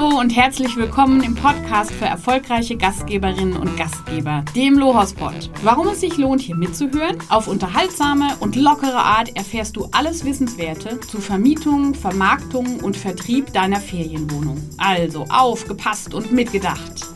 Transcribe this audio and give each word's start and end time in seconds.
Hallo 0.00 0.18
und 0.18 0.34
herzlich 0.34 0.76
willkommen 0.76 1.22
im 1.22 1.34
Podcast 1.34 1.90
für 1.92 2.06
erfolgreiche 2.06 2.74
Gastgeberinnen 2.74 3.54
und 3.54 3.76
Gastgeber, 3.76 4.42
dem 4.56 4.78
Lohospot. 4.78 5.50
Warum 5.62 5.88
es 5.88 6.00
sich 6.00 6.16
lohnt, 6.16 6.40
hier 6.40 6.56
mitzuhören? 6.56 7.18
Auf 7.28 7.48
unterhaltsame 7.48 8.34
und 8.40 8.56
lockere 8.56 8.96
Art 8.96 9.36
erfährst 9.36 9.76
du 9.76 9.88
alles 9.92 10.24
Wissenswerte 10.24 10.98
zu 11.00 11.20
Vermietung, 11.20 11.92
Vermarktung 11.94 12.80
und 12.80 12.96
Vertrieb 12.96 13.52
deiner 13.52 13.78
Ferienwohnung. 13.78 14.56
Also 14.78 15.26
aufgepasst 15.28 16.14
und 16.14 16.32
mitgedacht. 16.32 17.06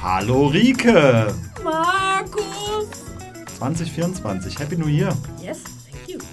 Hallo 0.00 0.46
Rike! 0.46 1.34
Markus! 1.64 2.86
2024, 3.58 4.56
Happy 4.56 4.76
New 4.76 4.86
Year! 4.86 5.16
Yes. 5.42 5.64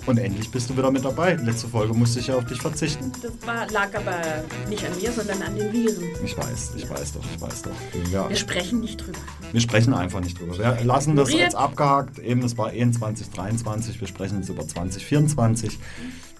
Und 0.05 0.19
endlich 0.19 0.51
bist 0.51 0.69
du 0.69 0.77
wieder 0.77 0.91
mit 0.91 1.03
dabei. 1.03 1.33
Letzte 1.33 1.67
Folge 1.67 1.93
musste 1.93 2.19
ich 2.19 2.27
ja 2.27 2.35
auf 2.35 2.45
dich 2.45 2.61
verzichten. 2.61 3.11
Das 3.23 3.31
war, 3.47 3.67
lag 3.71 3.89
aber 3.95 4.43
nicht 4.69 4.85
an 4.85 4.91
mir, 5.01 5.11
sondern 5.11 5.41
an 5.41 5.55
den 5.55 5.73
Viren. 5.73 6.03
Ich 6.23 6.37
weiß, 6.37 6.73
ich 6.77 6.87
weiß 6.87 7.13
doch, 7.13 7.23
ich 7.33 7.41
weiß 7.41 7.63
doch. 7.63 7.71
Ja, 8.11 8.29
Wir 8.29 8.35
sprechen 8.35 8.81
nicht 8.81 8.97
drüber. 9.01 9.17
wir 9.51 9.61
sprechen 9.61 9.93
einfach 9.95 10.19
nicht 10.19 10.39
drüber. 10.39 10.57
Wir 10.57 10.83
lassen 10.83 11.15
das 11.15 11.33
jetzt 11.33 11.55
abgehakt. 11.55 12.19
Eben, 12.19 12.41
das 12.41 12.55
war 12.55 12.71
eh 12.71 12.79
in 12.79 12.93
2023. 12.93 13.99
Wir 13.99 14.07
sprechen 14.07 14.37
jetzt 14.37 14.49
über 14.49 14.67
2024. 14.67 15.79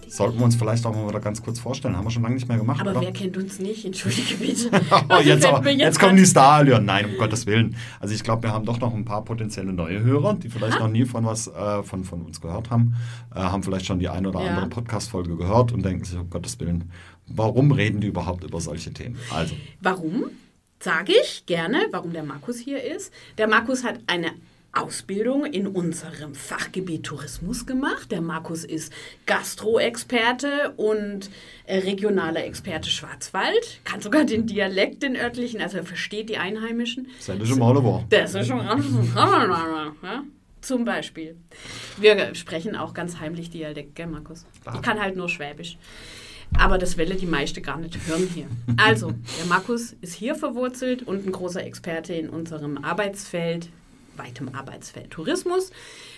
Sollten 0.08 0.38
wir 0.38 0.44
uns 0.44 0.56
vielleicht 0.56 0.84
auch 0.86 0.94
mal 0.94 1.08
wieder 1.08 1.20
ganz 1.20 1.42
kurz 1.42 1.58
vorstellen. 1.58 1.96
Haben 1.96 2.04
wir 2.04 2.10
schon 2.10 2.22
lange 2.22 2.34
nicht 2.36 2.48
mehr 2.48 2.58
gemacht, 2.58 2.80
Aber 2.80 2.92
oder? 2.92 3.00
wer 3.00 3.12
kennt 3.12 3.36
uns 3.36 3.58
nicht? 3.58 3.84
Entschuldige 3.84 4.34
bitte. 4.36 4.70
Oh, 5.08 5.20
jetzt, 5.22 5.44
aber, 5.44 5.60
mir 5.62 5.72
jetzt, 5.74 5.98
kommen 6.00 6.16
die 6.16 6.24
Starallüren. 6.26 6.84
Nein, 6.84 7.06
um 7.06 7.16
Gottes 7.18 7.46
Willen. 7.46 7.76
Also 8.00 8.14
ich 8.14 8.22
glaube, 8.22 8.44
wir 8.44 8.52
haben 8.52 8.64
doch 8.64 8.78
noch 8.80 8.94
ein 8.94 9.04
paar 9.04 9.24
potenzielle 9.24 9.72
neue 9.72 10.00
Hörer, 10.00 10.34
die 10.34 10.48
vielleicht 10.48 10.78
noch 10.80 10.88
nie 10.88 11.04
von 11.04 11.24
was 11.24 11.48
äh, 11.48 11.82
von, 11.82 12.04
von 12.04 12.22
uns 12.22 12.40
gehört 12.40 12.70
haben, 12.70 12.94
äh, 13.34 13.38
haben 13.40 13.62
vielleicht 13.62 13.86
schon 13.86 13.98
die 13.98 14.08
eine 14.08 14.28
oder 14.28 14.40
Ja. 14.42 14.48
andere 14.50 14.68
Podcast-Folge 14.68 15.36
gehört 15.36 15.72
und 15.72 15.84
denken 15.84 16.04
sich, 16.04 16.18
um 16.18 16.30
Gottes 16.30 16.58
Willen, 16.60 16.90
warum 17.26 17.72
reden 17.72 18.00
die 18.00 18.06
überhaupt 18.08 18.44
über 18.44 18.60
solche 18.60 18.92
Themen? 18.92 19.16
Also, 19.34 19.54
Warum? 19.80 20.24
Sage 20.78 21.12
ich 21.22 21.46
gerne, 21.46 21.86
warum 21.90 22.12
der 22.12 22.22
Markus 22.22 22.58
hier 22.58 22.82
ist. 22.82 23.12
Der 23.38 23.48
Markus 23.48 23.82
hat 23.82 23.98
eine 24.06 24.32
Ausbildung 24.76 25.46
in 25.46 25.66
unserem 25.66 26.34
Fachgebiet 26.34 27.04
Tourismus 27.04 27.66
gemacht. 27.66 28.12
Der 28.12 28.20
Markus 28.20 28.64
ist 28.64 28.92
Gastro-Experte 29.26 30.74
und 30.76 31.30
äh, 31.64 31.78
regionaler 31.78 32.44
Experte 32.44 32.90
Schwarzwald. 32.90 33.80
Kann 33.84 34.00
sogar 34.00 34.24
den 34.24 34.46
Dialekt, 34.46 35.02
den 35.02 35.16
örtlichen, 35.16 35.60
also 35.60 35.78
er 35.78 35.84
versteht 35.84 36.28
die 36.28 36.36
Einheimischen. 36.36 37.08
seid 37.18 37.40
ihr 37.40 37.46
schon 37.46 37.58
mal. 37.58 38.04
Das 38.10 38.34
ist 38.34 38.46
schon 38.46 38.60
ja? 40.02 40.22
Zum 40.60 40.84
Beispiel. 40.84 41.36
Wir 41.96 42.34
sprechen 42.34 42.76
auch 42.76 42.92
ganz 42.92 43.20
heimlich 43.20 43.50
Dialekt, 43.50 43.94
gell, 43.94 44.08
Markus? 44.08 44.46
Ich 44.74 44.82
kann 44.82 45.00
halt 45.00 45.16
nur 45.16 45.28
Schwäbisch. 45.28 45.78
Aber 46.58 46.78
das 46.78 46.96
welle 46.96 47.14
die 47.14 47.26
meiste 47.26 47.60
gar 47.60 47.78
nicht 47.78 47.96
hören 48.06 48.28
hier. 48.32 48.46
Also, 48.76 49.12
der 49.38 49.46
Markus 49.48 49.94
ist 50.00 50.14
hier 50.14 50.34
verwurzelt 50.34 51.02
und 51.02 51.26
ein 51.26 51.32
großer 51.32 51.64
Experte 51.64 52.14
in 52.14 52.28
unserem 52.28 52.78
Arbeitsfeld, 52.78 53.68
weitem 54.18 54.54
Arbeitsfeld 54.54 55.10
Tourismus. 55.10 55.70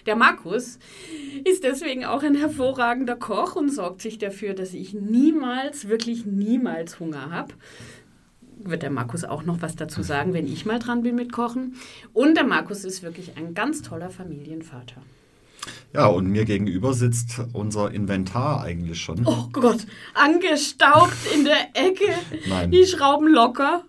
Der 0.07 0.17
Markus 0.17 0.79
ist 1.45 1.65
deswegen 1.65 2.05
auch 2.05 2.23
ein 2.23 2.35
hervorragender 2.35 3.17
Koch 3.17 3.57
und 3.57 3.71
sorgt 3.71 4.03
sich 4.03 4.19
dafür, 4.19 4.55
dass 4.55 4.75
ich 4.75 4.95
niemals, 4.95 5.89
wirklich 5.89 6.27
niemals 6.27 7.01
Hunger 7.01 7.31
habe 7.31 7.55
wird 8.61 8.83
der 8.83 8.91
Markus 8.91 9.25
auch 9.25 9.45
noch 9.45 9.63
was 9.63 9.77
dazu 9.77 10.03
sagen, 10.03 10.33
wenn 10.33 10.47
ich 10.47 10.67
mal 10.67 10.79
dran 10.79 11.03
bin 11.03 11.15
mit 11.15 11.33
Kochen. 11.33 11.77
Und 12.13 12.37
der 12.37 12.45
Markus 12.45 12.85
ist 12.85 13.03
wirklich 13.03 13.37
ein 13.37 13.55
ganz 13.55 13.83
toller 13.83 14.11
Familienvater. 14.11 15.03
Ja, 15.93 16.07
und 16.07 16.27
mir 16.27 16.45
gegenüber 16.45 16.95
sitzt 16.95 17.41
unser 17.53 17.91
Inventar 17.91 18.63
eigentlich 18.63 19.01
schon. 19.01 19.27
Oh 19.27 19.49
Gott, 19.53 19.87
angestaubt 20.15 21.17
in 21.35 21.45
der 21.45 21.69
Ecke, 21.75 22.13
Nein. 22.49 22.71
die 22.71 22.87
Schrauben 22.87 23.29
locker. 23.29 23.85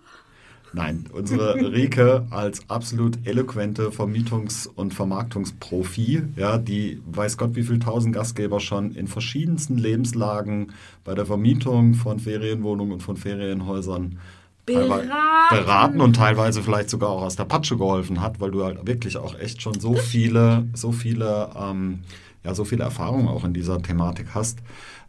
Nein, 0.72 1.04
unsere 1.12 1.54
Rike 1.72 2.26
als 2.30 2.68
absolut 2.68 3.18
eloquente 3.26 3.90
Vermietungs- 3.90 4.68
und 4.68 4.94
Vermarktungsprofi, 4.94 6.22
ja, 6.36 6.58
die 6.58 7.00
weiß 7.06 7.36
Gott 7.38 7.56
wie 7.56 7.62
viel 7.62 7.78
tausend 7.78 8.14
Gastgeber 8.14 8.60
schon 8.60 8.92
in 8.92 9.08
verschiedensten 9.08 9.78
Lebenslagen 9.78 10.72
bei 11.04 11.14
der 11.14 11.26
Vermietung 11.26 11.94
von 11.94 12.20
Ferienwohnungen 12.20 12.92
und 12.94 13.02
von 13.02 13.16
Ferienhäusern 13.16 14.18
Beraten. 14.66 15.08
beraten 15.50 16.00
und 16.00 16.14
teilweise 16.14 16.62
vielleicht 16.62 16.90
sogar 16.90 17.10
auch 17.10 17.22
aus 17.22 17.36
der 17.36 17.44
Patsche 17.44 17.76
geholfen 17.76 18.20
hat, 18.20 18.40
weil 18.40 18.50
du 18.52 18.64
halt 18.64 18.86
wirklich 18.86 19.16
auch 19.16 19.36
echt 19.38 19.62
schon 19.62 19.80
so 19.80 19.94
viele, 19.94 20.68
so 20.74 20.92
viele, 20.92 21.50
ähm, 21.58 22.00
ja, 22.44 22.54
so 22.54 22.64
viele 22.64 22.84
Erfahrungen 22.84 23.28
auch 23.28 23.44
in 23.44 23.52
dieser 23.52 23.82
Thematik 23.82 24.28
hast, 24.34 24.60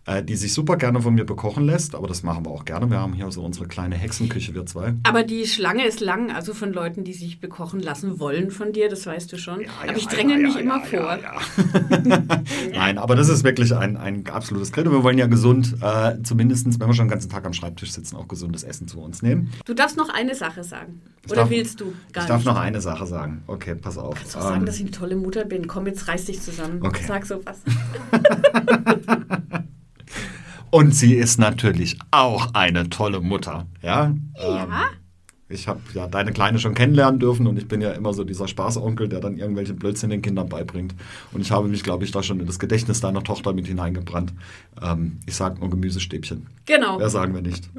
äh, 0.06 0.24
die 0.24 0.36
sich 0.36 0.54
super 0.54 0.78
gerne 0.78 1.02
von 1.02 1.14
mir 1.14 1.26
bekochen 1.26 1.66
lässt, 1.66 1.96
aber 1.96 2.08
das 2.08 2.24
machen 2.24 2.46
wir 2.46 2.52
auch 2.52 2.66
gerne. 2.66 2.90
Wir 2.90 3.00
haben 3.00 3.14
hier 3.14 3.32
so 3.32 3.44
unsere 3.44 3.68
kleine 3.68 3.96
Hexenküche, 3.96 4.54
wir 4.56 4.66
zwei. 4.66 4.94
Aber 5.04 5.24
die 5.24 5.46
Schlange 5.46 5.86
ist 5.86 6.00
lang, 6.00 6.32
also 6.32 6.54
von 6.54 6.74
Leuten, 6.74 7.04
die 7.04 7.14
sich 7.14 7.40
bekochen 7.40 7.80
lassen 7.80 8.20
wollen 8.20 8.52
von 8.52 8.74
dir, 8.74 8.90
das 8.90 9.06
weißt 9.06 9.32
du 9.32 9.38
schon. 9.38 9.62
aber 9.82 9.96
ich 9.96 10.08
dränge 10.08 10.38
mich 10.38 10.56
immer 10.58 10.82
vor. 10.82 11.18
Nein, 12.74 12.98
aber 12.98 13.16
das 13.16 13.30
ist 13.30 13.44
wirklich 13.44 13.76
ein, 13.76 13.98
ein 13.98 14.26
absolutes 14.28 14.72
Credo. 14.72 14.92
Wir 14.92 15.04
wollen 15.04 15.18
ja 15.18 15.28
gesund, 15.28 15.76
äh, 15.82 16.22
zumindest 16.24 16.66
wenn 16.80 16.88
wir 16.88 16.94
schon 16.94 17.06
den 17.06 17.12
ganzen 17.12 17.30
Tag 17.30 17.46
am 17.46 17.54
Schreibtisch 17.54 17.92
sitzen, 17.92 18.16
auch 18.16 18.28
gesundes 18.28 18.64
Essen 18.64 18.88
zu 18.88 19.00
uns 19.02 19.22
nehmen. 19.22 19.52
Du 19.66 19.74
darfst 19.74 19.98
noch 19.98 20.10
eine 20.10 20.36
Sache 20.36 20.64
sagen. 20.64 21.02
Ich 21.26 21.32
Oder 21.32 21.42
darf- 21.42 21.50
willst 21.52 21.80
du 21.80 21.94
gar 22.12 22.24
ich 22.24 22.28
darf 22.28 22.38
nicht? 22.38 22.46
noch 22.48 22.58
eine 22.58 22.82
Sache 22.82 23.06
sagen. 23.06 23.44
Okay, 23.48 23.76
pass 23.76 23.98
auf. 23.98 24.16
Kannst 24.16 24.36
auch 24.38 24.42
sagen, 24.42 24.62
Ähm, 24.62 24.66
dass 24.66 24.76
ich 24.76 24.82
eine 24.82 24.92
tolle 24.92 25.16
Mutter 25.16 25.46
bin. 25.46 25.68
Komm, 25.68 25.86
jetzt 25.86 26.08
reiß 26.08 26.26
dich 26.26 26.42
zusammen. 26.42 26.80
Okay. 26.84 27.04
Sag 27.08 27.26
sowas. 27.26 27.60
und 30.72 30.96
sie 30.96 31.14
ist 31.14 31.40
natürlich 31.40 32.00
auch 32.12 32.54
eine 32.54 32.90
tolle 32.90 33.22
Mutter. 33.22 33.68
Ja. 33.82 34.16
Ja. 34.38 34.64
Ähm, 34.64 34.72
ich 35.52 35.68
habe 35.68 35.82
ja 35.94 36.08
deine 36.08 36.32
Kleine 36.32 36.60
schon 36.60 36.74
kennenlernen 36.74 37.20
dürfen 37.20 37.46
und 37.46 37.58
ich 37.58 37.68
bin 37.68 37.82
ja 37.82 37.92
immer 37.92 38.14
so 38.14 38.24
dieser 38.24 38.48
Spaßonkel, 38.48 39.10
der 39.10 39.20
dann 39.20 39.38
irgendwelche 39.38 39.74
Blödsinn 39.74 40.10
den 40.10 40.22
Kindern 40.22 40.48
beibringt. 40.50 40.96
Und 41.34 41.42
ich 41.42 41.52
habe 41.52 41.68
mich, 41.68 41.84
glaube 41.84 42.06
ich, 42.06 42.12
da 42.12 42.24
schon 42.24 42.40
in 42.40 42.46
das 42.46 42.58
Gedächtnis 42.58 43.02
deiner 43.02 43.24
Tochter 43.24 43.54
mit 43.54 43.68
hineingebrannt. 43.68 44.34
Ähm, 44.82 45.20
ich 45.26 45.36
sage 45.36 45.60
nur 45.60 45.70
Gemüsestäbchen. 45.70 46.48
Genau. 46.66 46.98
Mehr 46.98 47.10
sagen 47.10 47.34
wir 47.34 47.42
nicht. 47.42 47.70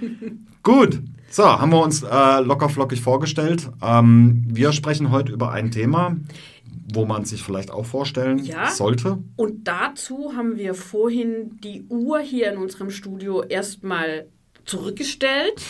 Gut, 0.62 1.00
so, 1.30 1.44
haben 1.44 1.72
wir 1.72 1.82
uns 1.82 2.02
äh, 2.02 2.40
locker 2.40 2.68
flockig 2.68 3.00
vorgestellt. 3.00 3.70
Ähm, 3.80 4.44
wir 4.48 4.72
sprechen 4.72 5.10
heute 5.10 5.32
über 5.32 5.50
ein 5.52 5.70
Thema, 5.70 6.16
wo 6.94 7.04
man 7.04 7.24
sich 7.24 7.42
vielleicht 7.42 7.70
auch 7.70 7.84
vorstellen 7.86 8.38
Ja. 8.38 8.70
sollte. 8.70 9.18
Und 9.36 9.66
dazu 9.68 10.34
haben 10.36 10.56
wir 10.56 10.74
vorhin 10.74 11.58
die 11.62 11.82
Uhr 11.88 12.20
hier 12.20 12.50
in 12.52 12.58
unserem 12.58 12.90
Studio 12.90 13.42
erstmal 13.42 14.26
zurückgestellt. 14.64 15.60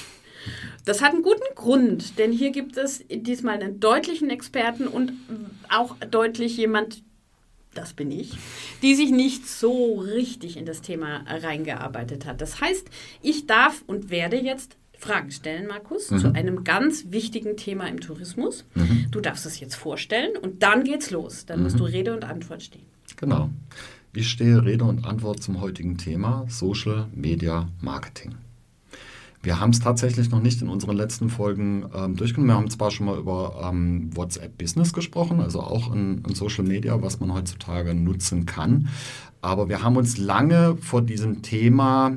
Das 0.85 1.01
hat 1.03 1.13
einen 1.13 1.23
guten 1.23 1.55
Grund, 1.55 2.19
denn 2.19 2.33
hier 2.33 2.51
gibt 2.51 2.77
es 2.77 3.05
diesmal 3.09 3.55
einen 3.61 3.79
deutlichen 3.79 4.31
Experten 4.31 4.89
und 4.89 5.13
auch 5.71 5.97
deutlich 6.11 6.57
jemand, 6.57 7.03
das 7.75 7.93
bin 7.93 8.11
ich, 8.11 8.33
die 8.83 8.95
sich 8.95 9.11
nicht 9.11 9.49
so 9.49 9.95
richtig 10.01 10.57
in 10.57 10.67
das 10.67 10.83
Thema 10.83 11.25
reingearbeitet 11.29 12.27
hat. 12.27 12.41
Das 12.41 12.61
heißt, 12.61 12.89
ich 13.23 13.47
darf 13.47 13.85
und 13.87 14.11
werde 14.11 14.37
jetzt 14.37 14.77
Fragen 15.03 15.33
stellen, 15.33 15.67
Markus, 15.67 16.07
zu 16.07 16.33
einem 16.33 16.63
ganz 16.63 17.07
wichtigen 17.11 17.57
Thema 17.57 17.89
im 17.89 17.99
Tourismus. 18.01 18.65
Du 19.11 19.21
darfst 19.21 19.45
es 19.47 19.59
jetzt 19.59 19.75
vorstellen 19.75 20.37
und 20.41 20.63
dann 20.63 20.85
geht's 20.85 21.11
los. 21.11 21.45
Dann 21.45 21.65
musst 21.65 21.81
du 21.81 21.85
Rede 21.85 22.15
und 22.15 22.25
Antwort 22.25 22.63
stehen. 22.63 22.87
Genau. 23.17 23.51
Ich 24.15 24.29
stehe 24.29 24.65
Rede 24.65 24.85
und 24.85 25.05
Antwort 25.05 25.43
zum 25.43 25.61
heutigen 25.61 25.99
Thema 25.99 26.45
Social 26.49 27.09
Media 27.15 27.69
Marketing. 27.81 28.37
Wir 29.43 29.59
haben 29.59 29.71
es 29.71 29.81
tatsächlich 29.81 30.31
noch 30.31 30.41
nicht 30.41 30.63
in 30.63 30.69
unseren 30.69 30.97
letzten 30.97 31.29
Folgen 31.29 31.87
ähm, 31.93 32.15
durchgenommen. 32.15 32.51
Wir 32.51 32.57
haben 32.57 32.71
zwar 32.71 32.93
schon 32.93 33.07
mal 33.07 33.19
über 33.19 33.69
ähm, 33.69 34.17
WhatsApp 34.17 34.57
Business 34.57 34.93
gesprochen, 34.93 35.41
also 35.41 35.61
auch 35.61 35.93
in, 35.93 36.23
in 36.29 36.35
Social 36.37 36.63
Media, 36.63 37.03
was 37.03 37.19
man 37.19 37.35
heutzutage 37.35 37.93
nutzen 37.93 38.47
kann. 38.47 38.89
Aber 39.41 39.69
wir 39.69 39.83
haben 39.83 39.97
uns 39.97 40.17
lange 40.17 40.77
vor 40.77 41.03
diesem 41.03 41.43
Thema, 41.43 42.13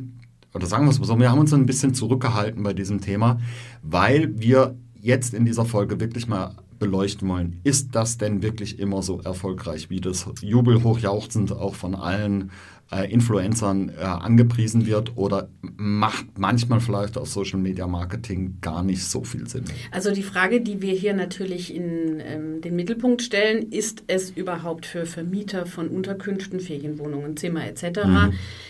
oder 0.55 0.67
sagen 0.67 0.85
wir 0.85 0.91
es 0.91 0.99
mal 0.99 1.05
so, 1.05 1.19
wir 1.19 1.29
haben 1.29 1.39
uns 1.39 1.53
ein 1.53 1.65
bisschen 1.65 1.93
zurückgehalten 1.93 2.63
bei 2.63 2.73
diesem 2.73 3.01
Thema, 3.01 3.39
weil 3.83 4.39
wir 4.39 4.77
jetzt 4.93 5.33
in 5.33 5.45
dieser 5.45 5.65
Folge 5.65 5.99
wirklich 5.99 6.27
mal 6.27 6.55
beleuchten 6.79 7.27
wollen, 7.27 7.59
ist 7.63 7.95
das 7.95 8.17
denn 8.17 8.41
wirklich 8.41 8.79
immer 8.79 9.01
so 9.01 9.21
erfolgreich, 9.21 9.89
wie 9.89 10.01
das 10.01 10.27
jubelhochjauchzend 10.41 11.51
auch 11.51 11.75
von 11.75 11.95
allen 11.95 12.51
äh, 12.91 13.11
Influencern 13.11 13.89
äh, 13.89 14.03
angepriesen 14.03 14.85
wird 14.85 15.17
oder 15.17 15.49
macht 15.61 16.37
manchmal 16.37 16.79
vielleicht 16.79 17.17
auf 17.17 17.27
Social 17.27 17.59
Media 17.59 17.87
Marketing 17.87 18.57
gar 18.61 18.83
nicht 18.83 19.03
so 19.03 19.23
viel 19.23 19.47
Sinn? 19.47 19.65
Also 19.91 20.11
die 20.11 20.23
Frage, 20.23 20.61
die 20.61 20.81
wir 20.81 20.93
hier 20.93 21.13
natürlich 21.13 21.73
in 21.73 22.21
ähm, 22.23 22.61
den 22.61 22.75
Mittelpunkt 22.75 23.21
stellen, 23.21 23.71
ist 23.71 24.03
es 24.07 24.29
überhaupt 24.29 24.85
für 24.85 25.05
Vermieter 25.05 25.65
von 25.65 25.87
Unterkünften, 25.87 26.59
Ferienwohnungen, 26.59 27.37
Zimmer 27.37 27.65
etc., 27.65 28.01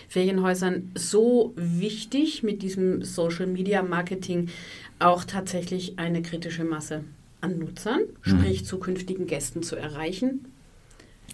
Ferienhäusern 0.08 0.90
so 0.94 1.52
wichtig, 1.56 2.42
mit 2.42 2.62
diesem 2.62 3.02
Social 3.02 3.46
Media 3.46 3.82
Marketing 3.82 4.48
auch 4.98 5.24
tatsächlich 5.24 5.98
eine 5.98 6.22
kritische 6.22 6.64
Masse 6.64 7.04
an 7.40 7.58
Nutzern, 7.58 8.00
sprich 8.22 8.64
zukünftigen 8.64 9.26
Gästen 9.26 9.62
zu 9.62 9.76
erreichen? 9.76 10.46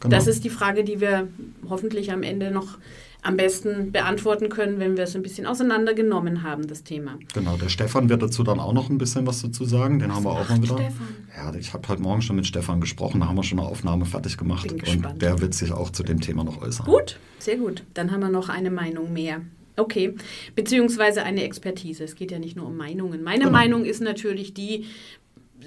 Genau. 0.03 0.17
Das 0.17 0.27
ist 0.27 0.45
die 0.45 0.51
Frage, 0.51 0.85
die 0.85 1.01
wir 1.01 1.29
hoffentlich 1.69 2.13
am 2.13 2.23
Ende 2.23 2.51
noch 2.51 2.79
am 3.23 3.37
besten 3.37 3.93
beantworten 3.93 4.49
können, 4.49 4.81
wenn 4.81 4.97
wir 4.97 5.05
es 5.05 5.15
ein 5.15 5.23
bisschen 5.23 5.47
auseinandergenommen 5.47 6.43
haben, 6.43 6.67
das 6.67 6.83
Thema. 6.83 7.19
Genau, 7.33 7.57
der 7.57 7.69
Stefan 7.69 8.09
wird 8.09 8.21
dazu 8.21 8.43
dann 8.43 8.59
auch 8.59 8.73
noch 8.73 8.91
ein 8.91 8.99
bisschen 8.99 9.27
was 9.29 9.43
dazu 9.43 9.65
sagen. 9.65 10.01
Den 10.01 10.09
was 10.09 10.17
haben 10.17 10.25
wir 10.25 10.31
auch 10.33 10.49
mal 10.49 10.61
wieder. 10.61 10.75
Stefan? 10.75 11.09
Ja, 11.37 11.55
ich 11.55 11.73
habe 11.73 11.87
heute 11.87 12.03
Morgen 12.03 12.21
schon 12.21 12.35
mit 12.35 12.49
Stefan 12.49 12.81
gesprochen, 12.81 13.21
da 13.21 13.29
haben 13.29 13.37
wir 13.37 13.45
schon 13.45 13.61
eine 13.61 13.69
Aufnahme 13.69 14.07
fertig 14.07 14.37
gemacht 14.37 14.67
Bin 14.67 14.79
gespannt. 14.79 15.15
und 15.15 15.23
der 15.23 15.41
wird 15.41 15.55
sich 15.55 15.71
auch 15.71 15.91
zu 15.91 16.03
dem 16.03 16.21
Thema 16.21 16.43
noch 16.43 16.61
äußern. 16.61 16.85
Gut, 16.85 17.21
sehr 17.39 17.57
gut. 17.57 17.85
Dann 17.95 18.11
haben 18.11 18.21
wir 18.21 18.29
noch 18.29 18.49
eine 18.49 18.73
Meinung 18.73 19.13
mehr. 19.13 19.41
Okay, 19.77 20.15
beziehungsweise 20.55 21.23
eine 21.23 21.45
Expertise. 21.45 22.05
Es 22.05 22.15
geht 22.15 22.31
ja 22.31 22.39
nicht 22.39 22.57
nur 22.57 22.67
um 22.67 22.77
Meinungen. 22.77 23.23
Meine 23.23 23.45
genau. 23.45 23.53
Meinung 23.53 23.85
ist 23.85 24.03
natürlich 24.03 24.53
die, 24.53 24.87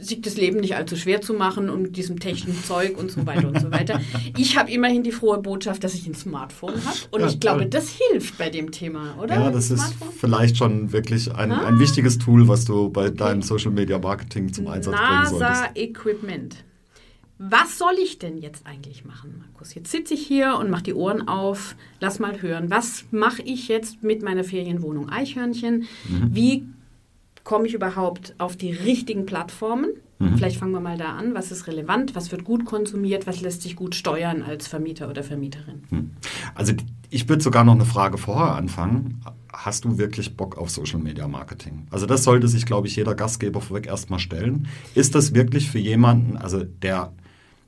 sich 0.02 0.22
das 0.22 0.38
Leben 0.38 0.60
nicht 0.60 0.76
allzu 0.76 0.96
schwer 0.96 1.22
zu 1.22 1.34
machen 1.34 1.70
und 1.70 1.82
mit 1.82 1.98
diesem 1.98 2.20
technischen 2.20 2.64
Zeug 2.64 2.98
und 2.98 3.12
so 3.12 3.26
weiter 3.26 3.48
und 3.48 3.60
so 3.60 3.72
weiter. 3.72 4.00
Ich 4.38 4.58
habe 4.58 4.72
immerhin 4.72 5.04
die 5.04 5.12
frohe 5.12 5.40
Botschaft, 5.40 5.84
dass 5.84 5.94
ich 5.94 6.08
ein 6.08 6.14
Smartphone 6.14 6.74
habe 6.86 6.98
und 7.12 7.22
ja, 7.22 7.28
ich 7.28 7.40
glaube, 7.40 7.62
toll. 7.62 7.70
das 7.70 7.90
hilft 7.90 8.38
bei 8.38 8.50
dem 8.50 8.72
Thema, 8.72 9.16
oder? 9.22 9.36
Ja, 9.36 9.52
das 9.52 9.72
ist 9.72 9.96
vielleicht 10.20 10.58
schon 10.58 10.92
wirklich 10.92 11.34
ein, 11.34 11.52
ah. 11.52 11.68
ein 11.68 11.80
wichtiges 11.80 12.18
Tool, 12.18 12.48
was 12.48 12.66
du 12.66 12.90
bei 12.90 13.10
deinem 13.10 13.42
Social 13.42 13.72
Media 13.72 14.00
Marketing 14.00 14.52
zum 14.52 14.68
Einsatz 14.68 14.94
NASA 14.94 15.08
bringen 15.08 15.26
solltest. 15.30 15.62
NASA 15.62 15.70
Equipment. 15.76 16.56
Was 17.38 17.78
soll 17.78 17.96
ich 18.02 18.18
denn 18.18 18.38
jetzt 18.38 18.66
eigentlich 18.66 19.04
machen, 19.04 19.36
Markus? 19.40 19.76
Jetzt 19.76 19.92
sitze 19.92 20.14
ich 20.14 20.26
hier 20.26 20.58
und 20.58 20.70
mache 20.70 20.84
die 20.84 20.94
Ohren 20.94 21.28
auf. 21.28 21.76
Lass 22.00 22.20
mal 22.20 22.42
hören. 22.42 22.70
Was 22.70 23.06
mache 23.12 23.42
ich 23.42 23.68
jetzt 23.68 24.04
mit 24.04 24.24
meiner 24.24 24.46
Ferienwohnung 24.46 25.10
Eichhörnchen? 25.10 25.86
Mhm. 26.08 26.30
Wie 26.32 26.66
komme 27.46 27.68
ich 27.68 27.74
überhaupt 27.74 28.36
auf 28.38 28.58
die 28.58 28.72
richtigen 28.72 29.26
Plattformen? 29.26 29.92
Mhm. 30.20 30.38
Vielleicht 30.38 30.58
fangen 30.58 30.72
wir 30.74 30.82
mal 30.82 30.98
da 30.98 31.16
an. 31.16 31.34
Was 31.34 31.52
ist 31.52 31.68
relevant? 31.68 32.16
Was 32.16 32.32
wird 32.32 32.44
gut 32.44 32.66
konsumiert? 32.66 33.28
Was 33.28 33.40
lässt 33.40 33.62
sich 33.62 33.76
gut 33.76 33.96
steuern 33.96 34.42
als 34.42 34.68
Vermieter 34.68 35.10
oder 35.10 35.24
Vermieterin? 35.24 35.84
Mhm. 35.90 36.12
Also 36.54 36.74
ich 37.10 37.30
würde 37.30 37.44
sogar 37.44 37.64
noch 37.64 37.76
eine 37.76 37.86
Frage 37.86 38.18
vorher 38.18 38.56
anfangen. 38.56 39.22
Hast 39.54 39.86
du 39.86 39.98
wirklich 39.98 40.36
Bock 40.36 40.58
auf 40.58 40.70
Social 40.70 41.00
Media 41.00 41.28
Marketing? 41.28 41.88
Also 41.92 42.06
das 42.06 42.24
sollte 42.24 42.48
sich, 42.48 42.66
glaube 42.66 42.88
ich, 42.88 42.96
jeder 42.96 43.16
Gastgeber 43.16 43.62
vorweg 43.62 43.88
erstmal 43.88 44.20
stellen. 44.20 44.68
Ist 44.96 45.16
das 45.16 45.34
wirklich 45.34 45.70
für 45.70 45.80
jemanden, 45.80 46.38
also 46.38 46.64
der 46.64 47.14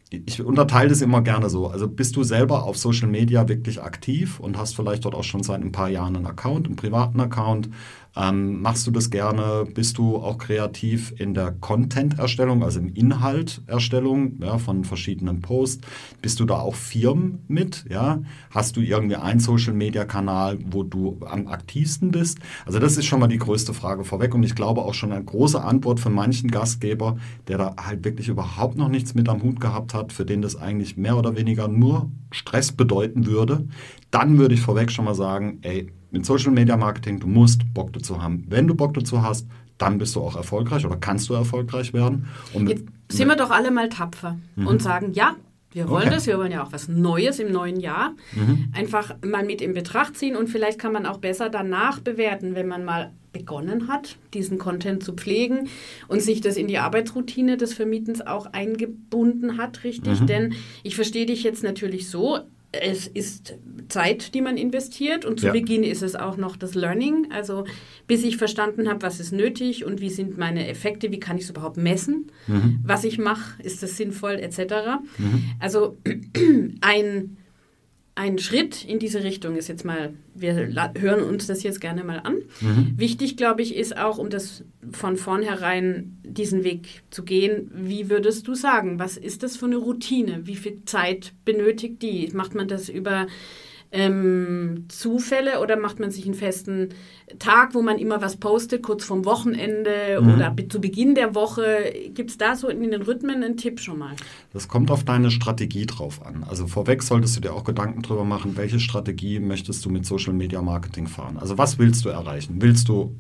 ich 0.10 0.42
unterteile 0.42 0.90
das 0.90 1.02
immer 1.02 1.22
gerne 1.22 1.50
so. 1.50 1.68
Also 1.68 1.88
bist 1.88 2.16
du 2.16 2.24
selber 2.24 2.64
auf 2.64 2.78
Social 2.78 3.10
Media 3.10 3.48
wirklich 3.50 3.82
aktiv 3.82 4.40
und 4.40 4.58
hast 4.58 4.76
vielleicht 4.76 5.04
dort 5.04 5.16
auch 5.16 5.24
schon 5.24 5.44
seit 5.44 5.62
ein 5.62 5.74
paar 5.74 5.90
Jahren 5.90 6.16
einen 6.16 6.26
Account, 6.26 6.66
einen 6.66 6.78
privaten 6.78 7.20
Account, 7.20 7.70
ähm, 8.18 8.62
machst 8.62 8.88
du 8.88 8.92
das 8.92 9.10
gerne? 9.12 9.66
Bist 9.72 9.98
du 9.98 10.18
auch 10.18 10.40
kreativ 10.40 11.14
in 11.18 11.34
der 11.36 11.52
Content-Erstellung, 11.52 12.64
also 12.64 12.80
im 12.80 12.94
Inhalterstellung 12.94 14.40
ja, 14.42 14.58
von 14.58 14.84
verschiedenen 14.84 15.42
Posts? 15.42 15.82
Bist 16.22 16.40
du 16.40 16.46
da 16.46 16.56
auch 16.56 16.74
Firmen 16.74 17.44
mit? 17.48 17.86
Ja? 17.90 18.22
Hast 18.50 18.76
du 18.76 18.82
irgendwie 18.82 19.18
einen 19.18 19.40
Social-Media-Kanal, 19.40 20.58
wo 20.66 20.82
du 20.82 21.20
am 21.26 21.48
aktivsten 21.48 22.10
bist? 22.12 22.40
Also 22.66 22.80
das 22.80 22.98
ist 22.98 23.06
schon 23.06 23.20
mal 23.20 23.28
die 23.28 23.38
größte 23.38 23.74
Frage 23.74 24.04
vorweg 24.04 24.34
und 24.34 24.44
ich 24.44 24.56
glaube 24.56 24.82
auch 24.82 24.96
schon 24.96 25.12
eine 25.12 25.24
große 25.24 25.62
Antwort 25.62 26.00
von 26.00 26.14
manchen 26.14 26.50
Gastgeber, 26.50 27.18
der 27.48 27.60
da 27.60 27.76
halt 27.80 28.04
wirklich 28.04 28.30
überhaupt 28.30 28.78
noch 28.78 28.90
nichts 28.90 29.14
mit 29.14 29.30
am 29.30 29.44
Hut 29.44 29.60
gehabt 29.60 29.94
hat, 29.94 30.12
für 30.12 30.26
den 30.26 30.42
das 30.42 30.56
eigentlich 30.56 30.98
mehr 30.98 31.18
oder 31.18 31.36
weniger 31.36 31.68
nur 31.68 32.10
Stress 32.32 32.72
bedeuten 32.72 33.28
würde. 33.28 33.68
Dann 34.10 34.38
würde 34.38 34.56
ich 34.56 34.62
vorweg 34.62 34.92
schon 34.92 35.06
mal 35.06 35.16
sagen, 35.16 35.60
ey, 35.62 35.92
mit 36.12 36.26
Social 36.26 36.52
Media 36.52 36.78
Marketing, 36.78 37.20
du 37.20 37.28
musst 37.28 37.62
Bock 37.74 37.94
dazu 37.94 38.22
haben. 38.22 38.46
Wenn 38.50 38.68
du 38.68 38.76
Bock 38.76 38.94
dazu 38.94 39.22
hast, 39.22 39.48
dann 39.78 39.98
bist 39.98 40.16
du 40.16 40.22
auch 40.22 40.36
erfolgreich 40.36 40.86
oder 40.86 40.98
kannst 40.98 41.30
du 41.30 41.34
erfolgreich 41.34 41.94
werden. 41.94 42.28
Und 42.54 42.70
Jetzt 42.70 42.86
sind 43.10 43.28
wir 43.28 43.36
doch 43.36 43.52
alle 43.52 43.72
mal 43.72 43.90
tapfer 43.90 44.38
mhm. 44.56 44.68
und 44.68 44.82
sagen, 44.82 45.14
ja, 45.14 45.36
wir 45.72 45.90
wollen 45.90 46.08
okay. 46.08 46.16
das, 46.16 46.28
wir 46.28 46.38
wollen 46.38 46.52
ja 46.52 46.64
auch 46.64 46.72
was 46.72 46.88
Neues 46.88 47.40
im 47.40 47.52
neuen 47.52 47.80
Jahr. 47.80 48.16
Mhm. 48.34 48.72
Einfach 48.74 49.16
mal 49.24 49.46
mit 49.46 49.62
in 49.62 49.74
Betracht 49.74 50.18
ziehen 50.18 50.36
und 50.36 50.48
vielleicht 50.48 50.80
kann 50.80 50.94
man 50.94 51.06
auch 51.06 51.18
besser 51.18 51.50
danach 51.50 52.00
bewerten, 52.00 52.56
wenn 52.56 52.68
man 52.68 52.84
mal 52.84 53.12
begonnen 53.32 53.88
hat, 53.88 54.18
diesen 54.34 54.58
Content 54.58 55.04
zu 55.04 55.14
pflegen 55.14 55.70
und 56.08 56.22
sich 56.22 56.42
das 56.42 56.58
in 56.58 56.68
die 56.68 56.80
Arbeitsroutine 56.80 57.58
des 57.58 57.74
Vermietens 57.74 58.26
auch 58.26 58.48
eingebunden 58.48 59.58
hat, 59.58 59.84
richtig? 59.84 60.22
Mhm. 60.22 60.26
Denn 60.28 60.54
ich 60.82 60.96
verstehe 60.96 61.28
dich 61.28 61.44
jetzt 61.44 61.64
natürlich 61.64 62.10
so, 62.10 62.40
es 62.82 63.08
ist 63.08 63.58
Zeit, 63.90 64.34
die 64.34 64.42
man 64.42 64.58
investiert 64.58 65.26
und 65.26 65.40
zu 65.40 65.48
ja. 65.48 65.52
Beginn 65.52 65.84
ist 65.84 66.02
es 66.02 66.16
auch 66.16 66.38
noch 66.38 66.58
das 66.58 66.76
Learning, 66.76 67.28
also 67.32 67.66
bis 68.08 68.24
ich 68.24 68.38
verstanden 68.38 68.90
habe, 68.90 69.02
was 69.02 69.20
ist 69.20 69.32
nötig 69.32 69.86
und 69.86 70.02
wie 70.02 70.10
sind 70.10 70.38
meine 70.38 70.68
Effekte, 70.68 71.12
wie 71.12 71.20
kann 71.20 71.38
ich 71.38 71.44
es 71.44 71.50
überhaupt 71.50 71.78
messen, 71.78 72.32
mhm. 72.48 72.80
was 72.84 73.04
ich 73.04 73.18
mache, 73.18 73.62
ist 73.64 73.84
das 73.84 73.98
sinnvoll 73.98 74.34
etc. 74.34 75.02
Mhm. 75.18 75.44
Also 75.60 75.98
ein 76.82 77.38
ein 78.18 78.40
Schritt 78.40 78.84
in 78.84 78.98
diese 78.98 79.24
Richtung 79.24 79.56
ist 79.56 79.68
jetzt 79.68 79.86
mal, 79.86 80.14
wir 80.34 80.56
hören 80.56 81.24
uns 81.24 81.46
das 81.46 81.62
jetzt 81.62 81.80
gerne 81.80 82.04
mal 82.04 82.20
an. 82.20 82.38
Mhm. 82.62 82.94
Wichtig, 82.98 83.38
glaube 83.38 83.62
ich, 83.62 83.76
ist 83.76 83.96
auch, 83.96 84.18
um 84.18 84.32
das 84.32 84.64
von 84.92 85.18
vornherein 85.18 86.18
diesen 86.24 86.64
Weg 86.64 87.04
zu 87.12 87.24
gehen, 87.24 87.70
wie 87.76 88.10
würdest 88.10 88.48
du 88.48 88.56
sagen, 88.56 88.98
was 88.98 89.18
ist 89.18 89.44
das 89.44 89.56
für 89.56 89.68
eine 89.68 89.78
Routine? 89.78 90.48
Wie 90.48 90.56
viel 90.56 90.84
Zeit 90.86 91.34
benötigt 91.46 92.02
die? 92.02 92.30
Macht 92.34 92.56
man 92.56 92.68
das 92.68 92.90
über 92.90 93.28
ähm, 93.92 94.86
Zufälle 94.90 95.60
oder 95.62 95.78
macht 95.78 96.00
man 96.00 96.12
sich 96.12 96.26
einen 96.26 96.34
festen 96.34 96.90
Tag, 97.40 97.74
wo 97.74 97.82
man 97.82 97.98
immer 97.98 98.22
was 98.22 98.38
postet, 98.38 98.84
kurz 98.84 99.04
vorm 99.04 99.26
Wochenende 99.26 100.20
mhm. 100.22 100.34
oder 100.34 100.56
zu 100.70 100.82
Beginn 100.82 101.16
der 101.16 101.36
Woche? 101.36 101.94
Gibt 102.14 102.32
es 102.32 102.38
da 102.38 102.56
so 102.56 102.68
in 102.68 102.82
den 102.82 103.02
Rhythmen 103.02 103.44
einen 103.44 103.58
Tipp 103.58 103.80
schon 103.80 104.00
mal? 104.00 104.16
Das 104.54 104.68
kommt 104.68 104.92
auf 104.92 105.04
deine 105.04 105.32
Strategie 105.32 105.86
drauf 105.86 106.26
an. 106.26 106.44
Also 106.48 106.68
vorweg 106.68 107.04
solltest 107.04 107.38
du 107.38 107.42
dir 107.42 107.54
auch 107.54 107.64
Gedanken 107.64 108.02
darüber 108.02 108.26
machen, 108.26 108.58
welche 108.58 108.80
Strategie 108.80 109.40
möchtest 109.40 109.86
du 109.86 109.90
mit 109.90 110.06
Social 110.06 110.34
Media 110.34 110.62
Marketing 110.62 111.08
fahren? 111.08 111.38
Also 111.38 111.58
was 111.58 111.80
willst 111.80 112.06
du 112.06 112.10
erreichen? 112.10 112.56
Willst 112.62 112.90
du 112.90 113.16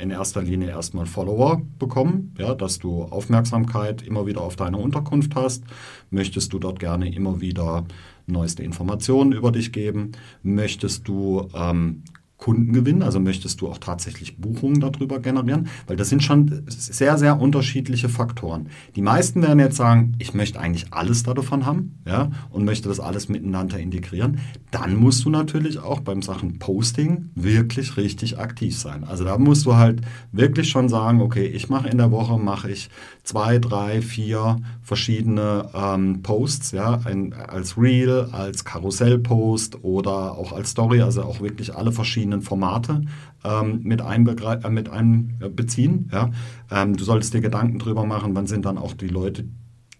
in 0.00 0.10
erster 0.10 0.42
Linie 0.42 0.70
erstmal 0.70 1.06
Follower 1.06 1.62
bekommen, 1.78 2.34
ja, 2.38 2.54
dass 2.54 2.78
du 2.78 3.04
Aufmerksamkeit 3.04 4.02
immer 4.02 4.26
wieder 4.26 4.40
auf 4.40 4.56
deine 4.56 4.78
Unterkunft 4.78 5.34
hast. 5.34 5.64
Möchtest 6.10 6.52
du 6.52 6.58
dort 6.58 6.80
gerne 6.80 7.14
immer 7.14 7.40
wieder 7.40 7.84
neueste 8.30 8.62
Informationen 8.62 9.32
über 9.32 9.52
dich 9.52 9.72
geben? 9.72 10.12
Möchtest 10.42 11.08
du 11.08 11.48
ähm, 11.54 12.02
Kunden 12.40 12.72
gewinnen? 12.72 13.02
Also 13.02 13.20
möchtest 13.20 13.60
du 13.60 13.68
auch 13.68 13.78
tatsächlich 13.78 14.38
Buchungen 14.38 14.80
darüber 14.80 15.20
generieren? 15.20 15.68
Weil 15.86 15.96
das 15.96 16.08
sind 16.08 16.22
schon 16.22 16.64
sehr, 16.68 17.18
sehr 17.18 17.40
unterschiedliche 17.40 18.08
Faktoren. 18.08 18.68
Die 18.96 19.02
meisten 19.02 19.42
werden 19.42 19.60
jetzt 19.60 19.76
sagen, 19.76 20.14
ich 20.18 20.34
möchte 20.34 20.58
eigentlich 20.58 20.92
alles 20.92 21.22
davon 21.22 21.66
haben 21.66 21.98
ja, 22.06 22.30
und 22.50 22.64
möchte 22.64 22.88
das 22.88 22.98
alles 22.98 23.28
miteinander 23.28 23.78
integrieren. 23.78 24.40
Dann 24.70 24.96
musst 24.96 25.24
du 25.24 25.30
natürlich 25.30 25.78
auch 25.78 26.00
beim 26.00 26.22
Sachen 26.22 26.58
Posting 26.58 27.30
wirklich 27.34 27.96
richtig 27.96 28.38
aktiv 28.38 28.76
sein. 28.76 29.04
Also 29.04 29.24
da 29.24 29.36
musst 29.36 29.66
du 29.66 29.76
halt 29.76 30.00
wirklich 30.32 30.70
schon 30.70 30.88
sagen, 30.88 31.20
okay, 31.20 31.46
ich 31.46 31.68
mache 31.68 31.88
in 31.88 31.98
der 31.98 32.10
Woche, 32.10 32.38
mache 32.38 32.70
ich 32.70 32.88
zwei, 33.22 33.58
drei, 33.58 34.00
vier 34.00 34.56
verschiedene 34.82 35.68
ähm, 35.74 36.22
Posts, 36.22 36.72
ja, 36.72 37.00
ein, 37.04 37.32
als 37.32 37.76
Reel, 37.76 38.28
als 38.32 38.64
Karussellpost 38.64 39.84
oder 39.84 40.38
auch 40.38 40.52
als 40.52 40.70
Story, 40.70 41.02
also 41.02 41.22
auch 41.22 41.40
wirklich 41.40 41.76
alle 41.76 41.92
verschiedenen 41.92 42.29
verschiedenen 42.30 42.42
Formate 42.42 43.02
ähm, 43.44 43.80
mit, 43.82 44.00
einbeziehen. 44.00 44.62
Äh, 44.62 44.70
mit 44.70 44.88
einbeziehen. 44.88 46.10
Ja? 46.12 46.30
Ähm, 46.70 46.96
du 46.96 47.04
solltest 47.04 47.34
dir 47.34 47.40
Gedanken 47.40 47.78
darüber 47.78 48.04
machen, 48.04 48.34
wann 48.34 48.46
sind 48.46 48.64
dann 48.64 48.78
auch 48.78 48.94
die 48.94 49.08
Leute, 49.08 49.44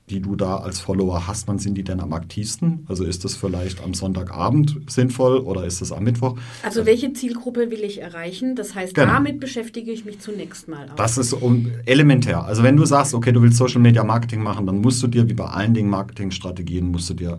die 0.09 0.21
du 0.21 0.35
da 0.35 0.57
als 0.57 0.81
Follower 0.81 1.29
hast, 1.29 1.47
wann 1.47 1.61
sind 1.61 1.77
die 1.77 1.85
denn 1.85 2.01
am 2.01 2.13
aktivsten? 2.13 2.85
Also 2.89 3.05
ist 3.05 3.25
das 3.25 3.37
vielleicht 3.37 3.81
am 3.83 3.95
Sonntagabend 3.95 4.77
sinnvoll 4.89 5.39
oder 5.39 5.65
ist 5.65 5.81
es 5.81 5.93
am 5.93 6.03
Mittwoch? 6.03 6.37
Also 6.65 6.85
welche 6.85 7.13
Zielgruppe 7.13 7.71
will 7.71 7.85
ich 7.85 8.03
erreichen? 8.03 8.57
Das 8.57 8.75
heißt, 8.75 8.95
genau. 8.95 9.07
damit 9.07 9.39
beschäftige 9.39 9.93
ich 9.93 10.05
mich 10.05 10.19
zunächst 10.19 10.67
mal. 10.67 10.91
Auch. 10.91 10.97
Das 10.97 11.17
ist 11.17 11.33
um, 11.33 11.71
elementär. 11.87 12.45
Also 12.45 12.65
wenn 12.65 12.77
du 12.77 12.85
sagst, 12.87 13.15
okay, 13.15 13.31
du 13.31 13.41
willst 13.41 13.57
Social 13.57 13.81
Media 13.81 14.03
Marketing 14.03 14.43
machen, 14.43 14.67
dann 14.67 14.81
musst 14.81 15.01
du 15.01 15.07
dir, 15.07 15.29
wie 15.29 15.35
bei 15.35 15.47
allen 15.47 15.75
Dingen 15.75 15.91
Marketingstrategien, 15.91 16.91
musst 16.91 17.09
du 17.11 17.15
dir 17.15 17.39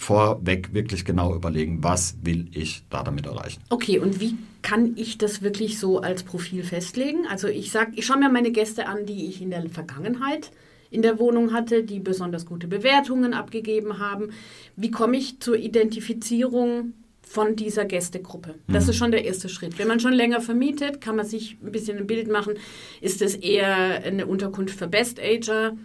vorweg 0.00 0.72
wirklich 0.72 1.04
genau 1.04 1.34
überlegen, 1.34 1.84
was 1.84 2.16
will 2.22 2.48
ich 2.52 2.82
da 2.88 3.02
damit 3.02 3.26
erreichen. 3.26 3.60
Okay, 3.68 3.98
und 3.98 4.18
wie 4.18 4.36
kann 4.62 4.94
ich 4.96 5.18
das 5.18 5.42
wirklich 5.42 5.78
so 5.78 6.00
als 6.00 6.22
Profil 6.22 6.64
festlegen? 6.64 7.26
Also 7.28 7.48
ich 7.48 7.70
sage, 7.70 7.92
ich 7.94 8.06
schaue 8.06 8.18
mir 8.18 8.30
meine 8.30 8.50
Gäste 8.50 8.86
an, 8.86 9.04
die 9.04 9.26
ich 9.26 9.42
in 9.42 9.50
der 9.50 9.68
Vergangenheit 9.68 10.50
in 10.90 11.02
der 11.02 11.20
Wohnung 11.20 11.52
hatte, 11.52 11.84
die 11.84 12.00
besonders 12.00 12.46
gute 12.46 12.66
Bewertungen 12.66 13.32
abgegeben 13.32 13.98
haben. 13.98 14.30
Wie 14.74 14.90
komme 14.90 15.16
ich 15.18 15.38
zur 15.38 15.56
Identifizierung 15.56 16.94
von 17.22 17.54
dieser 17.54 17.84
Gästegruppe. 17.84 18.56
Das 18.66 18.84
mhm. 18.84 18.90
ist 18.90 18.96
schon 18.96 19.10
der 19.12 19.24
erste 19.24 19.48
Schritt. 19.48 19.78
Wenn 19.78 19.86
man 19.86 20.00
schon 20.00 20.14
länger 20.14 20.40
vermietet, 20.40 21.00
kann 21.00 21.14
man 21.14 21.24
sich 21.24 21.58
ein 21.62 21.70
bisschen 21.70 21.96
ein 21.98 22.08
Bild 22.08 22.28
machen. 22.28 22.54
Ist 23.00 23.22
es 23.22 23.36
eher 23.36 24.02
eine 24.02 24.26
Unterkunft 24.26 24.76
für 24.76 24.88
Best 24.88 25.20
Ager? 25.20 25.76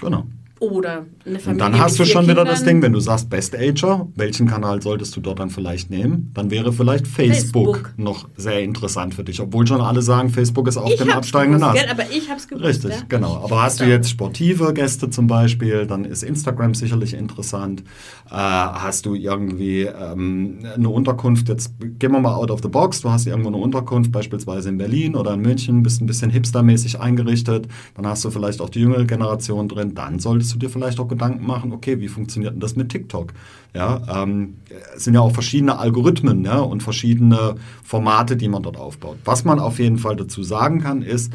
Genau 0.00 0.26
oder 0.62 1.06
eine 1.26 1.40
Familie. 1.40 1.50
Und 1.50 1.58
dann 1.58 1.78
hast 1.80 1.98
du 1.98 2.04
schon 2.04 2.28
wieder 2.28 2.44
das 2.44 2.62
Ding, 2.62 2.80
wenn 2.82 2.92
du 2.92 3.00
sagst 3.00 3.28
Best 3.28 3.56
Ager, 3.56 4.06
welchen 4.14 4.46
Kanal 4.46 4.80
solltest 4.80 5.16
du 5.16 5.20
dort 5.20 5.40
dann 5.40 5.50
vielleicht 5.50 5.90
nehmen? 5.90 6.30
Dann 6.34 6.52
wäre 6.52 6.72
vielleicht 6.72 7.08
Facebook, 7.08 7.76
Facebook. 7.76 7.98
noch 7.98 8.28
sehr 8.36 8.62
interessant 8.62 9.14
für 9.14 9.24
dich, 9.24 9.40
obwohl 9.40 9.66
schon 9.66 9.80
alle 9.80 10.02
sagen, 10.02 10.30
Facebook 10.30 10.68
ist 10.68 10.76
auf 10.76 10.94
dem 10.94 11.10
absteigenden 11.10 11.64
Ast. 11.64 11.90
Aber 11.90 12.04
ich 12.10 12.28
habe 12.28 12.38
es 12.38 12.46
gewusst. 12.46 12.64
Richtig, 12.64 12.90
ja? 12.92 13.02
genau. 13.08 13.42
Aber 13.42 13.62
hast 13.62 13.80
du 13.80 13.84
jetzt 13.84 14.08
sportive 14.08 14.72
Gäste 14.72 15.10
zum 15.10 15.26
Beispiel, 15.26 15.86
dann 15.86 16.04
ist 16.04 16.22
Instagram 16.22 16.74
sicherlich 16.74 17.14
interessant. 17.14 17.82
Äh, 18.30 18.34
hast 18.34 19.04
du 19.04 19.14
irgendwie 19.14 19.82
ähm, 19.82 20.60
eine 20.74 20.88
Unterkunft, 20.88 21.48
jetzt 21.48 21.72
gehen 21.98 22.12
wir 22.12 22.20
mal 22.20 22.34
out 22.34 22.52
of 22.52 22.60
the 22.62 22.68
box, 22.68 23.00
du 23.00 23.10
hast 23.10 23.26
irgendwo 23.26 23.48
eine 23.48 23.56
Unterkunft, 23.56 24.12
beispielsweise 24.12 24.68
in 24.68 24.78
Berlin 24.78 25.16
oder 25.16 25.34
in 25.34 25.40
München, 25.40 25.82
bist 25.82 26.00
ein 26.00 26.06
bisschen 26.06 26.30
hipstermäßig 26.30 27.00
eingerichtet, 27.00 27.66
dann 27.94 28.06
hast 28.06 28.24
du 28.24 28.30
vielleicht 28.30 28.60
auch 28.60 28.70
die 28.70 28.80
jüngere 28.80 29.04
Generation 29.04 29.68
drin, 29.68 29.94
dann 29.94 30.20
solltest 30.20 30.51
du 30.54 30.58
dir 30.58 30.70
vielleicht 30.70 31.00
auch 31.00 31.08
Gedanken 31.08 31.46
machen, 31.46 31.72
okay, 31.72 32.00
wie 32.00 32.08
funktioniert 32.08 32.54
denn 32.54 32.60
das 32.60 32.76
mit 32.76 32.88
TikTok? 32.90 33.32
Ja, 33.74 34.24
ähm, 34.24 34.58
es 34.94 35.04
sind 35.04 35.14
ja 35.14 35.20
auch 35.20 35.32
verschiedene 35.32 35.78
Algorithmen 35.78 36.44
ja, 36.44 36.58
und 36.58 36.82
verschiedene 36.82 37.56
Formate, 37.82 38.36
die 38.36 38.48
man 38.48 38.62
dort 38.62 38.76
aufbaut. 38.76 39.18
Was 39.24 39.44
man 39.44 39.58
auf 39.58 39.78
jeden 39.78 39.98
Fall 39.98 40.16
dazu 40.16 40.42
sagen 40.42 40.80
kann, 40.80 41.02
ist, 41.02 41.32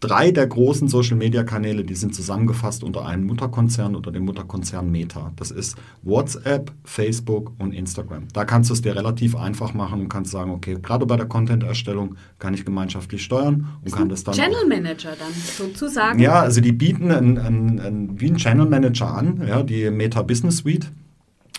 drei 0.00 0.30
der 0.30 0.46
großen 0.46 0.88
Social-Media-Kanäle, 0.88 1.84
die 1.84 1.94
sind 1.94 2.14
zusammengefasst 2.14 2.82
unter 2.82 3.06
einem 3.06 3.24
Mutterkonzern, 3.26 3.94
unter 3.94 4.10
dem 4.10 4.24
Mutterkonzern 4.24 4.90
Meta. 4.90 5.32
Das 5.36 5.50
ist 5.50 5.76
WhatsApp, 6.02 6.72
Facebook 6.84 7.52
und 7.58 7.72
Instagram. 7.72 8.28
Da 8.32 8.44
kannst 8.44 8.70
du 8.70 8.74
es 8.74 8.82
dir 8.82 8.96
relativ 8.96 9.36
einfach 9.36 9.74
machen 9.74 10.00
und 10.00 10.08
kannst 10.08 10.30
sagen, 10.30 10.50
okay, 10.50 10.78
gerade 10.80 11.06
bei 11.06 11.16
der 11.16 11.26
Content-Erstellung 11.26 12.16
kann 12.38 12.54
ich 12.54 12.64
gemeinschaftlich 12.64 13.22
steuern 13.22 13.68
und 13.84 13.92
kann 13.92 14.08
das 14.08 14.24
dann 14.24 14.34
Channel 14.34 14.66
Manager 14.68 15.14
dann 15.18 15.32
sozusagen? 15.32 16.18
Ja, 16.18 16.40
also 16.40 16.60
die 16.60 16.72
bieten 16.72 17.10
ein, 17.10 17.38
ein, 17.38 17.80
ein, 17.80 18.20
wie 18.20 18.26
einen 18.26 18.36
Channel 18.36 18.66
Manager 18.66 19.14
an, 19.14 19.42
ja, 19.46 19.62
die 19.62 19.90
Meta 19.90 20.22
Business 20.22 20.58
Suite, 20.58 20.90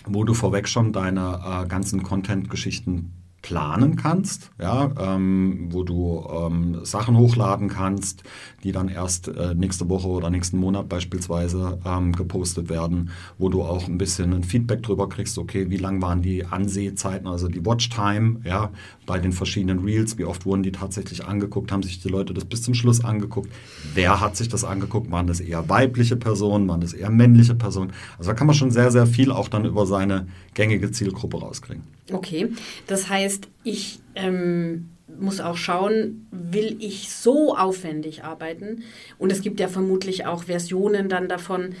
wo 0.06 0.24
du 0.24 0.34
vorweg 0.34 0.68
schon 0.68 0.92
deine 0.92 1.40
äh, 1.44 1.66
ganzen 1.66 2.02
Content-Geschichten 2.02 3.12
planen 3.46 3.94
kannst, 3.94 4.50
ja, 4.60 4.90
ähm, 4.98 5.68
wo 5.70 5.84
du 5.84 6.26
ähm, 6.28 6.84
Sachen 6.84 7.16
hochladen 7.16 7.68
kannst, 7.68 8.24
die 8.64 8.72
dann 8.72 8.88
erst 8.88 9.28
äh, 9.28 9.54
nächste 9.54 9.88
Woche 9.88 10.08
oder 10.08 10.30
nächsten 10.30 10.58
Monat 10.58 10.88
beispielsweise 10.88 11.78
ähm, 11.84 12.10
gepostet 12.10 12.68
werden, 12.68 13.10
wo 13.38 13.48
du 13.48 13.62
auch 13.62 13.86
ein 13.86 13.98
bisschen 13.98 14.32
ein 14.32 14.42
Feedback 14.42 14.82
drüber 14.82 15.08
kriegst, 15.08 15.38
okay, 15.38 15.70
wie 15.70 15.76
lang 15.76 16.02
waren 16.02 16.22
die 16.22 16.44
Ansehzeiten, 16.44 17.28
also 17.28 17.46
die 17.46 17.64
Watchtime, 17.64 18.40
ja, 18.42 18.70
bei 19.06 19.20
den 19.20 19.30
verschiedenen 19.30 19.78
Reels, 19.84 20.18
wie 20.18 20.24
oft 20.24 20.44
wurden 20.44 20.64
die 20.64 20.72
tatsächlich 20.72 21.24
angeguckt, 21.24 21.70
haben 21.70 21.84
sich 21.84 22.02
die 22.02 22.08
Leute 22.08 22.34
das 22.34 22.46
bis 22.46 22.62
zum 22.62 22.74
Schluss 22.74 23.04
angeguckt, 23.04 23.48
wer 23.94 24.20
hat 24.20 24.36
sich 24.36 24.48
das 24.48 24.64
angeguckt, 24.64 25.08
waren 25.12 25.28
das 25.28 25.38
eher 25.38 25.68
weibliche 25.68 26.16
Personen, 26.16 26.66
waren 26.66 26.80
das 26.80 26.94
eher 26.94 27.10
männliche 27.10 27.54
Personen, 27.54 27.92
also 28.18 28.32
da 28.32 28.34
kann 28.34 28.48
man 28.48 28.56
schon 28.56 28.72
sehr, 28.72 28.90
sehr 28.90 29.06
viel 29.06 29.30
auch 29.30 29.46
dann 29.46 29.64
über 29.64 29.86
seine 29.86 30.26
gängige 30.54 30.90
Zielgruppe 30.90 31.38
rauskriegen. 31.38 31.95
Okay, 32.12 32.52
das 32.86 33.08
heißt, 33.08 33.48
ich 33.64 34.00
ähm, 34.14 34.90
muss 35.18 35.40
auch 35.40 35.56
schauen, 35.56 36.26
will 36.30 36.76
ich 36.80 37.10
so 37.10 37.56
aufwendig 37.56 38.24
arbeiten? 38.24 38.82
Und 39.18 39.32
es 39.32 39.40
gibt 39.40 39.60
ja 39.60 39.68
vermutlich 39.68 40.26
auch 40.26 40.44
Versionen 40.44 41.08
dann 41.08 41.28
davon. 41.28 41.74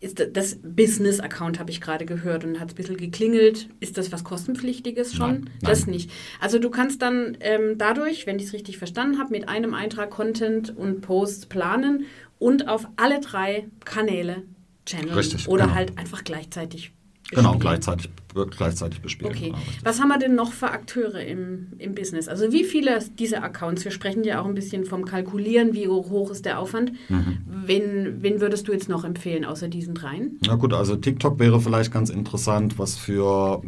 Ist 0.00 0.26
das 0.32 0.58
Business-Account 0.62 1.58
habe 1.58 1.70
ich 1.70 1.82
gerade 1.82 2.06
gehört 2.06 2.44
und 2.44 2.58
hat 2.58 2.68
es 2.68 2.74
ein 2.74 2.76
bisschen 2.76 2.96
geklingelt. 2.96 3.68
Ist 3.80 3.98
das 3.98 4.10
was 4.12 4.24
kostenpflichtiges 4.24 5.14
schon? 5.14 5.30
Nein, 5.30 5.50
das 5.60 5.82
nein. 5.82 5.96
nicht. 5.96 6.10
Also 6.40 6.58
du 6.58 6.70
kannst 6.70 7.02
dann 7.02 7.36
ähm, 7.40 7.76
dadurch, 7.76 8.26
wenn 8.26 8.38
ich 8.38 8.46
es 8.46 8.52
richtig 8.54 8.78
verstanden 8.78 9.18
habe, 9.18 9.30
mit 9.30 9.48
einem 9.48 9.74
Eintrag 9.74 10.10
Content 10.10 10.74
und 10.74 11.02
Posts 11.02 11.46
planen 11.46 12.06
und 12.38 12.66
auf 12.66 12.88
alle 12.96 13.20
drei 13.20 13.68
Kanäle 13.84 14.44
channeln. 14.86 15.12
Richtig, 15.12 15.48
oder 15.48 15.64
genau. 15.64 15.74
halt 15.74 15.98
einfach 15.98 16.24
gleichzeitig 16.24 16.92
Genau, 17.30 17.56
gleichzeitig, 17.58 18.10
gleichzeitig 18.50 19.00
bespielen. 19.00 19.32
Okay. 19.32 19.46
Genau, 19.46 19.58
Was 19.84 20.00
haben 20.00 20.08
wir 20.08 20.18
denn 20.18 20.34
noch 20.34 20.52
für 20.52 20.70
Akteure 20.70 21.20
im, 21.24 21.68
im 21.78 21.94
Business? 21.94 22.26
Also 22.28 22.52
wie 22.52 22.64
viele 22.64 22.98
dieser 23.18 23.42
Accounts, 23.44 23.84
wir 23.84 23.92
sprechen 23.92 24.24
ja 24.24 24.40
auch 24.40 24.46
ein 24.46 24.54
bisschen 24.54 24.84
vom 24.84 25.04
Kalkulieren, 25.04 25.72
wie 25.72 25.86
hoch 25.86 26.30
ist 26.30 26.44
der 26.44 26.58
Aufwand. 26.58 26.92
Mhm. 27.08 27.38
Wen, 27.66 28.22
wen 28.22 28.40
würdest 28.40 28.66
du 28.66 28.72
jetzt 28.72 28.88
noch 28.88 29.04
empfehlen, 29.04 29.44
außer 29.44 29.68
diesen 29.68 29.94
dreien? 29.94 30.38
Na 30.44 30.56
gut, 30.56 30.72
also 30.72 30.96
TikTok 30.96 31.38
wäre 31.38 31.60
vielleicht 31.60 31.92
ganz 31.92 32.10
interessant, 32.10 32.78
was 32.78 32.96
für 32.96 33.62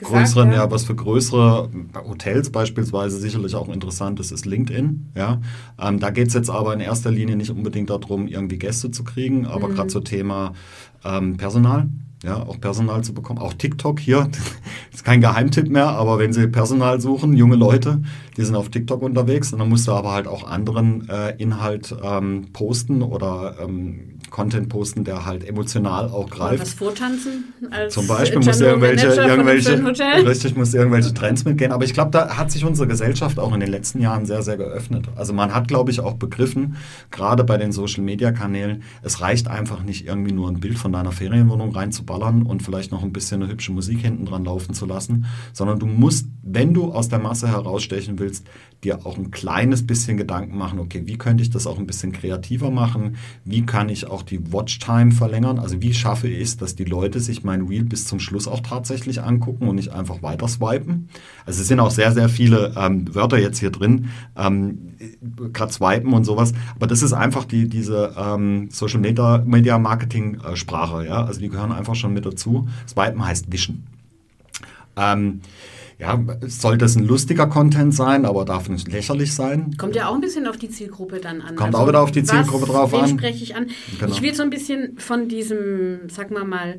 größere, 0.00 0.46
ja. 0.46 0.54
ja. 0.54 0.70
was 0.70 0.84
für 0.84 0.96
größere 0.96 1.70
Hotels 2.08 2.50
beispielsweise 2.50 3.18
sicherlich 3.18 3.54
auch 3.54 3.68
interessant 3.68 4.18
ist, 4.18 4.32
ist 4.32 4.44
LinkedIn. 4.44 5.12
Ja? 5.14 5.40
Ähm, 5.80 6.00
da 6.00 6.10
geht 6.10 6.28
es 6.28 6.34
jetzt 6.34 6.50
aber 6.50 6.74
in 6.74 6.80
erster 6.80 7.12
Linie 7.12 7.36
nicht 7.36 7.50
unbedingt 7.50 7.90
darum, 7.90 8.26
irgendwie 8.26 8.58
Gäste 8.58 8.90
zu 8.90 9.04
kriegen, 9.04 9.46
aber 9.46 9.68
mhm. 9.68 9.74
gerade 9.74 9.88
zum 9.88 10.04
Thema 10.04 10.52
ähm, 11.04 11.36
Personal 11.36 11.88
ja, 12.24 12.42
auch 12.42 12.60
Personal 12.60 13.04
zu 13.04 13.14
bekommen. 13.14 13.38
Auch 13.38 13.54
TikTok 13.54 14.00
hier, 14.00 14.28
ist 14.92 15.04
kein 15.04 15.20
Geheimtipp 15.20 15.68
mehr, 15.68 15.88
aber 15.88 16.18
wenn 16.18 16.32
Sie 16.32 16.48
Personal 16.48 17.00
suchen, 17.00 17.36
junge 17.36 17.56
Leute, 17.56 18.02
die 18.36 18.44
sind 18.44 18.56
auf 18.56 18.68
TikTok 18.68 19.02
unterwegs 19.02 19.52
und 19.52 19.60
dann 19.60 19.68
musst 19.68 19.86
du 19.86 19.92
aber 19.92 20.12
halt 20.12 20.26
auch 20.26 20.48
anderen 20.48 21.08
äh, 21.08 21.34
Inhalt 21.36 21.94
ähm, 22.02 22.48
posten 22.52 23.02
oder 23.02 23.56
ähm, 23.60 24.18
Content 24.30 24.68
posten, 24.68 25.04
der 25.04 25.24
halt 25.24 25.46
emotional 25.48 26.08
auch 26.08 26.28
greift. 26.28 26.60
was 26.60 26.74
vortanzen 26.74 27.44
als 27.70 27.94
Zum 27.94 28.06
Beispiel 28.06 28.40
muss 28.40 28.60
irgendwelche, 28.60 29.06
irgendwelche, 29.06 29.84
richtig, 30.26 30.56
muss 30.56 30.74
irgendwelche 30.74 31.14
Trends 31.14 31.44
mitgehen. 31.44 31.72
Aber 31.72 31.84
ich 31.84 31.94
glaube, 31.94 32.10
da 32.10 32.36
hat 32.36 32.50
sich 32.50 32.64
unsere 32.64 32.86
Gesellschaft 32.88 33.38
auch 33.38 33.52
in 33.54 33.60
den 33.60 33.70
letzten 33.70 34.00
Jahren 34.00 34.26
sehr, 34.26 34.42
sehr 34.42 34.56
geöffnet. 34.56 35.06
Also 35.16 35.32
man 35.32 35.54
hat, 35.54 35.68
glaube 35.68 35.90
ich, 35.90 36.00
auch 36.00 36.14
begriffen, 36.14 36.76
gerade 37.10 37.44
bei 37.44 37.56
den 37.56 37.72
Social-Media-Kanälen, 37.72 38.82
es 39.02 39.20
reicht 39.20 39.48
einfach 39.48 39.82
nicht 39.82 40.06
irgendwie 40.06 40.32
nur 40.32 40.48
ein 40.48 40.60
Bild 40.60 40.78
von 40.78 40.92
deiner 40.92 41.12
Ferienwohnung 41.12 41.74
reinzuballern 42.08 42.42
und 42.42 42.62
vielleicht 42.62 42.90
noch 42.90 43.02
ein 43.02 43.12
bisschen 43.12 43.42
eine 43.42 43.52
hübsche 43.52 43.72
Musik 43.72 44.00
hinten 44.00 44.24
dran 44.24 44.44
laufen 44.44 44.74
zu 44.74 44.86
lassen, 44.86 45.26
sondern 45.52 45.78
du 45.78 45.86
musst, 45.86 46.26
wenn 46.42 46.74
du 46.74 46.92
aus 46.92 47.08
der 47.08 47.18
Masse 47.18 47.48
herausstechen 47.48 48.18
willst, 48.18 48.46
dir 48.84 49.04
auch 49.04 49.18
ein 49.18 49.30
kleines 49.30 49.86
bisschen 49.86 50.16
Gedanken 50.16 50.56
machen, 50.56 50.78
okay, 50.78 51.02
wie 51.04 51.18
könnte 51.18 51.42
ich 51.42 51.50
das 51.50 51.66
auch 51.66 51.78
ein 51.78 51.86
bisschen 51.86 52.12
kreativer 52.12 52.70
machen? 52.70 53.16
Wie 53.44 53.66
kann 53.66 53.88
ich 53.88 54.06
auch 54.06 54.22
die 54.22 54.52
Watchtime 54.52 55.10
verlängern? 55.10 55.58
Also 55.58 55.82
wie 55.82 55.94
schaffe 55.94 56.28
ich 56.28 56.42
es, 56.42 56.56
dass 56.56 56.76
die 56.76 56.84
Leute 56.84 57.18
sich 57.20 57.42
mein 57.42 57.62
Reel 57.62 57.84
bis 57.84 58.06
zum 58.06 58.20
Schluss 58.20 58.46
auch 58.46 58.60
tatsächlich 58.60 59.22
angucken 59.22 59.68
und 59.68 59.76
nicht 59.76 59.92
einfach 59.92 60.22
weiter 60.22 60.46
swipen? 60.46 61.08
Also 61.44 61.62
es 61.62 61.68
sind 61.68 61.80
auch 61.80 61.90
sehr, 61.90 62.12
sehr 62.12 62.28
viele 62.28 62.72
ähm, 62.76 63.12
Wörter 63.14 63.38
jetzt 63.38 63.58
hier 63.58 63.70
drin, 63.70 64.10
ähm, 64.36 64.94
gerade 65.52 65.72
swipen 65.72 66.12
und 66.12 66.24
sowas, 66.24 66.52
aber 66.76 66.86
das 66.86 67.02
ist 67.02 67.12
einfach 67.12 67.44
die, 67.44 67.68
diese 67.68 68.14
ähm, 68.16 68.68
Social 68.70 69.00
Media, 69.00 69.42
Media 69.44 69.78
Marketing 69.78 70.40
äh, 70.40 70.56
Sprache, 70.56 71.04
ja, 71.04 71.24
also 71.24 71.40
die 71.40 71.48
gehören 71.48 71.72
einfach 71.72 71.94
schon 71.98 72.14
mit 72.14 72.24
dazu. 72.24 72.68
Swipen 72.88 73.24
heißt 73.24 73.52
wischen. 73.52 73.86
Ähm, 74.96 75.40
ja, 75.98 76.18
soll 76.46 76.78
das 76.78 76.94
ein 76.94 77.04
lustiger 77.04 77.48
Content 77.48 77.92
sein, 77.92 78.24
aber 78.24 78.44
darf 78.44 78.68
nicht 78.68 78.90
lächerlich 78.90 79.34
sein. 79.34 79.76
Kommt 79.78 79.96
ja 79.96 80.08
auch 80.08 80.14
ein 80.14 80.20
bisschen 80.20 80.46
auf 80.46 80.56
die 80.56 80.68
Zielgruppe 80.68 81.18
dann 81.18 81.40
an. 81.40 81.56
Kommt 81.56 81.74
also, 81.74 81.78
auch 81.78 81.88
wieder 81.88 82.00
auf 82.00 82.12
die 82.12 82.22
Zielgruppe 82.22 82.68
was, 82.68 82.70
drauf 82.70 82.94
an. 82.94 83.08
spreche 83.08 83.42
ich 83.42 83.56
an? 83.56 83.66
Genau. 83.98 84.12
Ich 84.12 84.22
will 84.22 84.32
so 84.32 84.44
ein 84.44 84.50
bisschen 84.50 84.96
von 84.98 85.28
diesem, 85.28 86.08
sag 86.08 86.30
mal 86.30 86.44
mal, 86.44 86.78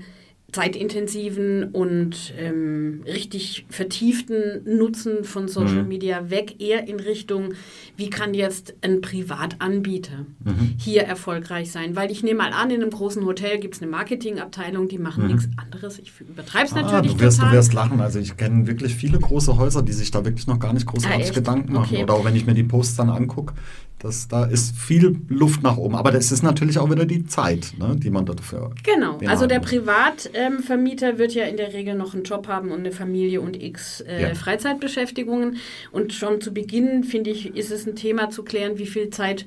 zeitintensiven 0.52 1.66
und 1.66 2.34
ähm, 2.38 3.04
richtig 3.06 3.66
vertieften 3.70 4.64
Nutzen 4.66 5.24
von 5.24 5.48
Social 5.48 5.84
mhm. 5.84 5.88
Media 5.88 6.30
weg, 6.30 6.56
eher 6.60 6.88
in 6.88 7.00
Richtung, 7.00 7.54
wie 7.98 8.10
kann 8.10 8.34
jetzt 8.34 8.74
ein 8.82 9.02
Privatanbieter 9.02 10.26
mhm. 10.44 10.76
hier 10.78 11.04
erfolgreich 11.04 11.72
sein? 11.72 11.96
Weil 11.96 12.12
ich 12.12 12.24
nehme 12.24 12.40
mal 12.40 12.54
an, 12.54 12.72
in 12.72 12.82
einem 12.82 12.92
großen 12.92 13.24
Hotel 13.26 13.60
gibt 13.60 13.76
es 13.76 13.82
eine 13.82 13.92
Marketingabteilung, 13.92 14.88
die 14.88 14.98
machen 14.98 15.24
mhm. 15.24 15.34
nichts 15.34 15.50
anderes. 15.58 16.00
Ich 16.00 16.12
übertreibe 16.20 16.66
es 16.66 16.74
ah, 16.74 16.82
natürlich 16.82 17.14
du 17.14 17.20
wirst, 17.20 17.38
total. 17.38 17.52
Du 17.52 17.58
wirst 17.58 17.74
lachen. 17.74 18.02
Also 18.02 18.20
ich 18.20 18.38
kenne 18.38 18.68
wirklich 18.68 18.96
viele 18.96 19.20
große 19.20 19.58
Häuser, 19.58 19.82
die 19.82 19.94
sich 19.94 20.12
da 20.12 20.26
wirklich 20.26 20.48
noch 20.48 20.60
gar 20.60 20.74
nicht 20.74 20.86
großartig 20.86 21.30
ah, 21.30 21.34
Gedanken 21.34 21.74
machen. 21.74 21.94
Okay. 21.94 22.04
Oder 22.04 22.14
auch 22.14 22.26
wenn 22.26 22.36
ich 22.36 22.46
mir 22.46 22.54
die 22.54 22.64
Posts 22.64 22.98
dann 22.98 23.10
angucke, 23.10 23.54
das, 24.00 24.28
da 24.28 24.46
ist 24.46 24.76
viel 24.76 25.20
Luft 25.28 25.62
nach 25.62 25.78
oben. 25.78 25.96
Aber 25.96 26.12
das 26.12 26.32
ist 26.32 26.42
natürlich 26.42 26.80
auch 26.80 26.90
wieder 26.90 27.06
die 27.06 27.26
Zeit, 27.26 27.74
ne, 27.78 27.96
die 27.98 28.10
man 28.10 28.26
dafür. 28.26 28.72
Genau. 28.84 29.18
Also 29.28 29.46
der 29.46 29.60
Privatvermieter 29.60 31.10
ähm, 31.10 31.18
wird 31.18 31.34
ja 31.34 31.46
in 31.46 31.58
der 31.58 31.74
Regel 31.74 31.96
noch 31.96 32.14
einen 32.14 32.24
Job 32.24 32.48
haben 32.48 32.72
und 32.72 32.80
eine 32.80 32.92
Familie 32.92 33.42
und 33.42 33.62
x 33.62 34.02
äh, 34.02 34.22
ja. 34.22 34.36
Freizeitbeschäftigungen. 34.36 35.58
Und 35.92 36.14
schon 36.14 36.40
zu 36.42 36.54
Beginn, 36.54 37.04
finde 37.04 37.30
ich, 37.30 37.56
ist 37.56 37.72
es 37.72 37.86
ein 37.86 37.96
Thema 37.96 38.30
zu 38.30 38.44
klären, 38.44 38.78
wie 38.78 38.88
viel 38.88 39.10
Zeit 39.10 39.46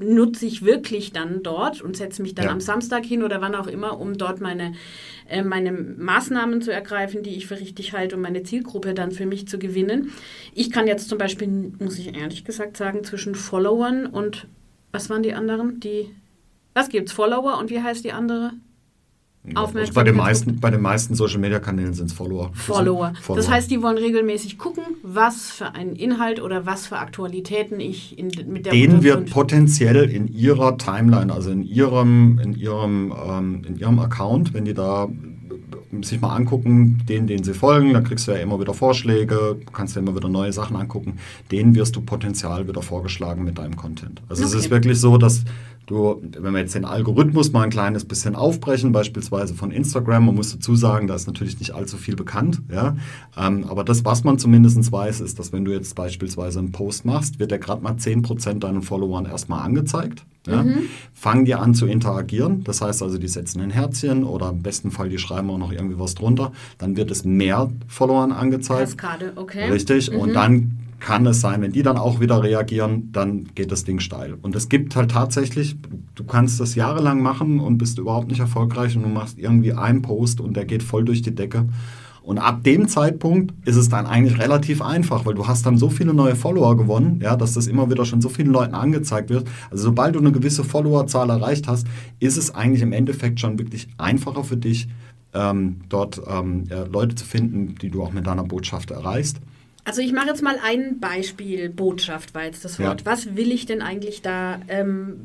nutze 0.00 0.46
ich 0.46 0.64
wirklich 0.64 1.12
dann 1.12 1.42
dort 1.42 1.82
und 1.82 1.96
setze 1.96 2.22
mich 2.22 2.34
dann 2.34 2.46
ja. 2.46 2.50
am 2.50 2.60
Samstag 2.60 3.04
hin 3.04 3.22
oder 3.22 3.40
wann 3.40 3.54
auch 3.54 3.66
immer, 3.66 4.00
um 4.00 4.18
dort 4.18 4.40
meine, 4.40 4.72
äh, 5.28 5.42
meine 5.42 5.72
Maßnahmen 5.72 6.62
zu 6.62 6.72
ergreifen, 6.72 7.22
die 7.22 7.36
ich 7.36 7.46
für 7.46 7.58
richtig 7.58 7.92
halte, 7.92 8.16
um 8.16 8.22
meine 8.22 8.42
Zielgruppe 8.42 8.94
dann 8.94 9.12
für 9.12 9.26
mich 9.26 9.46
zu 9.46 9.58
gewinnen. 9.58 10.12
Ich 10.54 10.70
kann 10.70 10.86
jetzt 10.86 11.08
zum 11.08 11.18
Beispiel, 11.18 11.72
muss 11.78 11.98
ich 11.98 12.16
ehrlich 12.16 12.44
gesagt 12.44 12.76
sagen, 12.76 13.04
zwischen 13.04 13.34
Followern 13.34 14.06
und 14.06 14.48
was 14.90 15.08
waren 15.08 15.22
die 15.22 15.32
anderen? 15.32 15.80
Die, 15.80 16.14
was 16.74 16.88
gibt's? 16.88 17.12
Follower 17.12 17.58
und 17.58 17.70
wie 17.70 17.80
heißt 17.80 18.04
die 18.04 18.12
andere? 18.12 18.52
Also 19.54 19.92
bei, 19.92 20.04
den 20.04 20.16
meisten, 20.16 20.60
bei 20.60 20.70
den 20.70 20.80
meisten 20.80 21.16
Social 21.16 21.40
Media 21.40 21.58
Kanälen 21.58 21.94
sind 21.94 22.06
es 22.06 22.12
Follower. 22.12 22.52
Follower. 22.54 23.12
Follower. 23.20 23.36
Das 23.36 23.50
heißt, 23.50 23.70
die 23.72 23.82
wollen 23.82 23.98
regelmäßig 23.98 24.56
gucken, 24.56 24.84
was 25.02 25.50
für 25.50 25.74
einen 25.74 25.96
Inhalt 25.96 26.40
oder 26.40 26.64
was 26.64 26.86
für 26.86 26.98
Aktualitäten 26.98 27.80
ich 27.80 28.16
in, 28.16 28.30
mit 28.46 28.66
der 28.66 28.72
Den 28.72 29.02
wird 29.02 29.30
potenziell 29.30 30.08
in 30.10 30.28
ihrer 30.32 30.78
Timeline, 30.78 31.32
also 31.32 31.50
in 31.50 31.64
ihrem, 31.64 32.38
in 32.38 32.54
ihrem, 32.54 33.12
ähm, 33.28 33.62
in 33.66 33.76
ihrem 33.76 33.98
Account, 33.98 34.54
wenn 34.54 34.64
die 34.64 34.74
da 34.74 35.08
sich 36.00 36.20
mal 36.20 36.34
angucken, 36.34 37.02
den, 37.06 37.26
den 37.26 37.44
sie 37.44 37.52
folgen, 37.52 37.92
dann 37.92 38.04
kriegst 38.04 38.26
du 38.26 38.32
ja 38.32 38.38
immer 38.38 38.58
wieder 38.58 38.72
Vorschläge, 38.72 39.58
kannst 39.72 39.94
dir 39.94 40.00
immer 40.00 40.16
wieder 40.16 40.28
neue 40.28 40.52
Sachen 40.52 40.76
angucken, 40.76 41.18
denen 41.50 41.74
wirst 41.74 41.96
du 41.96 42.00
potenziell 42.00 42.66
wieder 42.66 42.80
vorgeschlagen 42.80 43.44
mit 43.44 43.58
deinem 43.58 43.76
Content. 43.76 44.22
Also 44.28 44.44
okay. 44.44 44.56
es 44.56 44.64
ist 44.64 44.70
wirklich 44.70 44.98
so, 44.98 45.18
dass 45.18 45.44
Du, 45.86 46.22
wenn 46.38 46.52
wir 46.52 46.60
jetzt 46.60 46.74
den 46.76 46.84
Algorithmus 46.84 47.52
mal 47.52 47.62
ein 47.62 47.70
kleines 47.70 48.04
bisschen 48.04 48.36
aufbrechen, 48.36 48.92
beispielsweise 48.92 49.54
von 49.54 49.72
Instagram, 49.72 50.26
man 50.26 50.36
muss 50.36 50.52
dazu 50.52 50.76
sagen, 50.76 51.08
da 51.08 51.14
ist 51.16 51.26
natürlich 51.26 51.58
nicht 51.58 51.74
allzu 51.74 51.96
viel 51.96 52.14
bekannt, 52.14 52.62
ja. 52.70 52.96
Ähm, 53.36 53.64
aber 53.68 53.82
das, 53.82 54.04
was 54.04 54.22
man 54.22 54.38
zumindest 54.38 54.92
weiß, 54.92 55.20
ist, 55.20 55.38
dass 55.38 55.52
wenn 55.52 55.64
du 55.64 55.72
jetzt 55.72 55.94
beispielsweise 55.96 56.60
einen 56.60 56.70
Post 56.70 57.04
machst, 57.04 57.40
wird 57.40 57.50
der 57.50 57.58
gerade 57.58 57.82
mal 57.82 57.94
10% 57.94 58.60
deinen 58.60 58.82
Followern 58.82 59.26
erstmal 59.26 59.64
angezeigt. 59.64 60.24
Ja? 60.46 60.62
Mhm. 60.62 60.82
Fangen 61.14 61.44
die 61.44 61.54
an 61.54 61.74
zu 61.74 61.86
interagieren, 61.86 62.62
das 62.64 62.80
heißt 62.80 63.02
also, 63.02 63.18
die 63.18 63.28
setzen 63.28 63.60
ein 63.60 63.70
Herzchen 63.70 64.24
oder 64.24 64.50
im 64.50 64.62
besten 64.62 64.92
Fall, 64.92 65.08
die 65.08 65.18
schreiben 65.18 65.50
auch 65.50 65.58
noch 65.58 65.72
irgendwie 65.72 65.98
was 65.98 66.14
drunter, 66.14 66.52
dann 66.78 66.96
wird 66.96 67.10
es 67.10 67.24
mehr 67.24 67.70
Followern 67.88 68.30
angezeigt. 68.30 68.98
Kaskade, 68.98 69.32
okay. 69.36 69.70
Richtig, 69.70 70.10
mhm. 70.12 70.18
und 70.18 70.32
dann 70.34 70.78
kann 71.02 71.26
es 71.26 71.40
sein, 71.40 71.60
wenn 71.60 71.72
die 71.72 71.82
dann 71.82 71.98
auch 71.98 72.20
wieder 72.20 72.42
reagieren, 72.42 73.10
dann 73.12 73.48
geht 73.54 73.72
das 73.72 73.84
Ding 73.84 73.98
steil. 73.98 74.34
Und 74.40 74.54
es 74.54 74.68
gibt 74.68 74.94
halt 74.96 75.10
tatsächlich, 75.10 75.76
du 76.14 76.24
kannst 76.24 76.60
das 76.60 76.74
jahrelang 76.76 77.20
machen 77.20 77.60
und 77.60 77.76
bist 77.76 77.98
überhaupt 77.98 78.28
nicht 78.28 78.40
erfolgreich 78.40 78.96
und 78.96 79.02
du 79.02 79.08
machst 79.08 79.38
irgendwie 79.38 79.72
einen 79.72 80.02
Post 80.02 80.40
und 80.40 80.56
der 80.56 80.64
geht 80.64 80.82
voll 80.82 81.04
durch 81.04 81.20
die 81.20 81.34
Decke. 81.34 81.66
Und 82.22 82.38
ab 82.38 82.62
dem 82.62 82.86
Zeitpunkt 82.86 83.52
ist 83.66 83.74
es 83.74 83.88
dann 83.88 84.06
eigentlich 84.06 84.38
relativ 84.38 84.80
einfach, 84.80 85.26
weil 85.26 85.34
du 85.34 85.48
hast 85.48 85.66
dann 85.66 85.76
so 85.76 85.90
viele 85.90 86.14
neue 86.14 86.36
Follower 86.36 86.76
gewonnen, 86.76 87.18
ja, 87.20 87.34
dass 87.34 87.54
das 87.54 87.66
immer 87.66 87.90
wieder 87.90 88.04
schon 88.04 88.20
so 88.20 88.28
vielen 88.28 88.52
Leuten 88.52 88.74
angezeigt 88.74 89.28
wird. 89.28 89.48
Also 89.72 89.84
sobald 89.84 90.14
du 90.14 90.20
eine 90.20 90.30
gewisse 90.30 90.62
Followerzahl 90.62 91.30
erreicht 91.30 91.66
hast, 91.66 91.88
ist 92.20 92.36
es 92.36 92.54
eigentlich 92.54 92.82
im 92.82 92.92
Endeffekt 92.92 93.40
schon 93.40 93.58
wirklich 93.58 93.88
einfacher 93.98 94.44
für 94.44 94.56
dich, 94.56 94.86
ähm, 95.34 95.80
dort 95.88 96.22
ähm, 96.28 96.64
ja, 96.70 96.84
Leute 96.84 97.16
zu 97.16 97.24
finden, 97.24 97.74
die 97.82 97.90
du 97.90 98.04
auch 98.04 98.12
mit 98.12 98.24
deiner 98.28 98.44
Botschaft 98.44 98.92
erreichst. 98.92 99.40
Also 99.84 100.00
ich 100.00 100.12
mache 100.12 100.28
jetzt 100.28 100.42
mal 100.42 100.58
ein 100.62 101.00
Beispiel, 101.00 101.68
Botschaft 101.68 102.34
war 102.34 102.44
jetzt 102.44 102.64
das 102.64 102.78
Wort. 102.78 103.00
Ja. 103.00 103.06
Was 103.06 103.34
will 103.34 103.50
ich 103.50 103.66
denn 103.66 103.82
eigentlich 103.82 104.22
da 104.22 104.60
ähm, 104.68 105.20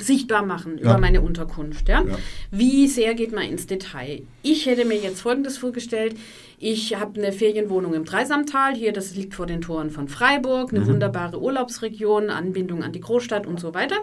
sichtbar 0.00 0.44
machen 0.44 0.78
ja. 0.78 0.84
über 0.84 0.98
meine 0.98 1.20
Unterkunft? 1.20 1.88
Ja? 1.88 2.02
ja? 2.02 2.18
Wie 2.50 2.88
sehr 2.88 3.14
geht 3.14 3.32
man 3.32 3.44
ins 3.44 3.66
Detail? 3.66 4.22
Ich 4.42 4.66
hätte 4.66 4.86
mir 4.86 4.98
jetzt 4.98 5.20
Folgendes 5.20 5.58
vorgestellt. 5.58 6.16
Ich 6.58 6.94
habe 6.94 7.20
eine 7.20 7.32
Ferienwohnung 7.32 7.92
im 7.92 8.04
Dreisamtal. 8.04 8.74
Hier, 8.74 8.92
das 8.92 9.14
liegt 9.14 9.34
vor 9.34 9.46
den 9.46 9.60
Toren 9.60 9.90
von 9.90 10.08
Freiburg. 10.08 10.72
Eine 10.72 10.80
mhm. 10.80 10.86
wunderbare 10.86 11.40
Urlaubsregion, 11.40 12.30
Anbindung 12.30 12.82
an 12.82 12.92
die 12.92 13.00
Großstadt 13.00 13.46
und 13.46 13.60
so 13.60 13.74
weiter. 13.74 13.96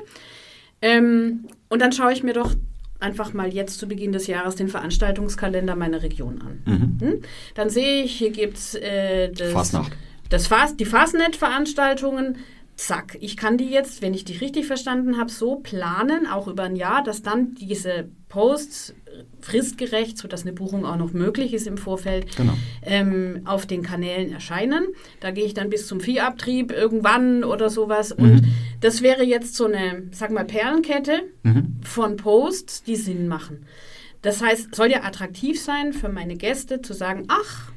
Ähm, 0.82 1.46
und 1.68 1.82
dann 1.82 1.92
schaue 1.92 2.14
ich 2.14 2.24
mir 2.24 2.34
doch 2.34 2.54
einfach 3.00 3.34
mal 3.34 3.54
jetzt 3.54 3.80
zu 3.80 3.88
Beginn 3.88 4.12
des 4.12 4.28
Jahres 4.28 4.56
den 4.56 4.68
Veranstaltungskalender 4.68 5.76
meiner 5.76 6.04
Region 6.04 6.42
an. 6.42 6.62
Mhm. 6.66 7.08
Hm? 7.08 7.22
Dann 7.56 7.70
sehe 7.70 8.04
ich, 8.04 8.16
hier 8.18 8.32
gibt 8.32 8.58
es 8.58 8.76
äh, 8.76 9.32
das. 9.32 9.72
Das 10.30 10.46
Fas 10.46 10.78
die 10.78 10.86
Fasnet-Veranstaltungen 10.86 12.38
zack, 12.76 13.18
ich 13.20 13.36
kann 13.36 13.58
die 13.58 13.70
jetzt, 13.70 14.02
wenn 14.02 14.14
ich 14.14 14.26
dich 14.26 14.42
richtig 14.42 14.68
verstanden 14.68 15.18
habe, 15.18 15.32
so 15.32 15.58
planen, 15.58 16.28
auch 16.28 16.48
über 16.48 16.64
ein 16.64 16.76
Jahr, 16.76 17.04
dass 17.04 17.22
dann 17.22 17.56
diese 17.56 18.10
Posts 18.30 18.94
fristgerecht, 19.42 20.18
sodass 20.18 20.44
eine 20.44 20.54
Buchung 20.54 20.86
auch 20.86 20.96
noch 20.96 21.14
möglich 21.14 21.54
ist 21.54 21.68
im 21.68 21.78
Vorfeld, 21.78 22.36
genau. 22.38 22.54
ähm, 22.84 23.42
auf 23.46 23.66
den 23.66 23.82
Kanälen 23.82 24.32
erscheinen. 24.32 24.88
Da 25.20 25.32
gehe 25.32 25.46
ich 25.46 25.56
dann 25.56 25.70
bis 25.70 25.88
zum 25.88 26.00
Viehabtrieb 26.00 26.72
irgendwann 26.72 27.44
oder 27.44 27.70
sowas. 27.70 28.16
Mhm. 28.16 28.24
Und 28.24 28.44
das 28.82 29.02
wäre 29.02 29.24
jetzt 29.24 29.56
so 29.56 29.66
eine, 29.66 30.04
sag 30.12 30.32
mal, 30.32 30.46
Perlenkette 30.46 31.24
mhm. 31.44 31.78
von 31.82 32.18
Posts, 32.18 32.84
die 32.84 32.96
Sinn 32.96 33.28
machen. 33.28 33.66
Das 34.22 34.42
heißt, 34.42 34.76
soll 34.76 34.92
ja 34.92 35.04
attraktiv 35.04 35.60
sein 35.62 35.94
für 35.94 36.10
meine 36.10 36.36
Gäste 36.36 36.82
zu 36.82 36.94
sagen, 36.94 37.26
ach, 37.30 37.72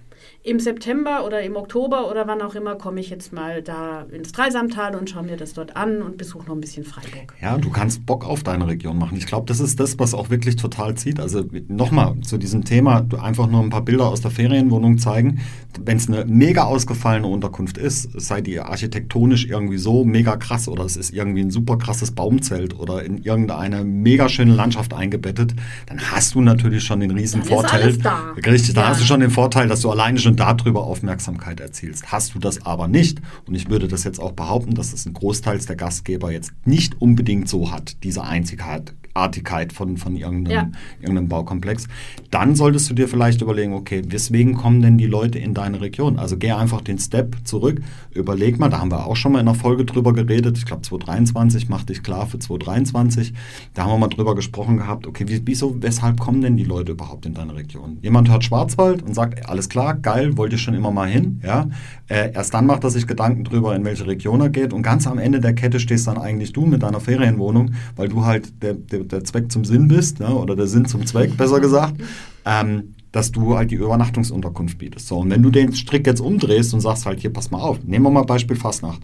im 0.45 0.59
September 0.59 1.25
oder 1.25 1.41
im 1.43 1.55
Oktober 1.55 2.11
oder 2.11 2.27
wann 2.27 2.43
auch 2.43 2.57
immer 2.57 2.75
komme 2.75 2.99
ich 2.99 3.11
jetzt 3.11 3.33
mal 3.33 3.63
da 3.63 4.07
ins 4.11 4.33
Dreisamtal 4.33 4.97
und 4.97 5.09
schaue 5.09 5.23
mir 5.23 5.37
das 5.37 5.53
dort 5.53 5.77
an 5.77 6.03
und 6.03 6.17
besuche 6.17 6.47
noch 6.47 6.55
ein 6.55 6.61
bisschen 6.61 6.85
Freiburg. 6.85 7.35
Ja, 7.41 7.59
du 7.59 7.71
kannst 7.71 8.05
Bock 8.07 8.27
auf 8.27 8.43
deine 8.43 8.67
Region 8.67 8.99
machen. 8.99 9.17
Ich 9.17 9.27
glaube, 9.27 9.47
das 9.47 9.61
ist 9.61 9.79
das, 9.79 10.01
was 10.01 10.15
auch 10.15 10.31
wirklich 10.31 10.57
total 10.57 10.97
zieht. 10.97 11.21
Also 11.21 11.45
nochmal 11.69 12.21
zu 12.23 12.39
diesem 12.39 12.65
Thema, 12.65 13.07
einfach 13.23 13.47
nur 13.47 13.63
ein 13.63 13.71
paar 13.71 13.83
Bilder 13.83 14.09
aus 14.09 14.21
der 14.21 14.33
Ferienwohnung 14.33 14.99
zeigen. 14.99 15.41
Wenn 15.81 15.99
es 15.99 16.09
eine 16.09 16.25
mega 16.25 16.65
ausgefallene 16.65 17.29
Unterkunft 17.29 17.79
ist, 17.79 18.09
sei 18.21 18.41
die 18.41 18.59
architektonisch 18.59 19.47
irgendwie 19.47 19.79
so 19.79 20.05
mega 20.05 20.37
krass 20.37 20.67
oder 20.67 20.85
es 20.85 20.97
ist 20.97 21.13
irgendwie 21.13 21.43
ein 21.43 21.51
super 21.51 21.79
krasses 21.79 22.11
Baumzelt 22.11 22.79
oder 22.79 23.05
in 23.05 23.19
irgendeine 23.19 23.85
mega 23.85 24.29
schöne 24.29 24.55
Landschaft 24.55 24.93
eingebettet, 24.93 25.55
dann 25.87 26.01
hast 26.01 26.35
du 26.35 26.41
natürlich 26.41 26.83
schon 26.83 26.99
den 26.99 27.13
riesen 27.13 27.45
Vorteil. 27.45 27.97
Da. 27.99 28.33
Richtig, 28.45 28.75
da 28.75 28.89
hast 28.89 29.01
du 29.01 29.05
schon 29.05 29.21
den 29.21 29.31
Vorteil, 29.31 29.69
dass 29.69 29.83
du 29.83 29.91
alleine 29.91 30.19
schon 30.19 30.32
und 30.33 30.41
darüber 30.41 30.85
Aufmerksamkeit 30.85 31.61
erzielst. 31.61 32.11
Hast 32.11 32.35
du 32.35 32.39
das 32.39 32.65
aber 32.65 32.89
nicht, 32.89 33.21
und 33.47 33.55
ich 33.55 33.69
würde 33.69 33.87
das 33.87 34.05
jetzt 34.05 34.19
auch 34.19 34.33
behaupten, 34.33 34.75
dass 34.75 34.95
es 34.95 35.05
ein 35.05 35.13
Großteil 35.13 35.59
der 35.59 35.77
Gastgeber 35.77 36.33
jetzt 36.33 36.53
nicht 36.65 37.03
unbedingt 37.03 37.51
so 37.51 37.71
hat, 37.71 38.03
diese 38.03 38.25
Einzigkeit, 38.25 38.95
Artigkeit 39.15 39.73
von, 39.73 39.97
von 39.97 40.17
irgendeinem, 40.17 40.53
ja. 40.53 40.71
irgendeinem 41.01 41.29
Baukomplex, 41.29 41.87
dann 42.31 42.55
solltest 42.55 42.89
du 42.89 42.95
dir 42.95 43.09
vielleicht 43.09 43.43
überlegen, 43.43 43.75
okay, 43.75 44.03
weswegen 44.07 44.55
kommen 44.55 44.81
denn 44.81 44.97
die 44.97 45.07
Leute 45.07 45.39
in 45.39 45.55
deine 45.55 45.81
Region? 45.81 46.19
Also 46.19 46.37
geh 46.37 46.53
einfach 46.53 46.81
den 46.81 46.99
Step 46.99 47.37
zurück, 47.45 47.83
überleg 48.15 48.59
mal, 48.59 48.71
da 48.71 48.81
haben 48.81 48.91
wir 48.91 49.07
auch 49.07 49.17
schon 49.17 49.33
mal 49.33 49.41
in 49.41 49.49
einer 49.49 49.59
Folge 49.59 49.85
drüber 49.85 50.13
geredet, 50.13 50.57
ich 50.57 50.65
glaube 50.65 50.83
2023, 50.83 51.69
mach 51.69 51.85
dich 51.85 52.03
klar 52.03 52.27
für 52.27 52.39
2023, 52.39 53.35
da 53.75 53.83
haben 53.83 53.91
wir 53.91 53.99
mal 53.99 54.09
drüber 54.09 54.35
gesprochen 54.35 54.79
gehabt, 54.79 55.07
okay, 55.07 55.27
wieso, 55.45 55.83
weshalb 55.83 56.19
kommen 56.19 56.41
denn 56.41 56.57
die 56.57 56.65
Leute 56.65 56.93
überhaupt 56.93 57.27
in 57.27 57.35
deine 57.35 57.55
Region? 57.55 57.99
Jemand 58.01 58.31
hört 58.31 58.45
Schwarzwald 58.45 59.03
und 59.03 59.15
sagt, 59.15 59.47
alles 59.49 59.69
klar, 59.69 59.95
geil, 59.95 60.22
wollte 60.37 60.57
ich 60.57 60.63
schon 60.63 60.75
immer 60.75 60.91
mal 60.91 61.09
hin, 61.09 61.41
ja, 61.45 61.69
äh, 62.09 62.33
erst 62.33 62.55
dann 62.55 62.67
macht 62.67 62.85
er 62.85 62.91
sich 62.91 63.07
Gedanken 63.07 63.45
drüber, 63.45 63.75
in 63.75 63.85
welche 63.85 64.07
Region 64.07 64.41
er 64.41 64.51
geht 64.51 64.73
und 64.73 64.83
ganz 64.83 65.07
am 65.07 65.19
Ende 65.19 65.41
der 65.41 65.55
Kette 65.55 65.81
stehst 65.81 66.07
dann 66.07 66.19
eigentlich 66.19 66.53
du 66.53 66.67
mit 66.67 66.83
deiner 66.83 67.01
Ferienwohnung, 67.01 67.73
weil 67.97 68.09
du 68.09 68.25
halt 68.25 68.63
der, 68.63 68.75
der 68.75 69.01
der 69.01 69.25
Zweck 69.25 69.51
zum 69.53 69.65
Sinn 69.65 69.89
bist, 69.89 70.21
ne, 70.21 70.35
oder 70.35 70.57
der 70.57 70.67
Sinn 70.67 70.87
zum 70.87 71.07
Zweck, 71.07 71.37
besser 71.37 71.61
gesagt, 71.61 71.95
ähm, 72.45 72.95
dass 73.13 73.31
du 73.31 73.57
halt 73.57 73.71
die 73.71 73.77
Übernachtungsunterkunft 73.77 74.79
bietest. 74.79 75.07
So, 75.07 75.19
und 75.19 75.31
wenn 75.31 75.43
du 75.43 75.51
den 75.51 75.75
Strick 75.75 76.07
jetzt 76.07 76.21
umdrehst 76.21 76.73
und 76.75 76.81
sagst 76.81 77.07
halt, 77.07 77.21
hier, 77.21 77.33
pass 77.33 77.51
mal 77.51 77.61
auf, 77.61 77.83
nehmen 77.85 78.05
wir 78.07 78.11
mal 78.11 78.25
Beispiel 78.25 78.57
Fastnacht. 78.57 79.03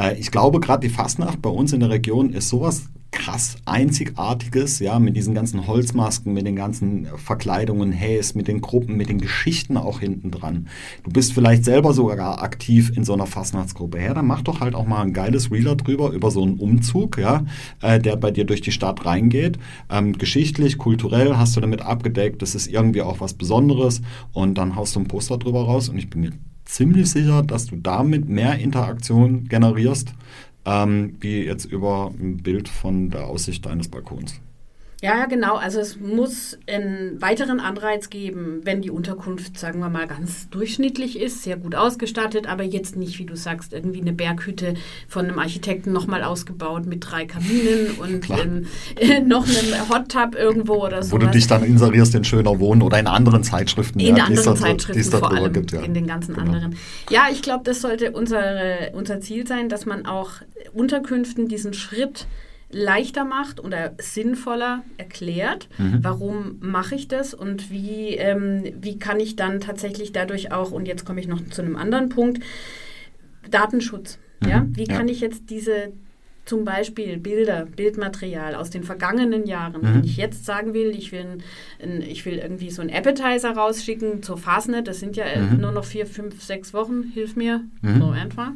Äh, 0.00 0.18
ich 0.18 0.30
glaube, 0.30 0.60
gerade 0.60 0.86
die 0.86 0.92
Fastnacht 0.92 1.42
bei 1.42 1.50
uns 1.50 1.72
in 1.72 1.80
der 1.80 1.90
Region 1.90 2.32
ist 2.32 2.48
sowas 2.48 2.84
krass 3.12 3.56
Einzigartiges, 3.64 4.78
ja, 4.78 5.00
mit 5.00 5.16
diesen 5.16 5.34
ganzen 5.34 5.66
Holzmasken, 5.66 6.32
mit 6.32 6.46
den 6.46 6.54
ganzen 6.54 7.08
Verkleidungen, 7.16 7.90
Häs, 7.90 8.36
mit 8.36 8.46
den 8.46 8.60
Gruppen, 8.60 8.96
mit 8.96 9.08
den 9.08 9.20
Geschichten 9.20 9.76
auch 9.76 9.98
hinten 9.98 10.30
dran. 10.30 10.68
Du 11.02 11.10
bist 11.10 11.32
vielleicht 11.32 11.64
selber 11.64 11.92
sogar 11.92 12.40
aktiv 12.40 12.92
in 12.96 13.04
so 13.04 13.12
einer 13.12 13.26
Fastnachtsgruppe. 13.26 14.00
Ja, 14.00 14.14
dann 14.14 14.28
mach 14.28 14.42
doch 14.42 14.60
halt 14.60 14.76
auch 14.76 14.86
mal 14.86 15.02
ein 15.02 15.12
geiles 15.12 15.50
Reeler 15.50 15.74
drüber, 15.74 16.10
über 16.12 16.30
so 16.30 16.42
einen 16.42 16.58
Umzug, 16.58 17.18
ja, 17.18 17.44
äh, 17.82 17.98
der 17.98 18.14
bei 18.16 18.30
dir 18.30 18.44
durch 18.44 18.60
die 18.60 18.72
Stadt 18.72 19.04
reingeht. 19.04 19.58
Ähm, 19.90 20.16
geschichtlich, 20.16 20.78
kulturell 20.78 21.36
hast 21.36 21.56
du 21.56 21.60
damit 21.60 21.82
abgedeckt, 21.82 22.42
das 22.42 22.54
ist 22.54 22.68
irgendwie 22.68 23.02
auch 23.02 23.20
was 23.20 23.34
Besonderes 23.34 24.02
und 24.32 24.56
dann 24.56 24.76
haust 24.76 24.94
du 24.94 25.00
ein 25.00 25.08
Poster 25.08 25.36
drüber 25.36 25.64
raus 25.64 25.88
und 25.88 25.98
ich 25.98 26.08
bin 26.08 26.20
mir 26.20 26.30
ziemlich 26.74 27.10
sicher, 27.10 27.42
dass 27.42 27.66
du 27.66 27.76
damit 27.76 28.28
mehr 28.28 28.58
Interaktion 28.58 29.48
generierst, 29.48 30.14
ähm, 30.64 31.16
wie 31.20 31.42
jetzt 31.42 31.64
über 31.64 32.12
ein 32.18 32.38
Bild 32.38 32.68
von 32.68 33.10
der 33.10 33.26
Aussicht 33.26 33.66
deines 33.66 33.88
Balkons. 33.88 34.40
Ja, 35.02 35.18
ja, 35.18 35.26
genau. 35.26 35.56
Also 35.56 35.80
es 35.80 35.98
muss 35.98 36.58
einen 36.66 37.22
weiteren 37.22 37.58
Anreiz 37.58 38.10
geben, 38.10 38.60
wenn 38.64 38.82
die 38.82 38.90
Unterkunft, 38.90 39.58
sagen 39.58 39.80
wir 39.80 39.88
mal, 39.88 40.06
ganz 40.06 40.50
durchschnittlich 40.50 41.18
ist, 41.18 41.42
sehr 41.42 41.56
gut 41.56 41.74
ausgestattet, 41.74 42.46
aber 42.46 42.64
jetzt 42.64 42.96
nicht, 42.96 43.18
wie 43.18 43.24
du 43.24 43.34
sagst, 43.34 43.72
irgendwie 43.72 44.02
eine 44.02 44.12
Berghütte 44.12 44.74
von 45.08 45.24
einem 45.24 45.38
Architekten 45.38 45.92
nochmal 45.92 46.22
ausgebaut 46.22 46.84
mit 46.84 47.10
drei 47.10 47.24
Kaminen 47.24 47.92
und 47.98 48.28
ähm, 48.28 48.66
äh, 48.96 49.20
noch 49.26 49.46
einem 49.48 49.88
Hot 49.88 50.10
Tub 50.10 50.34
irgendwo 50.34 50.84
oder 50.84 51.02
so. 51.02 51.12
Wo 51.12 51.18
du 51.18 51.28
dich 51.28 51.46
dann 51.46 51.64
inserierst 51.64 52.14
in 52.14 52.24
schöner 52.24 52.58
Wohnen 52.60 52.82
oder 52.82 52.98
in 52.98 53.06
anderen 53.06 53.42
Zeitschriften. 53.42 54.00
In 54.00 54.16
ja, 54.16 54.24
anderen 54.24 54.56
Zeitschriften 54.56 55.18
vor 55.18 55.32
allem, 55.32 55.52
gibt, 55.54 55.72
ja. 55.72 55.80
in 55.80 55.94
den 55.94 56.06
ganzen 56.06 56.34
genau. 56.34 56.46
anderen. 56.46 56.76
Ja, 57.08 57.28
ich 57.32 57.40
glaube, 57.40 57.64
das 57.64 57.80
sollte 57.80 58.10
unsere, 58.12 58.92
unser 58.92 59.20
Ziel 59.20 59.46
sein, 59.46 59.70
dass 59.70 59.86
man 59.86 60.04
auch 60.04 60.30
Unterkünften 60.74 61.48
diesen 61.48 61.72
Schritt 61.72 62.26
leichter 62.72 63.24
macht 63.24 63.62
oder 63.62 63.94
sinnvoller 63.98 64.84
erklärt, 64.96 65.68
mhm. 65.78 65.98
warum 66.02 66.56
mache 66.60 66.94
ich 66.94 67.08
das 67.08 67.34
und 67.34 67.70
wie, 67.70 68.16
ähm, 68.16 68.64
wie 68.80 68.98
kann 68.98 69.18
ich 69.18 69.36
dann 69.36 69.60
tatsächlich 69.60 70.12
dadurch 70.12 70.52
auch, 70.52 70.70
und 70.70 70.86
jetzt 70.86 71.04
komme 71.04 71.20
ich 71.20 71.28
noch 71.28 71.44
zu 71.50 71.62
einem 71.62 71.76
anderen 71.76 72.08
Punkt, 72.08 72.42
Datenschutz. 73.50 74.18
Mhm. 74.40 74.48
Ja? 74.48 74.66
Wie 74.70 74.84
kann 74.84 75.08
ich 75.08 75.20
jetzt 75.20 75.50
diese 75.50 75.92
zum 76.44 76.64
Beispiel 76.64 77.16
Bilder, 77.18 77.66
Bildmaterial 77.66 78.54
aus 78.54 78.70
den 78.70 78.82
vergangenen 78.82 79.46
Jahren, 79.46 79.82
mhm. 79.82 79.94
wenn 79.94 80.04
ich 80.04 80.16
jetzt 80.16 80.44
sagen 80.44 80.74
will, 80.74 80.90
ich 80.90 81.12
will, 81.12 81.38
ein, 81.80 82.02
ich 82.02 82.24
will 82.24 82.38
irgendwie 82.38 82.70
so 82.70 82.82
einen 82.82 82.90
Appetizer 82.90 83.52
rausschicken 83.52 84.22
zur 84.22 84.38
Fasnet, 84.38 84.88
das 84.88 85.00
sind 85.00 85.16
ja 85.16 85.24
mhm. 85.36 85.60
nur 85.60 85.70
noch 85.70 85.84
vier, 85.84 86.06
fünf, 86.06 86.42
sechs 86.42 86.72
Wochen, 86.74 87.04
hilf 87.14 87.36
mir, 87.36 87.62
mhm. 87.82 88.00
so 88.00 88.14
etwa 88.14 88.52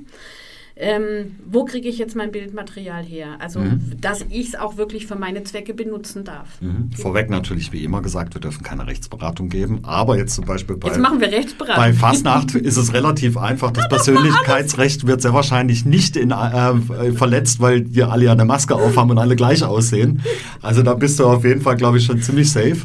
ähm, 0.77 1.37
wo 1.47 1.65
kriege 1.65 1.89
ich 1.89 1.99
jetzt 1.99 2.17
mein 2.17 2.33
Bildmaterial 2.33 3.05
her? 3.05 3.37
Also, 3.39 3.61
mhm. 3.61 3.93
dass 4.01 4.23
ich 4.29 4.49
es 4.49 4.55
auch 4.57 4.77
wirklich 4.77 5.07
für 5.07 5.15
meine 5.15 5.45
Zwecke 5.45 5.73
benutzen 5.73 6.25
darf. 6.25 6.61
Mhm. 6.61 6.91
Vorweg 6.97 7.31
natürlich, 7.31 7.73
wie 7.73 7.85
immer 7.85 8.03
gesagt, 8.03 8.35
wir 8.35 8.41
dürfen 8.41 8.65
keine 8.65 8.87
Rechtsberatung 8.89 9.49
geben, 9.49 9.81
aber 9.85 10.17
jetzt 10.17 10.35
zum 10.35 10.47
Beispiel 10.47 10.77
bei, 10.77 10.89
jetzt 10.89 10.99
machen 10.99 11.21
wir 11.21 11.31
Rechtsberatung. 11.31 11.77
bei 11.77 11.93
Fastnacht 11.93 12.57
ist 12.57 12.77
es 12.77 12.93
relativ 12.93 13.37
einfach. 13.37 13.71
Das 13.71 13.89
Persönlichkeitsrecht 13.89 15.07
wird 15.07 15.23
sehr 15.23 15.33
wahrscheinlich 15.33 15.85
nicht 15.85 16.17
in, 16.17 16.33
äh, 16.33 17.13
verletzt, 17.13 17.61
weil 17.61 17.95
wir 17.95 18.11
alle 18.11 18.25
ja 18.25 18.33
eine 18.33 18.45
Maske 18.45 18.75
aufhaben 18.75 19.13
und 19.13 19.19
alle 19.19 19.37
gleich 19.37 19.63
aussehen. 19.63 20.23
Also 20.61 20.83
da 20.83 20.95
bist 20.95 21.21
du 21.21 21.27
auf 21.27 21.45
jeden 21.45 21.61
Fall, 21.61 21.77
glaube 21.77 21.99
ich, 21.99 22.05
schon 22.05 22.21
ziemlich 22.21 22.51
safe. 22.51 22.79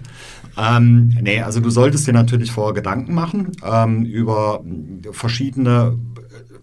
Ähm, 0.58 1.17
nee, 1.21 1.41
also 1.41 1.60
du 1.60 1.69
solltest 1.69 2.06
dir 2.08 2.13
natürlich 2.13 2.52
vorher 2.52 2.73
Gedanken 2.73 3.13
machen 3.13 3.52
ähm, 3.63 4.04
über 4.06 4.63
verschiedene 5.12 5.97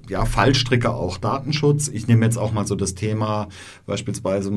ja, 0.09 0.25
Fallstricke 0.25 0.91
auch 0.91 1.19
Datenschutz. 1.19 1.89
Ich 1.89 2.07
nehme 2.07 2.25
jetzt 2.25 2.37
auch 2.37 2.53
mal 2.53 2.67
so 2.67 2.75
das 2.75 2.95
Thema 2.95 3.49
beispielsweise 3.87 4.51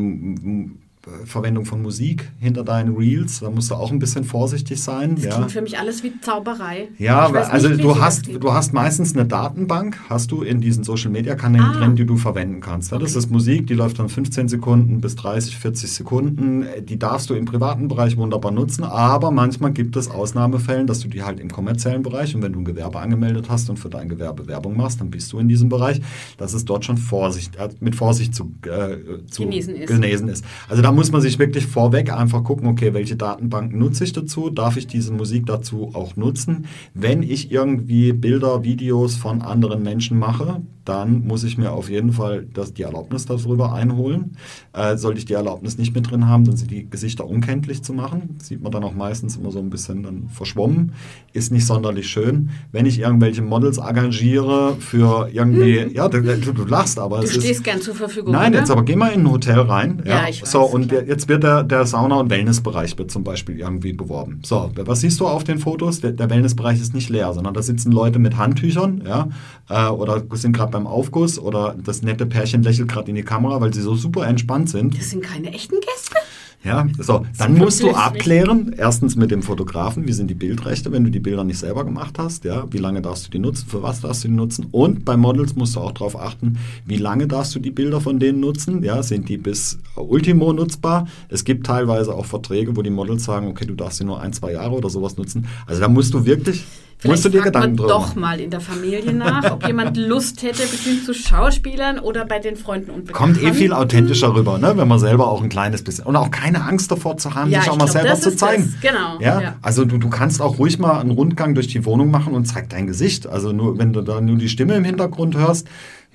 Verwendung 1.25 1.65
von 1.65 1.81
Musik 1.81 2.29
hinter 2.39 2.63
deinen 2.63 2.95
Reels. 2.95 3.39
Da 3.39 3.49
musst 3.49 3.71
du 3.71 3.75
auch 3.75 3.91
ein 3.91 3.99
bisschen 3.99 4.25
vorsichtig 4.25 4.81
sein. 4.81 5.15
Das 5.15 5.23
ja. 5.23 5.35
klingt 5.35 5.51
für 5.51 5.61
mich 5.61 5.79
alles 5.79 6.03
wie 6.03 6.11
Zauberei. 6.19 6.89
Ja, 6.97 7.29
also 7.29 7.69
nicht, 7.69 7.81
du 7.81 7.99
hast, 7.99 8.27
du 8.27 8.53
hast 8.53 8.73
meistens 8.73 9.13
eine 9.15 9.25
Datenbank, 9.25 9.97
hast 10.09 10.31
du 10.31 10.41
in 10.41 10.59
diesen 10.59 10.83
Social 10.83 11.09
Media 11.09 11.35
Kanälen 11.35 11.65
ah. 11.65 11.77
drin, 11.79 11.95
die 11.95 12.05
du 12.05 12.17
verwenden 12.17 12.59
kannst. 12.59 12.91
Ja, 12.91 12.97
okay. 12.97 13.05
Das 13.05 13.15
ist 13.15 13.31
Musik, 13.31 13.67
die 13.67 13.75
läuft 13.75 13.99
dann 13.99 14.09
15 14.09 14.49
Sekunden 14.49 14.99
bis 14.99 15.15
30, 15.15 15.57
40 15.57 15.91
Sekunden. 15.91 16.65
Die 16.83 16.99
darfst 16.99 17.29
du 17.29 17.33
im 17.33 17.45
privaten 17.45 17.87
Bereich 17.87 18.17
wunderbar 18.17 18.51
nutzen, 18.51 18.83
aber 18.83 19.31
manchmal 19.31 19.71
gibt 19.71 19.95
es 19.95 20.11
Ausnahmefällen, 20.11 20.85
dass 20.85 20.99
du 20.99 21.07
die 21.07 21.23
halt 21.23 21.39
im 21.39 21.49
kommerziellen 21.49 22.03
Bereich 22.03 22.35
und 22.35 22.41
wenn 22.41 22.51
du 22.51 22.59
ein 22.59 22.65
Gewerbe 22.65 22.99
angemeldet 22.99 23.45
hast 23.49 23.69
und 23.69 23.77
für 23.77 23.89
dein 23.89 24.09
Gewerbe 24.09 24.47
Werbung 24.47 24.75
machst, 24.75 24.99
dann 24.99 25.09
bist 25.09 25.31
du 25.31 25.39
in 25.39 25.47
diesem 25.47 25.69
Bereich, 25.69 26.01
dass 26.37 26.53
es 26.53 26.65
dort 26.65 26.83
schon 26.83 26.97
Vorsicht, 26.97 27.55
äh, 27.55 27.69
mit 27.79 27.95
Vorsicht 27.95 28.35
zu, 28.35 28.51
äh, 28.65 29.25
zu 29.27 29.43
genesen, 29.43 29.75
ist. 29.75 29.87
genesen 29.87 30.27
ist. 30.27 30.43
Also 30.67 30.81
da 30.89 30.93
muss 30.93 31.11
man 31.11 31.21
sich 31.21 31.37
wirklich 31.37 31.67
vorweg 31.67 32.11
einfach 32.11 32.43
gucken, 32.43 32.67
okay, 32.67 32.95
welche 32.95 33.15
Datenbanken 33.15 33.77
nutze 33.77 34.03
ich 34.05 34.11
dazu? 34.11 34.49
Darf 34.49 34.75
ich 34.75 34.87
diese 34.87 35.13
Musik 35.13 35.45
dazu 35.45 35.91
auch 35.93 36.15
nutzen? 36.15 36.65
Wenn 36.95 37.21
ich 37.21 37.51
irgendwie 37.51 38.11
Bilder, 38.11 38.63
Videos 38.63 39.15
von 39.15 39.43
anderen 39.43 39.83
Menschen 39.83 40.17
mache, 40.17 40.63
dann 40.89 41.27
muss 41.27 41.43
ich 41.43 41.57
mir 41.57 41.71
auf 41.71 41.87
jeden 41.89 42.13
Fall 42.13 42.47
das, 42.51 42.73
die 42.73 42.81
Erlaubnis 42.81 43.27
darüber 43.27 43.73
einholen. 43.73 44.35
Äh, 44.73 44.97
sollte 44.97 45.19
ich 45.19 45.25
die 45.25 45.33
Erlaubnis 45.33 45.77
nicht 45.77 45.93
mit 45.93 46.09
drin 46.09 46.27
haben, 46.27 46.45
dann 46.45 46.57
sind 46.57 46.71
die 46.71 46.89
Gesichter 46.89 47.27
unkenntlich 47.27 47.83
zu 47.83 47.93
machen. 47.93 48.37
Sieht 48.41 48.63
man 48.63 48.71
dann 48.71 48.83
auch 48.83 48.95
meistens 48.95 49.37
immer 49.37 49.51
so 49.51 49.59
ein 49.59 49.69
bisschen 49.69 50.01
dann 50.01 50.29
verschwommen. 50.29 50.93
Ist 51.31 51.51
nicht 51.51 51.67
sonderlich 51.67 52.09
schön. 52.09 52.49
Wenn 52.71 52.87
ich 52.87 52.99
irgendwelche 52.99 53.43
Models 53.43 53.77
engagiere 53.77 54.77
für 54.79 55.29
irgendwie, 55.31 55.85
mhm. 55.85 55.93
ja, 55.93 56.07
du, 56.07 56.21
du, 56.21 56.65
lachst, 56.65 56.97
aber 56.97 57.19
du 57.19 57.25
es 57.25 57.33
stehst 57.33 57.45
ist, 57.45 57.63
gern 57.63 57.81
zur 57.81 57.93
Verfügung. 57.93 58.33
Nein, 58.33 58.53
oder? 58.53 58.61
jetzt 58.61 58.71
aber 58.71 58.83
geh 58.83 58.95
mal 58.95 59.11
in 59.11 59.21
ein 59.21 59.31
Hotel 59.31 59.59
rein. 59.59 60.01
Ja, 60.05 60.23
ja 60.23 60.29
ich 60.29 60.41
weiß, 60.41 60.51
So, 60.51 60.63
und 60.63 60.89
klar. 60.89 61.03
jetzt 61.03 61.29
wird 61.29 61.43
der, 61.43 61.61
der 61.61 61.85
Sauna- 61.85 62.19
und 62.19 62.31
Wellnessbereich 62.31 62.97
wird 62.97 63.11
zum 63.11 63.23
Beispiel 63.23 63.59
irgendwie 63.59 63.93
beworben. 63.93 64.41
So, 64.43 64.71
was 64.75 65.01
siehst 65.01 65.19
du 65.19 65.27
auf 65.27 65.43
den 65.43 65.59
Fotos? 65.59 66.01
Der, 66.01 66.13
der 66.13 66.31
Wellnessbereich 66.31 66.81
ist 66.81 66.95
nicht 66.95 67.09
leer, 67.09 67.31
sondern 67.33 67.53
da 67.53 67.61
sitzen 67.61 67.91
Leute 67.91 68.17
mit 68.17 68.37
Handtüchern, 68.37 69.03
ja, 69.05 69.29
äh, 69.69 69.89
oder 69.89 70.23
sind 70.31 70.53
gerade 70.55 70.71
beim 70.71 70.78
Aufguss 70.87 71.39
oder 71.39 71.75
das 71.83 72.01
nette 72.01 72.25
Pärchen 72.25 72.63
lächelt 72.63 72.89
gerade 72.89 73.09
in 73.09 73.15
die 73.15 73.23
Kamera, 73.23 73.61
weil 73.61 73.73
sie 73.73 73.81
so 73.81 73.95
super 73.95 74.27
entspannt 74.27 74.69
sind. 74.69 74.97
Das 74.97 75.09
sind 75.09 75.23
keine 75.23 75.53
echten 75.53 75.75
Gäste. 75.79 76.15
Ja, 76.61 76.85
so, 76.97 77.25
dann 77.37 77.57
musst 77.57 77.81
du 77.81 77.91
abklären, 77.91 78.75
erstens 78.77 79.15
mit 79.15 79.31
dem 79.31 79.41
Fotografen, 79.41 80.09
wie 80.09 80.11
sind 80.11 80.27
die 80.27 80.35
Bildrechte, 80.35 80.91
wenn 80.91 81.05
du 81.05 81.09
die 81.09 81.21
Bilder 81.21 81.45
nicht 81.45 81.57
selber 81.57 81.85
gemacht 81.85 82.19
hast, 82.19 82.43
ja, 82.43 82.65
wie 82.69 82.79
lange 82.79 83.01
darfst 83.01 83.27
du 83.27 83.31
die 83.31 83.39
nutzen, 83.39 83.69
für 83.69 83.81
was 83.81 84.01
darfst 84.01 84.25
du 84.25 84.27
die 84.27 84.33
nutzen 84.33 84.67
und 84.71 85.05
bei 85.05 85.15
Models 85.15 85.55
musst 85.55 85.77
du 85.77 85.79
auch 85.79 85.93
darauf 85.93 86.19
achten, 86.19 86.57
wie 86.85 86.97
lange 86.97 87.27
darfst 87.27 87.55
du 87.55 87.59
die 87.59 87.71
Bilder 87.71 88.01
von 88.01 88.19
denen 88.19 88.41
nutzen, 88.41 88.83
ja, 88.83 89.01
sind 89.03 89.29
die 89.29 89.37
bis 89.37 89.79
Ultimo 89.95 90.51
nutzbar? 90.51 91.07
Es 91.29 91.45
gibt 91.45 91.65
teilweise 91.65 92.13
auch 92.13 92.25
Verträge, 92.25 92.75
wo 92.75 92.81
die 92.81 92.89
Models 92.89 93.23
sagen, 93.23 93.47
okay, 93.47 93.65
du 93.65 93.75
darfst 93.75 93.99
sie 93.99 94.03
nur 94.03 94.19
ein, 94.19 94.33
zwei 94.33 94.51
Jahre 94.51 94.75
oder 94.75 94.89
sowas 94.89 95.15
nutzen. 95.15 95.47
Also 95.65 95.79
da 95.79 95.87
musst 95.87 96.13
du 96.13 96.25
wirklich 96.25 96.65
Vielleicht 97.01 97.13
musst 97.13 97.25
du 97.25 97.29
dir 97.29 97.43
Gedanken 97.43 97.77
man 97.77 97.87
doch 97.87 98.15
mal 98.15 98.41
in 98.41 98.49
der 98.49 98.59
Familie 98.59 99.13
nach, 99.13 99.51
ob 99.51 99.65
jemand 99.65 99.95
Lust 99.97 100.43
hätte, 100.43 100.63
bestimmt 100.63 101.05
zu 101.05 101.13
Schauspielern 101.13 101.97
oder 101.97 102.25
bei 102.25 102.39
den 102.39 102.57
Freunden 102.57 102.91
und 102.91 103.05
Bekannten. 103.05 103.39
Kommt 103.39 103.49
eh 103.49 103.53
viel 103.53 103.71
authentischer 103.71 104.35
rüber, 104.35 104.57
ne? 104.57 104.73
wenn 104.75 104.87
man 104.87 104.99
selber 104.99 105.29
auch 105.29 105.41
ein 105.41 105.47
kleines 105.47 105.81
bisschen 105.81 106.05
und 106.05 106.17
auch 106.17 106.29
keine 106.29 106.65
Angst 106.65 106.91
davor 106.91 107.15
zu 107.15 107.35
haben, 107.35 107.51
ja, 107.51 107.61
sich 107.61 107.69
auch 107.69 107.77
mal 107.77 107.85
glaub, 107.85 108.01
selber 108.01 108.19
zu 108.19 108.35
zeigen. 108.35 108.73
Das. 108.73 108.91
Genau. 108.91 109.17
Ja? 109.21 109.39
ja? 109.39 109.55
Also 109.61 109.85
du, 109.85 109.97
du 109.97 110.09
kannst 110.09 110.41
auch 110.41 110.59
ruhig 110.59 110.77
mal 110.77 110.99
einen 110.99 111.11
Rundgang 111.11 111.55
durch 111.55 111.67
die 111.67 111.85
Wohnung 111.85 112.11
machen 112.11 112.33
und 112.33 112.43
zeig 112.43 112.69
dein 112.69 112.85
Gesicht. 112.85 113.27
Also 113.27 113.53
nur 113.53 113.77
wenn 113.77 113.93
du 113.93 114.01
da 114.01 114.19
nur 114.19 114.37
die 114.37 114.49
Stimme 114.49 114.75
im 114.75 114.83
Hintergrund 114.83 115.37
hörst, 115.37 115.69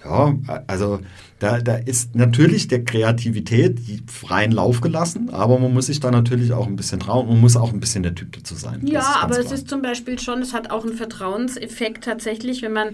ja, 0.04 0.34
also 0.66 1.00
da, 1.38 1.60
da 1.60 1.74
ist 1.74 2.14
natürlich 2.14 2.68
der 2.68 2.84
Kreativität 2.84 3.78
freien 4.06 4.52
Lauf 4.52 4.80
gelassen, 4.80 5.30
aber 5.30 5.58
man 5.58 5.74
muss 5.74 5.86
sich 5.86 6.00
da 6.00 6.10
natürlich 6.10 6.52
auch 6.52 6.66
ein 6.66 6.76
bisschen 6.76 7.00
trauen 7.00 7.28
und 7.28 7.40
muss 7.40 7.56
auch 7.56 7.72
ein 7.72 7.80
bisschen 7.80 8.02
der 8.02 8.14
Typ 8.14 8.32
dazu 8.32 8.54
sein. 8.54 8.86
Ja, 8.86 9.16
aber 9.20 9.34
klar. 9.34 9.46
es 9.46 9.52
ist 9.52 9.68
zum 9.68 9.82
Beispiel 9.82 10.18
schon, 10.18 10.40
es 10.42 10.52
hat 10.52 10.70
auch 10.70 10.84
einen 10.84 10.94
Vertrauenseffekt 10.94 12.04
tatsächlich, 12.04 12.62
wenn 12.62 12.72
man 12.72 12.90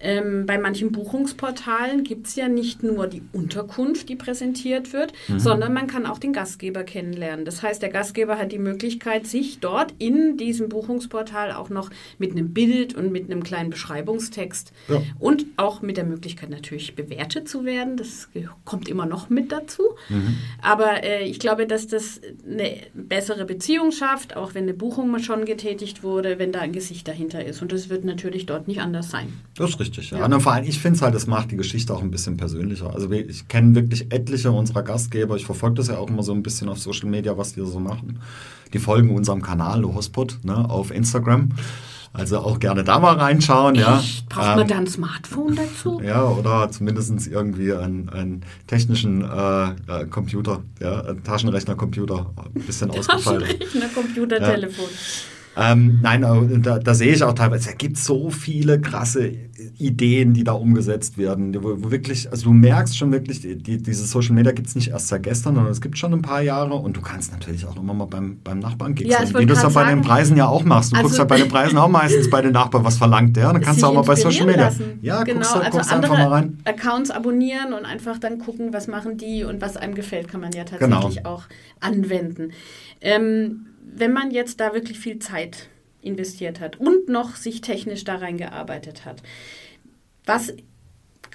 ähm, 0.00 0.46
bei 0.46 0.58
manchen 0.58 0.92
Buchungsportalen 0.92 2.04
gibt 2.04 2.28
es 2.28 2.36
ja 2.36 2.48
nicht 2.48 2.82
nur 2.82 3.08
die 3.08 3.22
Unterkunft, 3.32 4.08
die 4.08 4.16
präsentiert 4.16 4.92
wird, 4.92 5.12
mhm. 5.26 5.38
sondern 5.38 5.72
man 5.72 5.86
kann 5.86 6.06
auch 6.06 6.18
den 6.18 6.32
Gastgeber 6.32 6.84
kennenlernen. 6.84 7.44
Das 7.44 7.62
heißt, 7.62 7.82
der 7.82 7.90
Gastgeber 7.90 8.38
hat 8.38 8.52
die 8.52 8.58
Möglichkeit, 8.58 9.26
sich 9.26 9.58
dort 9.58 9.94
in 9.98 10.36
diesem 10.36 10.68
Buchungsportal 10.68 11.52
auch 11.52 11.68
noch 11.68 11.90
mit 12.18 12.32
einem 12.32 12.52
Bild 12.52 12.94
und 12.94 13.10
mit 13.10 13.30
einem 13.30 13.42
kleinen 13.42 13.70
Beschreibungstext 13.70 14.72
ja. 14.88 15.02
und 15.18 15.46
auch 15.56 15.82
mit 15.82 15.96
der 15.96 16.04
Möglichkeit 16.04 16.50
natürlich 16.50 16.94
bewertet 16.94 17.48
zu 17.48 17.64
werden. 17.64 17.96
Das 17.96 18.28
kommt 18.64 18.88
immer 18.88 19.06
noch 19.06 19.30
mit 19.30 19.50
dazu. 19.50 19.82
Mhm. 20.08 20.36
Aber 20.62 21.02
äh, 21.02 21.24
ich 21.24 21.40
glaube, 21.40 21.66
dass 21.66 21.88
das 21.88 22.20
eine 22.48 22.76
bessere 22.94 23.44
Beziehung 23.44 23.90
schafft, 23.90 24.36
auch 24.36 24.54
wenn 24.54 24.64
eine 24.64 24.74
Buchung 24.74 25.18
schon 25.18 25.44
getätigt 25.44 26.04
wurde, 26.04 26.38
wenn 26.38 26.52
da 26.52 26.60
ein 26.60 26.72
Gesicht 26.72 27.08
dahinter 27.08 27.44
ist. 27.44 27.62
Und 27.62 27.72
das 27.72 27.88
wird 27.88 28.04
natürlich 28.04 28.46
dort 28.46 28.68
nicht 28.68 28.80
anders 28.80 29.10
sein. 29.10 29.32
Das 29.56 29.70
ist 29.70 29.80
richtig 29.80 29.87
richtig. 29.88 30.10
Ja. 30.10 30.18
ja. 30.18 30.24
Und 30.26 30.40
vor 30.40 30.52
allem, 30.52 30.64
ich 30.64 30.78
finde 30.78 30.96
es 30.96 31.02
halt, 31.02 31.14
das 31.14 31.26
macht 31.26 31.50
die 31.50 31.56
Geschichte 31.56 31.94
auch 31.94 32.02
ein 32.02 32.10
bisschen 32.10 32.36
persönlicher. 32.36 32.92
Also 32.94 33.10
ich 33.10 33.48
kenne 33.48 33.74
wirklich 33.74 34.12
etliche 34.12 34.50
unserer 34.52 34.82
Gastgeber. 34.82 35.36
Ich 35.36 35.46
verfolge 35.46 35.76
das 35.76 35.88
ja 35.88 35.98
auch 35.98 36.08
immer 36.08 36.22
so 36.22 36.32
ein 36.32 36.42
bisschen 36.42 36.68
auf 36.68 36.78
Social 36.78 37.08
Media, 37.08 37.36
was 37.36 37.54
die 37.54 37.64
so 37.64 37.80
machen. 37.80 38.20
Die 38.72 38.78
folgen 38.78 39.14
unserem 39.14 39.42
Kanal, 39.42 39.80
Lohospot, 39.80 40.38
ne, 40.44 40.68
auf 40.68 40.90
Instagram. 40.90 41.50
Also 42.12 42.38
auch 42.38 42.58
gerne 42.58 42.84
da 42.84 42.98
mal 42.98 43.16
reinschauen. 43.16 43.74
Echt? 43.76 43.84
Ja. 43.84 44.02
Braucht 44.28 44.48
ähm, 44.48 44.56
man 44.56 44.68
da 44.68 44.76
ein 44.78 44.86
Smartphone 44.86 45.56
dazu? 45.56 46.00
Ja, 46.08 46.24
oder 46.24 46.70
zumindest 46.70 47.26
irgendwie 47.26 47.72
einen, 47.72 48.08
einen 48.08 48.44
technischen 48.66 49.22
äh, 49.22 49.70
äh, 49.70 50.06
Computer, 50.08 50.62
ja, 50.80 51.02
Taschenrechner-Computer, 51.14 52.30
ein 52.54 52.62
bisschen 52.62 52.90
ausgefallen. 52.98 53.42
Taschenrechner-Computer, 53.42 54.40
ja. 54.40 54.68
Ähm, 55.60 55.98
nein, 56.02 56.22
da, 56.62 56.78
da, 56.78 56.94
sehe 56.94 57.12
ich 57.12 57.22
auch 57.24 57.32
teilweise, 57.32 57.70
es 57.70 57.78
gibt 57.78 57.96
so 57.96 58.30
viele 58.30 58.80
krasse 58.80 59.32
Ideen, 59.76 60.32
die 60.32 60.44
da 60.44 60.52
umgesetzt 60.52 61.18
werden, 61.18 61.52
wo, 61.64 61.82
wo 61.82 61.90
wirklich, 61.90 62.30
also 62.30 62.44
du 62.44 62.52
merkst 62.52 62.96
schon 62.96 63.10
wirklich, 63.10 63.40
die, 63.40 63.56
die, 63.56 63.82
diese 63.82 64.04
Social 64.06 64.36
Media 64.36 64.52
gibt 64.52 64.68
es 64.68 64.76
nicht 64.76 64.90
erst 64.90 65.08
seit 65.08 65.24
gestern, 65.24 65.56
sondern 65.56 65.72
es 65.72 65.80
gibt 65.80 65.98
schon 65.98 66.12
ein 66.12 66.22
paar 66.22 66.42
Jahre 66.42 66.74
und 66.74 66.96
du 66.96 67.00
kannst 67.00 67.32
natürlich 67.32 67.66
auch 67.66 67.74
nochmal 67.74 67.96
mal 67.96 68.04
beim, 68.04 68.38
beim 68.44 68.60
Nachbarn 68.60 68.94
gehen, 68.94 69.08
ja, 69.08 69.18
wie 69.36 69.46
du 69.46 69.52
es 69.52 69.62
ja 69.62 69.68
bei 69.68 69.84
den 69.90 70.00
Preisen 70.00 70.36
ja 70.36 70.46
auch 70.46 70.62
machst. 70.62 70.92
Du 70.92 70.96
also, 70.96 71.08
guckst 71.08 71.18
ja 71.18 71.24
bei 71.24 71.38
den 71.38 71.48
Preisen 71.50 71.76
auch 71.76 71.88
meistens 71.88 72.30
bei 72.30 72.40
den 72.40 72.52
Nachbarn, 72.52 72.84
was 72.84 72.96
verlangt 72.96 73.36
der, 73.36 73.52
dann 73.52 73.60
kannst 73.60 73.82
du 73.82 73.86
auch 73.86 73.94
mal 73.94 74.02
bei 74.02 74.14
Social 74.14 74.46
Media. 74.46 74.66
Lassen. 74.66 75.00
Ja, 75.02 75.24
genau, 75.24 75.40
guckst, 75.40 75.56
also 75.56 75.70
guckst 75.70 75.92
einfach 75.92 76.16
mal 76.16 76.28
rein. 76.28 76.58
Accounts 76.66 77.10
abonnieren 77.10 77.72
und 77.72 77.84
einfach 77.84 78.18
dann 78.18 78.38
gucken, 78.38 78.72
was 78.72 78.86
machen 78.86 79.16
die 79.16 79.42
und 79.42 79.60
was 79.60 79.76
einem 79.76 79.96
gefällt, 79.96 80.28
kann 80.28 80.40
man 80.40 80.52
ja 80.52 80.62
tatsächlich 80.62 81.16
genau. 81.16 81.30
auch 81.30 81.44
anwenden. 81.80 82.52
Ähm, 83.00 83.67
wenn 83.94 84.12
man 84.12 84.30
jetzt 84.30 84.60
da 84.60 84.74
wirklich 84.74 84.98
viel 84.98 85.18
Zeit 85.18 85.68
investiert 86.02 86.60
hat 86.60 86.78
und 86.80 87.08
noch 87.08 87.36
sich 87.36 87.60
technisch 87.60 88.04
da 88.04 88.16
reingearbeitet 88.16 89.04
hat, 89.04 89.22
was 90.24 90.54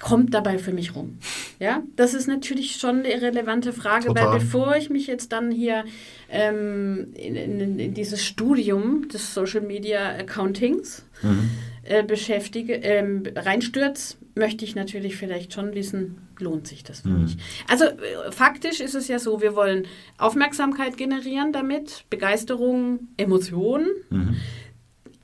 kommt 0.00 0.34
dabei 0.34 0.58
für 0.58 0.72
mich 0.72 0.94
rum? 0.94 1.18
Ja, 1.58 1.82
das 1.96 2.14
ist 2.14 2.26
natürlich 2.26 2.76
schon 2.76 3.00
eine 3.00 3.22
relevante 3.22 3.72
Frage, 3.72 4.06
Total. 4.06 4.26
weil 4.26 4.38
bevor 4.38 4.76
ich 4.76 4.90
mich 4.90 5.06
jetzt 5.06 5.32
dann 5.32 5.50
hier 5.50 5.84
ähm, 6.30 7.08
in, 7.14 7.36
in, 7.36 7.78
in, 7.78 7.94
dieses 7.94 8.24
Studium 8.24 9.08
des 9.08 9.34
Social 9.34 9.60
Media 9.60 10.10
Accountings 10.10 11.04
mhm. 11.22 11.50
Äh, 11.84 12.02
beschäftige, 12.02 12.74
ähm, 12.74 13.24
reinstürze, 13.34 14.16
möchte 14.34 14.64
ich 14.64 14.74
natürlich 14.74 15.16
vielleicht 15.16 15.52
schon 15.52 15.74
wissen, 15.74 16.18
lohnt 16.38 16.66
sich 16.66 16.82
das 16.82 17.00
für 17.00 17.08
mhm. 17.08 17.22
mich. 17.22 17.36
Also 17.68 17.84
äh, 17.84 18.30
faktisch 18.30 18.80
ist 18.80 18.94
es 18.94 19.08
ja 19.08 19.18
so, 19.18 19.40
wir 19.40 19.54
wollen 19.54 19.86
Aufmerksamkeit 20.18 20.96
generieren 20.96 21.52
damit, 21.52 22.04
Begeisterung, 22.10 23.08
Emotionen. 23.16 23.88
Mhm. 24.10 24.36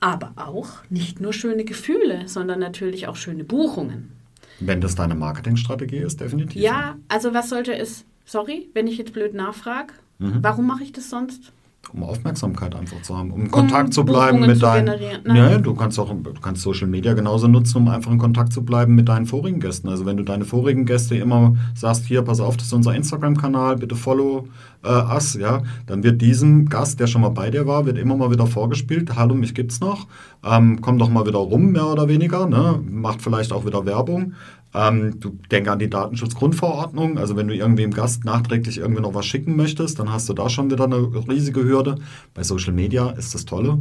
Aber 0.01 0.33
auch 0.37 0.69
nicht 0.89 1.21
nur 1.21 1.33
schöne 1.33 1.65
Gefühle, 1.65 2.27
sondern 2.27 2.59
natürlich 2.59 3.07
auch 3.07 3.17
schöne 3.17 3.45
Buchungen. 3.45 4.13
Wenn 4.59 4.81
das 4.81 4.95
deine 4.95 5.15
Marketingstrategie 5.15 5.99
ist, 5.99 6.21
definitiv. 6.21 6.61
Ja, 6.61 6.97
also 7.09 7.35
was 7.35 7.51
sollte 7.51 7.77
es, 7.77 8.05
sorry, 8.25 8.69
wenn 8.73 8.87
ich 8.87 8.99
jetzt 8.99 9.13
blöd 9.13 9.35
nachfrage, 9.35 9.93
mhm. 10.19 10.39
warum 10.43 10.67
mache 10.67 10.85
ich 10.85 10.93
das 10.93 11.11
sonst? 11.11 11.53
Um 11.93 12.05
Aufmerksamkeit 12.05 12.75
einfach 12.75 13.03
zu 13.03 13.17
haben, 13.17 13.33
um 13.33 13.43
in 13.43 13.51
Kontakt 13.51 13.93
zu 13.93 14.05
bleiben 14.05 14.41
mit 14.41 14.63
deinen. 14.63 14.93
Ja, 15.35 15.59
du 15.59 15.75
kannst 15.75 15.99
auch 15.99 16.11
du 16.11 16.41
kannst 16.41 16.63
Social 16.63 16.87
Media 16.87 17.15
genauso 17.15 17.49
nutzen, 17.49 17.79
um 17.79 17.89
einfach 17.89 18.13
in 18.13 18.19
Kontakt 18.19 18.53
zu 18.53 18.63
bleiben 18.65 18.95
mit 18.95 19.09
deinen 19.09 19.27
vorigen 19.27 19.61
Gästen. 19.61 19.89
Also 19.89 20.07
wenn 20.07 20.17
du 20.17 20.23
deine 20.23 20.45
vorigen 20.45 20.87
Gäste 20.87 21.17
immer 21.17 21.57
sagst, 21.75 22.05
hier, 22.05 22.23
pass 22.23 22.41
auf, 22.41 22.57
das 22.57 22.67
ist 22.67 22.73
unser 22.73 22.95
Instagram-Kanal, 22.95 23.77
bitte 23.77 23.97
follow 23.97 24.47
äh, 24.85 24.89
us, 24.89 25.35
ja, 25.35 25.63
dann 25.87 26.03
wird 26.05 26.23
diesem 26.23 26.69
Gast, 26.69 27.01
der 27.01 27.07
schon 27.07 27.23
mal 27.23 27.31
bei 27.31 27.51
dir 27.51 27.67
war, 27.67 27.87
wird 27.87 27.99
immer 27.99 28.17
mal 28.17 28.31
wieder 28.31 28.47
vorgespielt, 28.47 29.17
hallo, 29.17 29.35
mich 29.35 29.55
gibt's 29.55 29.81
noch, 29.81 30.07
ähm, 30.45 30.81
komm 30.81 30.99
doch 30.99 31.11
mal 31.11 31.27
wieder 31.27 31.39
rum, 31.39 31.73
mehr 31.73 31.87
oder 31.87 32.09
weniger, 32.09 32.47
ne? 32.47 32.81
macht 32.89 33.21
vielleicht 33.21 33.53
auch 33.53 33.67
wieder 33.67 33.85
Werbung. 33.85 34.35
Ähm, 34.73 35.19
du 35.19 35.39
denk 35.51 35.69
an 35.69 35.79
die 35.79 35.91
Datenschutzgrundverordnung. 35.91 37.19
Also 37.19 37.37
wenn 37.37 37.49
du 37.49 37.55
irgendwie 37.55 37.83
im 37.83 37.93
Gast 37.93 38.25
nachträglich 38.25 38.79
irgendwie 38.79 39.03
noch 39.03 39.15
was 39.15 39.27
schicken 39.27 39.57
möchtest, 39.57 39.99
dann 39.99 40.13
hast 40.13 40.29
du 40.29 40.33
da 40.33 40.49
schon 40.49 40.71
wieder 40.71 40.85
eine 40.85 41.11
riesige 41.29 41.65
Hürde. 41.65 41.97
Bei 42.35 42.43
Social 42.45 42.73
Media 42.73 43.11
ist 43.11 43.35
das 43.35 43.45
Tolle. 43.45 43.79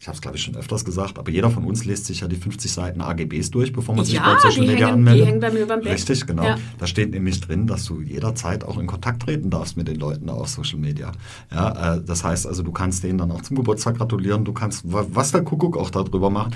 Ich 0.00 0.06
habe 0.06 0.14
es, 0.14 0.22
glaube 0.22 0.36
ich, 0.36 0.44
schon 0.44 0.54
öfters 0.54 0.84
gesagt, 0.84 1.18
aber 1.18 1.28
jeder 1.28 1.50
von 1.50 1.64
uns 1.64 1.84
liest 1.84 2.06
sich 2.06 2.20
ja 2.20 2.28
die 2.28 2.36
50 2.36 2.70
Seiten 2.70 3.00
AGBs 3.00 3.50
durch, 3.50 3.72
bevor 3.72 3.96
man 3.96 4.04
sich 4.04 4.14
ja, 4.14 4.32
bei 4.32 4.38
Social 4.38 4.64
Media 4.64 4.86
hängen, 4.86 4.98
anmeldet. 4.98 5.22
Die 5.22 5.28
hängen 5.28 5.40
bei 5.40 5.50
mir 5.50 5.66
beim 5.66 5.80
Bett. 5.80 5.92
Richtig, 5.92 6.24
genau. 6.24 6.44
Ja. 6.44 6.58
Da 6.78 6.86
steht 6.86 7.10
nämlich 7.10 7.40
drin, 7.40 7.66
dass 7.66 7.84
du 7.84 8.00
jederzeit 8.00 8.62
auch 8.62 8.78
in 8.78 8.86
Kontakt 8.86 9.22
treten 9.22 9.50
darfst 9.50 9.76
mit 9.76 9.88
den 9.88 9.96
Leuten 9.96 10.30
auf 10.30 10.48
Social 10.48 10.78
Media. 10.78 11.10
Ja, 11.50 11.96
äh, 11.96 12.00
das 12.00 12.22
heißt 12.22 12.46
also, 12.46 12.62
du 12.62 12.70
kannst 12.70 13.02
denen 13.02 13.18
dann 13.18 13.32
auch 13.32 13.42
zum 13.42 13.56
Geburtstag 13.56 13.96
gratulieren, 13.96 14.44
du 14.44 14.52
kannst, 14.52 14.82
was 14.84 15.32
der 15.32 15.42
Kuckuck 15.42 15.76
auch 15.76 15.90
darüber 15.90 16.30
macht 16.30 16.54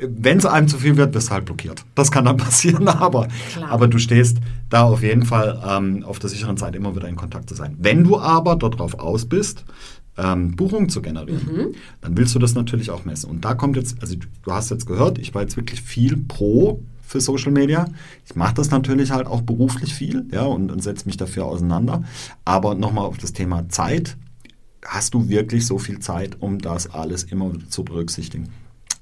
wenn 0.00 0.38
es 0.38 0.46
einem 0.46 0.68
zu 0.68 0.78
viel 0.78 0.96
wird, 0.96 1.14
wirst 1.14 1.28
du 1.28 1.32
halt 1.32 1.44
blockiert. 1.46 1.84
Das 1.94 2.10
kann 2.10 2.24
dann 2.24 2.36
passieren, 2.36 2.88
aber, 2.88 3.28
aber 3.68 3.88
du 3.88 3.98
stehst 3.98 4.38
da 4.68 4.82
auf 4.84 5.02
jeden 5.02 5.24
Fall 5.24 5.62
ähm, 5.66 6.04
auf 6.04 6.18
der 6.18 6.30
sicheren 6.30 6.56
Seite 6.56 6.76
immer 6.76 6.94
wieder 6.94 7.08
in 7.08 7.16
Kontakt 7.16 7.48
zu 7.48 7.54
sein. 7.54 7.76
Wenn 7.78 8.04
du 8.04 8.18
aber 8.18 8.56
darauf 8.56 8.94
aus 8.94 9.26
bist, 9.26 9.64
ähm, 10.18 10.56
Buchungen 10.56 10.88
zu 10.88 11.02
generieren, 11.02 11.46
mhm. 11.46 11.74
dann 12.00 12.16
willst 12.16 12.34
du 12.34 12.38
das 12.38 12.54
natürlich 12.54 12.90
auch 12.90 13.04
messen. 13.04 13.30
Und 13.30 13.44
da 13.44 13.54
kommt 13.54 13.76
jetzt, 13.76 14.00
also 14.00 14.16
du 14.16 14.52
hast 14.52 14.70
jetzt 14.70 14.86
gehört, 14.86 15.18
ich 15.18 15.34
war 15.34 15.42
jetzt 15.42 15.56
wirklich 15.56 15.82
viel 15.82 16.16
pro 16.16 16.82
für 17.02 17.20
Social 17.20 17.52
Media. 17.52 17.86
Ich 18.24 18.34
mache 18.34 18.54
das 18.54 18.70
natürlich 18.70 19.12
halt 19.12 19.26
auch 19.26 19.42
beruflich 19.42 19.94
viel, 19.94 20.26
ja, 20.32 20.42
und, 20.42 20.72
und 20.72 20.82
setze 20.82 21.06
mich 21.06 21.16
dafür 21.16 21.44
auseinander. 21.44 22.02
Aber 22.44 22.74
nochmal 22.74 23.04
auf 23.06 23.18
das 23.18 23.32
Thema 23.32 23.68
Zeit. 23.68 24.16
Hast 24.84 25.14
du 25.14 25.28
wirklich 25.28 25.66
so 25.66 25.78
viel 25.78 25.98
Zeit, 25.98 26.40
um 26.40 26.58
das 26.58 26.88
alles 26.92 27.24
immer 27.24 27.52
zu 27.68 27.84
berücksichtigen? 27.84 28.48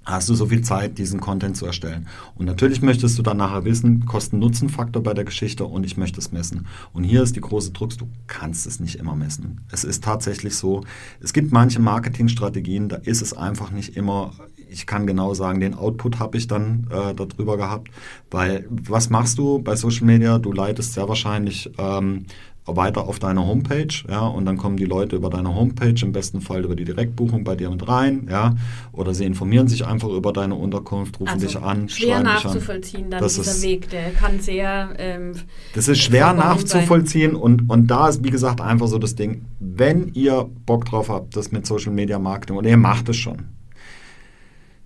Hast 0.05 0.29
du 0.29 0.35
so 0.35 0.47
viel 0.47 0.63
Zeit, 0.63 0.99
diesen 0.99 1.21
Content 1.21 1.57
zu 1.57 1.67
erstellen. 1.67 2.07
Und 2.35 2.47
natürlich 2.47 2.83
möchtest 2.83 3.19
du 3.19 3.23
dann 3.23 3.39
nachher 3.39 3.65
wissen, 3.65 4.05
Kosten-Nutzen-Faktor 4.07 5.03
bei 5.03 5.15
der 5.15 5.25
Geschichte 5.25 5.65
und 5.65 5.85
ich 5.85 5.97
möchte 5.97 6.21
es 6.21 6.33
messen. 6.33 6.67
Und 6.93 7.05
hier 7.05 7.23
ist 7.23 7.37
die 7.37 7.41
große 7.41 7.73
Drucks, 7.73 7.97
du 7.97 8.09
kannst 8.27 8.67
es 8.67 8.81
nicht 8.81 8.97
immer 8.97 9.17
messen. 9.17 9.63
Es 9.71 9.85
ist 9.85 10.05
tatsächlich 10.05 10.57
so, 10.57 10.83
es 11.21 11.33
gibt 11.33 11.53
manche 11.53 11.81
Marketingstrategien, 11.81 12.89
da 12.89 12.97
ist 12.97 13.23
es 13.23 13.33
einfach 13.33 13.71
nicht 13.71 13.97
immer, 13.97 14.33
ich 14.69 14.87
kann 14.87 15.07
genau 15.07 15.35
sagen, 15.35 15.61
den 15.61 15.75
Output 15.75 16.19
habe 16.19 16.37
ich 16.37 16.47
dann 16.47 16.87
äh, 16.91 17.15
darüber 17.15 17.57
gehabt, 17.57 17.89
weil 18.31 18.67
was 18.69 19.11
machst 19.11 19.39
du 19.39 19.61
bei 19.61 19.77
Social 19.77 20.07
Media? 20.07 20.39
Du 20.39 20.53
leitest 20.53 20.95
sehr 20.95 21.09
wahrscheinlich 21.09 21.71
ähm, 21.79 22.27
weiter 22.67 23.07
auf 23.07 23.19
deine 23.19 23.47
Homepage, 23.47 23.89
ja, 24.09 24.27
und 24.27 24.47
dann 24.47 24.57
kommen 24.57 24.77
die 24.77 24.85
Leute 24.87 25.17
über 25.17 25.29
deine 25.31 25.55
Homepage, 25.55 25.95
im 26.03 26.13
besten 26.13 26.41
Fall 26.41 26.65
über 26.65 26.75
die 26.75 26.85
Direktbuchung 26.85 27.45
bei 27.45 27.57
dir 27.57 27.71
mit 27.71 27.87
rein, 27.87 28.27
ja, 28.31 28.55
oder 28.93 29.13
sie 29.15 29.25
informieren 29.25 29.69
sich 29.69 29.87
einfach 29.87 30.09
über 30.09 30.33
deine 30.33 30.55
Unterkunft, 30.55 31.21
rufen 31.21 31.33
also 31.33 31.47
dich 31.47 31.61
an, 31.61 31.89
schwer 31.89 32.23
nachzuvollziehen, 32.23 33.11
dann 33.11 33.21
das 33.21 33.35
dieser 33.35 33.51
ist, 33.51 33.63
Weg, 33.63 33.91
der 33.91 34.13
kann 34.13 34.41
sehr 34.41 34.95
ähm, 34.99 35.33
Das 35.75 35.89
ist 35.89 35.99
schwer 35.99 36.33
nachzuvollziehen 36.33 37.33
sein. 37.33 37.41
und, 37.41 37.69
und 37.69 37.87
da 37.89 38.09
ist, 38.09 38.25
wie 38.25 38.31
gesagt, 38.31 38.61
einfach 38.61 38.87
so 38.87 38.99
das 38.99 39.15
Ding, 39.15 39.45
wenn 39.61 40.13
ihr 40.15 40.49
Bock 40.67 40.87
drauf 40.87 41.09
habt, 41.11 41.37
das 41.37 41.53
mit 41.53 41.67
Social 41.67 41.93
Media 41.93 42.19
Marketing, 42.19 42.57
und 42.57 42.65
ihr 42.65 42.77
macht 42.77 43.09
es 43.11 43.17
schon, 43.17 43.43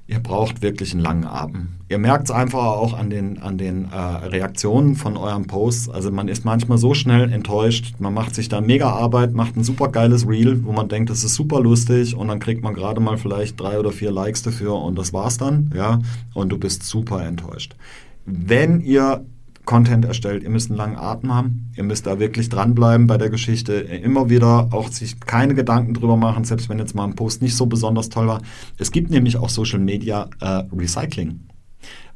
ihr 0.09 0.21
braucht 0.21 0.63
wirklich 0.63 0.93
einen 0.95 1.03
langen 1.03 1.27
Atem. 1.27 1.69
Ihr 1.91 1.99
merkt 1.99 2.25
es 2.25 2.31
einfach 2.31 2.65
auch 2.65 2.95
an 2.95 3.11
den, 3.11 3.41
an 3.43 3.59
den 3.59 3.93
äh, 3.93 3.97
Reaktionen 3.97 4.97
von 4.97 5.19
euren 5.19 5.47
Posts. 5.47 5.91
Also 5.91 6.11
man 6.11 6.29
ist 6.29 6.47
manchmal 6.47 6.79
so 6.79 6.95
schnell 6.95 7.31
enttäuscht. 7.31 7.95
Man 7.99 8.15
macht 8.15 8.35
sich 8.35 8.49
da 8.49 8.63
mega 8.63 8.89
Arbeit, 8.89 9.35
macht 9.35 9.57
ein 9.57 9.65
super 9.65 9.89
geiles 9.89 10.27
Reel, 10.27 10.65
wo 10.65 10.73
man 10.73 10.89
denkt, 10.89 11.11
das 11.11 11.25
ist 11.25 11.35
super 11.35 11.61
lustig 11.61 12.17
und 12.17 12.29
dann 12.29 12.41
kriegt 12.41 12.63
man 12.63 12.73
gerade 12.73 13.01
mal 13.01 13.19
vielleicht 13.19 13.61
drei 13.61 13.79
oder 13.79 13.93
vier 13.93 14.11
Likes 14.11 14.43
dafür 14.43 14.77
und 14.83 14.99
das 14.99 15.13
war's 15.13 15.37
dann, 15.37 15.71
ja. 15.77 16.01
Und 16.33 16.49
du 16.49 16.59
bist 16.59 16.85
super 16.85 17.25
enttäuscht. 17.25 17.77
Wenn 18.25 18.81
ihr 18.81 19.27
Content 19.69 20.07
erstellt. 20.07 20.45
Ihr 20.45 20.49
müsst 20.49 20.71
einen 20.71 20.79
langen 20.79 20.97
Atem 20.97 21.35
haben. 21.35 21.71
Ihr 21.77 21.85
müsst 21.85 22.07
da 22.07 22.19
wirklich 22.19 22.49
dranbleiben 22.49 23.07
bei 23.07 23.19
der 23.19 23.29
Geschichte. 23.29 23.75
Immer 23.75 24.31
wieder 24.31 24.69
auch 24.71 24.89
sich 24.89 25.21
keine 25.21 25.55
Gedanken 25.55 25.93
drüber 25.93 26.17
machen, 26.17 26.45
selbst 26.45 26.71
wenn 26.71 26.79
jetzt 26.79 26.95
mal 26.95 27.05
ein 27.05 27.15
Post 27.15 27.43
nicht 27.43 27.55
so 27.55 27.67
besonders 27.67 28.09
toll 28.09 28.27
war. 28.27 28.41
Es 28.79 28.91
gibt 28.93 29.11
nämlich 29.11 29.37
auch 29.37 29.51
Social 29.51 29.79
Media 29.79 30.31
äh, 30.41 30.65
Recycling. 30.75 31.41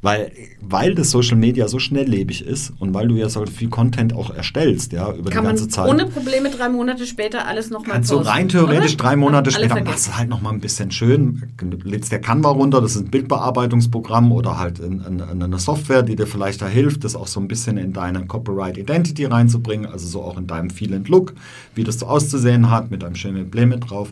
Weil, 0.01 0.33
weil 0.59 0.95
das 0.95 1.11
Social 1.11 1.37
Media 1.37 1.69
so 1.69 1.79
schnelllebig 1.79 2.45
ist 2.45 2.73
und 2.77 2.93
weil 2.93 3.07
du 3.07 3.15
ja 3.15 3.29
so 3.29 3.45
viel 3.45 3.69
Content 3.69 4.13
auch 4.13 4.35
erstellst, 4.35 4.91
ja, 4.91 5.09
über 5.13 5.29
Kann 5.29 5.43
die 5.43 5.47
ganze 5.47 5.69
Zeit. 5.69 5.89
Ohne 5.89 6.07
Probleme 6.07 6.49
drei 6.49 6.67
Monate 6.67 7.05
später 7.07 7.47
alles 7.47 7.69
nochmal 7.69 7.93
Kannst 7.93 8.11
du 8.11 8.17
rein 8.17 8.49
theoretisch 8.49 8.95
oder? 8.95 9.03
drei 9.03 9.15
Monate 9.15 9.49
und 9.49 9.55
später 9.55 9.81
machst 9.81 10.09
du 10.09 10.17
halt 10.17 10.27
nochmal 10.27 10.51
ein 10.51 10.59
bisschen 10.59 10.91
schön, 10.91 11.43
lädst 11.85 12.11
der 12.11 12.19
Canva 12.19 12.49
runter, 12.49 12.81
das 12.81 12.97
ist 12.97 13.03
ein 13.03 13.11
Bildbearbeitungsprogramm 13.11 14.33
oder 14.33 14.59
halt 14.59 14.81
eine 14.83 15.57
Software, 15.57 16.03
die 16.03 16.17
dir 16.17 16.27
vielleicht 16.27 16.61
da 16.61 16.67
hilft, 16.67 17.05
das 17.05 17.15
auch 17.15 17.27
so 17.27 17.39
ein 17.39 17.47
bisschen 17.47 17.77
in 17.77 17.93
deine 17.93 18.25
Copyright 18.25 18.77
Identity 18.77 19.23
reinzubringen, 19.23 19.89
also 19.89 20.05
so 20.05 20.21
auch 20.21 20.37
in 20.37 20.47
deinem 20.47 20.69
Feel 20.69 20.95
and 20.95 21.07
Look, 21.07 21.33
wie 21.75 21.85
das 21.85 21.99
so 21.99 22.07
auszusehen 22.07 22.69
hat, 22.69 22.91
mit 22.91 23.05
einem 23.05 23.15
schönen 23.15 23.37
Emblem 23.37 23.79
drauf 23.79 24.11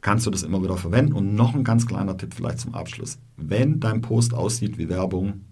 kannst 0.00 0.26
du 0.26 0.30
das 0.30 0.42
immer 0.42 0.62
wieder 0.62 0.76
verwenden. 0.76 1.12
Und 1.12 1.34
noch 1.34 1.54
ein 1.54 1.64
ganz 1.64 1.86
kleiner 1.86 2.16
Tipp 2.16 2.34
vielleicht 2.34 2.60
zum 2.60 2.74
Abschluss. 2.74 3.18
Wenn 3.36 3.80
dein 3.80 4.00
Post 4.00 4.34
aussieht 4.34 4.78
wie 4.78 4.88
Werbung, 4.88 5.44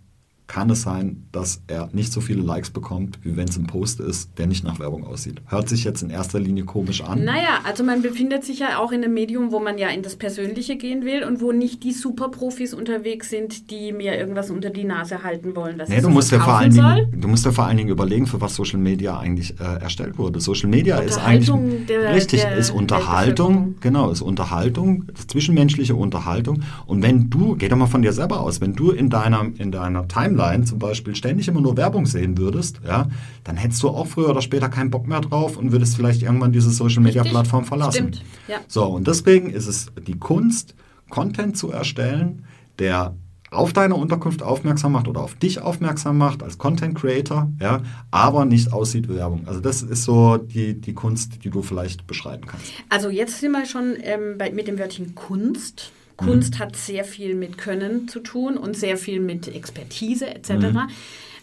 kann 0.48 0.70
es 0.70 0.80
sein, 0.80 1.24
dass 1.30 1.62
er 1.66 1.90
nicht 1.92 2.10
so 2.10 2.22
viele 2.22 2.40
Likes 2.40 2.70
bekommt, 2.70 3.18
wie 3.22 3.36
wenn 3.36 3.48
es 3.48 3.58
ein 3.58 3.66
Post 3.66 4.00
ist, 4.00 4.30
der 4.38 4.46
nicht 4.46 4.64
nach 4.64 4.80
Werbung 4.80 5.06
aussieht. 5.06 5.42
Hört 5.46 5.68
sich 5.68 5.84
jetzt 5.84 6.02
in 6.02 6.08
erster 6.08 6.40
Linie 6.40 6.64
komisch 6.64 7.02
an. 7.02 7.22
Naja, 7.22 7.60
also 7.64 7.84
man 7.84 8.00
befindet 8.00 8.44
sich 8.44 8.60
ja 8.60 8.78
auch 8.78 8.90
in 8.90 9.04
einem 9.04 9.12
Medium, 9.12 9.52
wo 9.52 9.60
man 9.60 9.76
ja 9.76 9.88
in 9.88 10.02
das 10.02 10.16
Persönliche 10.16 10.76
gehen 10.76 11.04
will 11.04 11.22
und 11.22 11.42
wo 11.42 11.52
nicht 11.52 11.84
die 11.84 11.92
Superprofis 11.92 12.72
unterwegs 12.72 13.28
sind, 13.28 13.70
die 13.70 13.92
mir 13.92 14.16
irgendwas 14.16 14.50
unter 14.50 14.70
die 14.70 14.84
Nase 14.84 15.22
halten 15.22 15.54
wollen. 15.54 15.78
Was 15.78 15.90
nee, 15.90 16.00
du 16.00 16.08
musst, 16.08 16.32
ja 16.32 16.40
vor 16.40 16.54
allen 16.54 16.72
Dingen, 16.72 17.20
du 17.20 17.28
musst 17.28 17.44
ja 17.44 17.52
vor 17.52 17.66
allen 17.66 17.76
Dingen 17.76 17.90
überlegen, 17.90 18.26
für 18.26 18.40
was 18.40 18.54
Social 18.54 18.78
Media 18.78 19.18
eigentlich 19.18 19.60
äh, 19.60 19.82
erstellt 19.82 20.16
wurde. 20.16 20.40
Social 20.40 20.70
Media 20.70 20.96
ist 20.98 21.18
eigentlich 21.18 21.52
der, 21.86 22.14
richtig, 22.14 22.40
der, 22.40 22.56
ist 22.56 22.70
Unterhaltung, 22.70 23.74
genau, 23.80 24.10
ist 24.10 24.22
Unterhaltung, 24.22 25.04
ist 25.14 25.30
zwischenmenschliche 25.30 25.94
Unterhaltung. 25.94 26.62
Und 26.86 27.02
wenn 27.02 27.28
du, 27.28 27.54
geh 27.54 27.68
doch 27.68 27.76
mal 27.76 27.86
von 27.86 28.00
dir 28.00 28.14
selber 28.14 28.40
aus, 28.40 28.62
wenn 28.62 28.72
du 28.72 28.92
in 28.92 29.10
deiner, 29.10 29.46
in 29.58 29.70
deiner 29.70 30.08
Timeline 30.08 30.37
Timeline 30.38 30.64
zum 30.64 30.78
Beispiel 30.78 31.16
ständig 31.16 31.48
immer 31.48 31.60
nur 31.60 31.76
Werbung 31.76 32.06
sehen 32.06 32.38
würdest, 32.38 32.80
ja, 32.86 33.08
dann 33.44 33.56
hättest 33.56 33.82
du 33.82 33.88
auch 33.88 34.06
früher 34.06 34.30
oder 34.30 34.42
später 34.42 34.68
keinen 34.68 34.90
Bock 34.90 35.06
mehr 35.06 35.20
drauf 35.20 35.56
und 35.56 35.72
würdest 35.72 35.96
vielleicht 35.96 36.22
irgendwann 36.22 36.52
diese 36.52 36.70
Social 36.70 37.02
Media 37.02 37.22
Plattform 37.22 37.64
verlassen. 37.64 38.14
Stimmt. 38.14 38.24
Ja. 38.46 38.58
So, 38.68 38.86
und 38.86 39.06
deswegen 39.06 39.50
ist 39.50 39.66
es 39.66 39.88
die 40.06 40.18
Kunst, 40.18 40.74
Content 41.10 41.56
zu 41.56 41.70
erstellen, 41.70 42.44
der 42.78 43.14
auf 43.50 43.72
deine 43.72 43.94
Unterkunft 43.94 44.42
aufmerksam 44.42 44.92
macht 44.92 45.08
oder 45.08 45.22
auf 45.22 45.34
dich 45.34 45.62
aufmerksam 45.62 46.18
macht 46.18 46.42
als 46.42 46.58
Content 46.58 46.94
Creator, 46.94 47.50
ja, 47.58 47.80
aber 48.10 48.44
nicht 48.44 48.74
aussieht 48.74 49.08
wie 49.08 49.14
Werbung. 49.14 49.48
Also 49.48 49.60
das 49.60 49.82
ist 49.82 50.04
so 50.04 50.36
die, 50.36 50.78
die 50.78 50.92
Kunst, 50.92 51.44
die 51.44 51.50
du 51.50 51.62
vielleicht 51.62 52.06
beschreiben 52.06 52.46
kannst. 52.46 52.66
Also 52.90 53.08
jetzt 53.08 53.40
sind 53.40 53.52
wir 53.52 53.64
schon 53.64 53.96
ähm, 54.02 54.36
bei, 54.36 54.50
mit 54.50 54.68
dem 54.68 54.78
Wörtchen 54.78 55.14
Kunst. 55.14 55.92
Kunst 56.18 56.54
mhm. 56.54 56.58
hat 56.58 56.76
sehr 56.76 57.04
viel 57.04 57.34
mit 57.34 57.56
Können 57.56 58.08
zu 58.08 58.20
tun 58.20 58.58
und 58.58 58.76
sehr 58.76 58.98
viel 58.98 59.20
mit 59.20 59.48
Expertise 59.48 60.26
etc. 60.26 60.50
Mhm. 60.50 60.88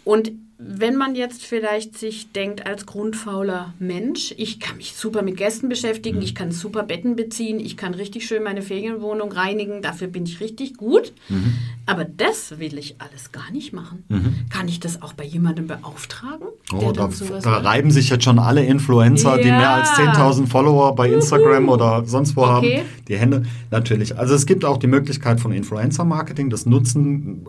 Und 0.04 0.32
wenn 0.58 0.96
man 0.96 1.16
jetzt 1.16 1.44
vielleicht 1.44 1.98
sich 1.98 2.32
denkt 2.32 2.66
als 2.66 2.86
grundfauler 2.86 3.74
Mensch, 3.78 4.34
ich 4.38 4.62
kann 4.62 4.78
mich 4.78 4.96
super 4.96 5.22
mit 5.22 5.36
Gästen 5.36 5.68
beschäftigen, 5.68 6.18
mhm. 6.18 6.24
ich 6.24 6.34
kann 6.34 6.52
super 6.52 6.84
Betten 6.84 7.18
beziehen, 7.18 7.60
ich 7.60 7.76
kann 7.76 7.94
richtig 7.94 8.26
schön 8.26 8.42
meine 8.42 8.62
Ferienwohnung 8.62 9.34
reinigen, 9.34 9.82
dafür 9.82 10.08
bin 10.08 10.24
ich 10.24 10.40
richtig 10.40 10.78
gut. 10.78 11.12
Mhm. 11.28 11.56
Aber 11.86 12.06
das 12.06 12.58
will 12.58 12.78
ich 12.78 12.96
alles 13.00 13.34
gar 13.34 13.52
nicht 13.52 13.74
machen. 13.74 14.04
Mhm. 14.08 14.46
Kann 14.50 14.70
ich 14.70 14.80
das 14.80 15.02
auch 15.02 15.14
bei 15.14 15.26
jemandem 15.26 15.68
beauftragen? 15.68 16.48
Oh, 16.74 16.92
da, 16.94 17.10
da 17.42 17.58
reiben 17.58 17.92
sich 17.92 18.10
jetzt 18.10 18.24
schon 18.24 18.40
alle 18.40 18.64
Influencer, 18.64 19.36
ja. 19.36 19.44
die 19.44 19.50
mehr 19.50 19.70
als 19.72 19.90
10.000 19.90 20.48
Follower 20.48 20.96
bei 20.96 21.12
Instagram 21.12 21.68
oder 21.68 22.06
sonst 22.06 22.36
wo 22.38 22.44
okay. 22.44 22.50
haben, 22.50 22.90
die 23.08 23.18
Hände. 23.18 23.44
Natürlich. 23.72 24.18
Also 24.18 24.34
es 24.36 24.46
gibt 24.46 24.64
auch 24.64 24.78
die 24.78 24.88
Möglichkeit 24.88 25.42
von 25.42 25.52
Influencer-Marketing. 25.52 26.50
Das 26.50 26.66
nutzen 26.66 27.46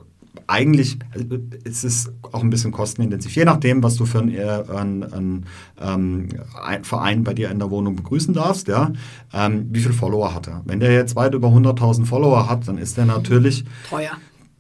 eigentlich 0.47 0.99
also, 1.13 1.27
ist 1.65 1.85
es 1.85 2.13
auch 2.33 2.43
ein 2.43 2.51
bisschen 2.51 2.73
kostenintensiv, 2.73 3.35
je 3.35 3.45
nachdem, 3.45 3.83
was 3.83 3.97
du 3.97 4.07
für 4.07 4.21
einen, 4.21 4.35
äh, 4.35 4.65
einen, 4.69 5.05
einen, 5.05 5.47
ähm, 5.81 6.29
Verein 6.83 7.25
bei 7.25 7.35
dir 7.35 7.51
in 7.51 7.59
der 7.59 7.71
Wohnung 7.71 7.97
begrüßen 7.97 8.35
darfst, 8.35 8.69
ja, 8.69 8.93
ähm, 9.33 9.69
wie 9.71 9.81
viele 9.81 9.95
Follower 9.95 10.35
hat 10.35 10.49
er. 10.49 10.63
Wenn 10.65 10.81
der 10.81 10.93
jetzt 10.93 11.17
weit 11.17 11.35
über 11.35 11.49
100.000 11.49 12.05
Follower 12.05 12.49
hat, 12.49 12.69
dann 12.69 12.79
ist 12.79 12.97
der 12.97 13.07
natürlich 13.07 13.65
teuer 13.89 14.13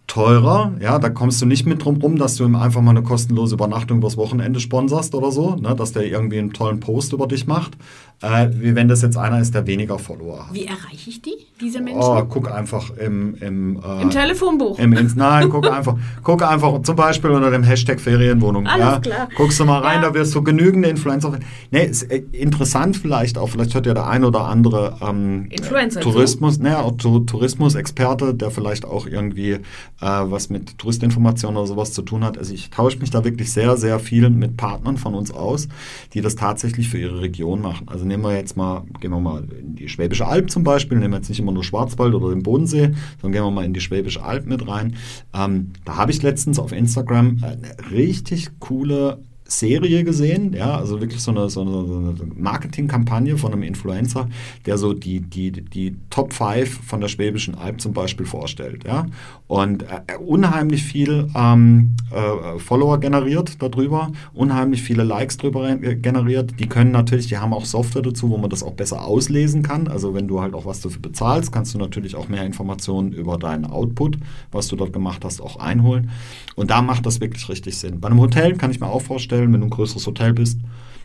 teurer. 0.07 0.73
Ja, 0.81 0.99
da 0.99 1.09
kommst 1.09 1.42
du 1.42 1.47
nicht 1.47 1.66
mit 1.66 1.85
drum 1.85 1.97
rum, 1.97 2.16
dass 2.16 2.37
du 2.37 2.45
ihm 2.45 2.55
einfach 2.55 2.81
mal 2.81 2.90
eine 2.90 3.03
kostenlose 3.03 3.55
Übernachtung 3.55 3.99
übers 3.99 4.16
Wochenende 4.16 4.61
sponsorst 4.61 5.14
oder 5.14 5.33
so, 5.33 5.57
ne? 5.57 5.75
dass 5.75 5.92
der 5.92 6.07
irgendwie 6.07 6.38
einen 6.38 6.53
tollen 6.53 6.81
Post 6.81 7.12
über 7.12 7.27
dich 7.27 7.47
macht. 7.47 7.77
Äh, 8.23 8.49
wie 8.53 8.75
wenn 8.75 8.88
das 8.88 9.03
jetzt 9.03 9.19
einer 9.19 9.40
ist, 9.40 9.55
der 9.55 9.66
weniger 9.66 9.99
Follower 9.99 10.47
hat. 10.47 10.55
Wie 10.55 10.64
erreiche 10.64 11.11
ich 11.11 11.21
die, 11.21 11.35
diese 11.61 11.83
Menschen? 11.83 12.01
Oh, 12.01 12.25
guck 12.27 12.51
einfach 12.51 12.97
im... 12.97 13.35
Im, 13.42 13.77
äh, 13.77 14.03
Im 14.03 14.09
Telefonbuch. 14.09 14.79
Im, 14.79 14.95
ins, 14.95 15.16
nein, 15.16 15.51
guck 15.51 15.71
einfach, 15.71 15.97
guck 16.23 16.42
einfach 16.42 16.81
zum 16.81 16.97
Beispiel 16.97 17.31
unter 17.31 17.51
dem 17.51 17.62
Hashtag 17.62 18.01
Ferienwohnung. 18.01 18.66
Alles 18.66 18.87
ja? 18.87 18.99
klar. 19.01 19.29
Guckst 19.37 19.61
du 19.61 19.66
mal 19.66 19.81
rein, 19.81 20.01
ja. 20.01 20.09
da 20.09 20.14
wirst 20.14 20.35
du 20.35 20.42
genügende 20.42 20.88
Influencer... 20.88 21.38
Nee, 21.71 21.85
ist 21.85 22.05
äh, 22.05 22.23
interessant 22.33 22.97
vielleicht 22.97 23.37
auch, 23.37 23.51
vielleicht 23.51 23.75
hört 23.75 23.85
ja 23.85 23.92
der 23.92 24.07
ein 24.07 24.25
oder 24.25 24.47
andere 24.47 24.97
ähm, 25.07 25.49
Influencer 25.51 26.01
Tourismus, 26.01 26.59
ne, 26.59 26.77
Tourismus-Experte, 26.97 28.33
der 28.33 28.51
vielleicht 28.51 28.87
auch 28.87 29.07
irgendwie 29.07 29.59
was 30.04 30.50
mit 30.50 30.78
Touristinformationen 30.78 31.56
oder 31.56 31.66
sowas 31.66 31.92
zu 31.92 32.02
tun 32.02 32.24
hat. 32.24 32.38
Also 32.38 32.52
ich 32.52 32.70
tausche 32.70 32.98
mich 32.98 33.11
da 33.11 33.24
wirklich 33.24 33.52
sehr, 33.52 33.76
sehr 33.76 33.98
viel 33.98 34.28
mit 34.30 34.56
Partnern 34.56 34.96
von 34.96 35.14
uns 35.14 35.30
aus, 35.30 35.68
die 36.12 36.20
das 36.20 36.37
tatsächlich 36.37 36.88
für 36.88 36.98
ihre 36.98 37.20
Region 37.20 37.61
machen. 37.61 37.88
Also 37.88 38.04
nehmen 38.04 38.22
wir 38.22 38.35
jetzt 38.35 38.56
mal, 38.56 38.85
gehen 39.00 39.11
wir 39.11 39.20
mal 39.20 39.44
in 39.59 39.74
die 39.74 39.88
Schwäbische 39.88 40.26
Alb 40.26 40.50
zum 40.50 40.64
Beispiel, 40.64 40.98
nehmen 40.98 41.12
wir 41.12 41.18
jetzt 41.18 41.28
nicht 41.28 41.40
immer 41.40 41.52
nur 41.52 41.64
Schwarzwald 41.64 42.14
oder 42.14 42.30
den 42.30 42.42
Bodensee, 42.42 42.94
sondern 43.20 43.32
gehen 43.32 43.44
wir 43.44 43.50
mal 43.50 43.64
in 43.64 43.72
die 43.72 43.80
Schwäbische 43.80 44.22
Alb 44.22 44.46
mit 44.46 44.66
rein. 44.68 44.96
Ähm, 45.35 45.72
da 45.85 45.96
habe 45.96 46.11
ich 46.11 46.22
letztens 46.22 46.59
auf 46.59 46.72
Instagram 46.72 47.38
eine 47.42 47.90
richtig 47.90 48.59
coole 48.59 49.24
Serie 49.48 50.04
gesehen, 50.04 50.52
ja, 50.52 50.76
also 50.76 51.00
wirklich 51.00 51.22
so 51.22 51.30
eine, 51.30 51.48
so 51.48 51.61
eine, 51.61 51.87
so 51.87 51.98
eine 51.98 52.14
Marketingkampagne 52.37 53.38
von 53.38 53.52
einem 53.52 53.62
Influencer, 53.62 54.28
der 54.66 54.78
so 54.78 54.92
die, 54.92 55.20
die, 55.20 55.52
die 55.52 55.96
Top 56.11 56.32
5 56.32 56.85
von 56.85 57.00
der 57.00 57.09
Schwäbischen 57.09 57.54
Alb 57.54 57.80
zum 57.80 57.92
Beispiel 57.92 58.26
vorstellt, 58.26 58.85
ja, 58.85 59.06
und 59.46 59.85
äh, 59.85 60.16
unheimlich 60.18 60.82
viel 60.82 61.28
ähm, 61.35 61.96
äh, 62.11 62.59
Follower 62.59 62.98
generiert 62.98 63.62
darüber, 63.62 64.12
unheimlich 64.35 64.82
viele 64.82 65.04
Likes 65.04 65.37
drüber 65.37 65.76
generiert, 65.76 66.59
die 66.59 66.68
können 66.68 66.90
natürlich, 66.90 67.28
die 67.28 67.38
haben 67.38 67.52
auch 67.52 67.64
Software 67.64 68.02
dazu, 68.02 68.30
wo 68.30 68.38
man 68.38 68.50
das 68.50 68.62
auch 68.62 68.74
besser 68.74 69.04
auslesen 69.04 69.62
kann, 69.62 69.88
also 69.88 70.14
wenn 70.14 70.28
du 70.28 70.40
halt 70.40 70.54
auch 70.54 70.66
was 70.66 70.80
dafür 70.80 71.00
bezahlst, 71.00 71.52
kannst 71.52 71.74
du 71.74 71.78
natürlich 71.78 72.16
auch 72.16 72.28
mehr 72.28 72.44
Informationen 72.44 73.12
über 73.12 73.38
deinen 73.38 73.64
Output, 73.64 74.18
was 74.50 74.68
du 74.68 74.76
dort 74.76 74.92
gemacht 74.92 75.24
hast, 75.24 75.40
auch 75.40 75.56
einholen. 75.56 76.11
Und 76.56 76.70
da 76.70 76.82
macht 76.82 77.06
das 77.06 77.20
wirklich 77.20 77.48
richtig 77.48 77.76
Sinn. 77.76 78.00
Bei 78.00 78.09
einem 78.09 78.20
Hotel 78.20 78.56
kann 78.56 78.70
ich 78.70 78.80
mir 78.80 78.87
auch 78.87 79.02
vorstellen, 79.02 79.36
vorstellen, 79.37 79.53
wenn 79.53 79.61
du 79.61 79.66
ein 79.66 79.70
größeres 79.70 80.07
Hotel 80.07 80.33
bist. 80.33 80.61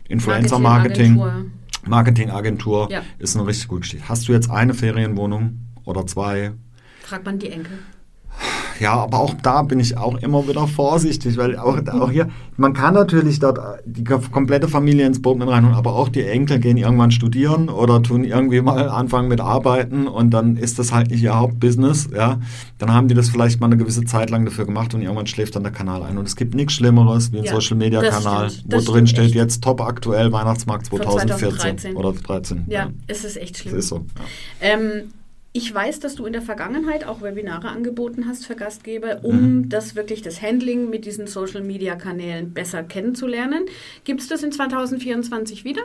Influencer-Marketing, 0.08 1.22
Marketingagentur 1.86 2.90
ja. 2.90 3.02
ist 3.18 3.36
eine 3.36 3.46
richtig 3.46 3.68
gute 3.68 3.80
Geschichte. 3.80 4.08
Hast 4.08 4.28
du 4.28 4.32
jetzt 4.32 4.50
eine 4.50 4.74
Ferienwohnung 4.74 5.60
oder 5.84 6.06
zwei? 6.06 6.52
Fragt 7.02 7.24
man 7.24 7.38
die 7.38 7.50
Enkel. 7.50 7.78
Ja, 8.82 8.94
aber 8.94 9.20
auch 9.20 9.34
da 9.40 9.62
bin 9.62 9.78
ich 9.78 9.96
auch 9.96 10.16
immer 10.16 10.48
wieder 10.48 10.66
vorsichtig, 10.66 11.36
weil 11.36 11.56
auch, 11.56 11.78
auch 11.86 12.10
hier, 12.10 12.28
man 12.56 12.72
kann 12.72 12.94
natürlich 12.94 13.38
dort 13.38 13.60
die 13.84 14.02
komplette 14.02 14.66
Familie 14.66 15.06
ins 15.06 15.22
Boot 15.22 15.38
mit 15.38 15.46
reinholen, 15.46 15.76
aber 15.76 15.94
auch 15.94 16.08
die 16.08 16.24
Enkel 16.24 16.58
gehen 16.58 16.76
irgendwann 16.76 17.12
studieren 17.12 17.68
oder 17.68 18.02
tun 18.02 18.24
irgendwie 18.24 18.60
mal 18.60 18.88
anfangen 18.88 19.28
mit 19.28 19.40
Arbeiten 19.40 20.08
und 20.08 20.30
dann 20.30 20.56
ist 20.56 20.80
das 20.80 20.92
halt 20.92 21.12
nicht 21.12 21.22
ihr 21.22 21.38
Hauptbusiness, 21.38 22.08
ja. 22.12 22.40
Dann 22.78 22.92
haben 22.92 23.06
die 23.06 23.14
das 23.14 23.28
vielleicht 23.28 23.60
mal 23.60 23.66
eine 23.66 23.76
gewisse 23.76 24.02
Zeit 24.02 24.30
lang 24.30 24.44
dafür 24.44 24.66
gemacht 24.66 24.94
und 24.94 25.02
irgendwann 25.02 25.28
schläft 25.28 25.54
dann 25.54 25.62
der 25.62 25.70
Kanal 25.70 26.02
ein. 26.02 26.18
Und 26.18 26.26
es 26.26 26.34
gibt 26.34 26.56
nichts 26.56 26.72
Schlimmeres 26.72 27.32
wie 27.32 27.38
ein 27.38 27.44
ja, 27.44 27.52
Social 27.52 27.76
Media 27.76 28.02
Kanal, 28.02 28.50
wo 28.64 28.80
drin 28.80 29.06
steht 29.06 29.26
echt. 29.26 29.34
jetzt 29.36 29.62
top 29.62 29.80
aktuell 29.80 30.32
Weihnachtsmarkt 30.32 30.86
2014 30.86 31.94
oder 31.94 32.12
2013. 32.12 32.64
Ja, 32.66 32.86
ja, 32.86 32.90
es 33.06 33.24
ist 33.24 33.36
echt 33.36 33.58
schlimm. 33.58 33.76
Das 33.76 33.84
ist 33.84 33.90
so. 33.90 33.98
Ja. 33.98 34.72
Ähm, 34.72 35.12
ich 35.54 35.72
weiß, 35.72 36.00
dass 36.00 36.14
du 36.14 36.24
in 36.24 36.32
der 36.32 36.40
Vergangenheit 36.40 37.04
auch 37.04 37.20
Webinare 37.20 37.68
angeboten 37.68 38.26
hast 38.26 38.46
für 38.46 38.56
Gastgeber, 38.56 39.22
um 39.22 39.58
mhm. 39.58 39.68
das 39.68 39.94
wirklich 39.94 40.22
das 40.22 40.40
Handling 40.40 40.88
mit 40.88 41.04
diesen 41.04 41.26
Social 41.26 41.60
Media 41.60 41.94
Kanälen 41.94 42.52
besser 42.52 42.82
kennenzulernen. 42.82 43.66
Gibt 44.04 44.22
es 44.22 44.28
das 44.28 44.42
in 44.42 44.50
2024 44.50 45.64
wieder? 45.64 45.82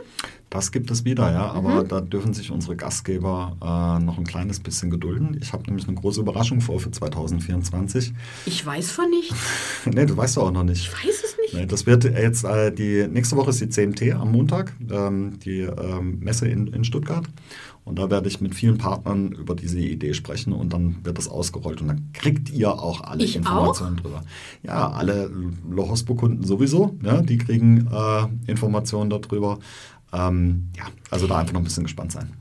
Das 0.49 0.71
gibt 0.71 0.89
es 0.89 1.03
wieder, 1.03 1.29
ja, 1.33 1.51
aber 1.51 1.83
mhm. 1.83 1.87
da 1.89 1.99
dürfen 1.99 2.33
sich 2.33 2.51
unsere 2.51 2.77
Gastgeber 2.77 3.57
äh, 3.61 4.01
noch 4.01 4.17
ein 4.17 4.23
kleines 4.23 4.61
bisschen 4.61 4.89
gedulden. 4.89 5.37
Ich 5.41 5.51
habe 5.51 5.63
nämlich 5.65 5.85
eine 5.85 5.97
große 5.97 6.21
Überraschung 6.21 6.61
vor 6.61 6.79
für 6.79 6.89
2024. 6.89 8.13
Ich 8.45 8.65
weiß 8.65 8.91
von 8.91 9.09
nichts. 9.09 9.35
nee, 9.85 10.05
du 10.05 10.15
weißt 10.15 10.37
auch 10.39 10.51
noch 10.51 10.63
nicht. 10.63 10.87
Ich 10.87 10.93
weiß 10.93 11.23
es 11.25 11.37
nicht. 11.41 11.53
Nee, 11.53 11.65
das 11.65 11.85
wird 11.85 12.05
jetzt 12.05 12.45
äh, 12.45 12.71
die 12.71 13.05
nächste 13.09 13.35
Woche 13.35 13.49
ist 13.49 13.59
die 13.59 13.67
CMT 13.67 14.13
am 14.13 14.31
Montag, 14.31 14.73
ähm, 14.89 15.37
die 15.43 15.61
ähm, 15.61 16.19
Messe 16.21 16.47
in, 16.47 16.67
in 16.67 16.85
Stuttgart. 16.85 17.25
Und 17.87 17.97
da 17.99 18.09
werde 18.09 18.27
ich 18.27 18.41
mit 18.41 18.53
vielen 18.53 18.77
Partnern 18.77 19.31
über 19.31 19.55
diese 19.55 19.79
Idee 19.79 20.13
sprechen 20.13 20.51
und 20.51 20.73
dann 20.73 20.97
wird 21.05 21.17
das 21.17 21.29
ausgerollt 21.29 21.81
und 21.81 21.87
dann 21.87 22.09
kriegt 22.11 22.49
ihr 22.49 22.71
auch 22.71 23.01
alle 23.01 23.23
ich 23.23 23.37
Informationen 23.37 23.97
auch? 23.97 24.01
drüber. 24.01 24.23
Ja, 24.61 24.91
alle 24.91 25.31
Lohospo-Kunden 25.69 26.43
sowieso, 26.43 26.97
ja, 27.01 27.21
die 27.21 27.37
kriegen 27.37 27.87
äh, 27.87 28.51
Informationen 28.51 29.09
darüber. 29.09 29.59
Ähm, 30.11 30.67
ja, 30.75 30.83
also 31.11 31.27
da 31.27 31.37
einfach 31.37 31.53
noch 31.53 31.61
ein 31.61 31.63
bisschen 31.63 31.83
gespannt 31.83 32.11
sein. 32.11 32.33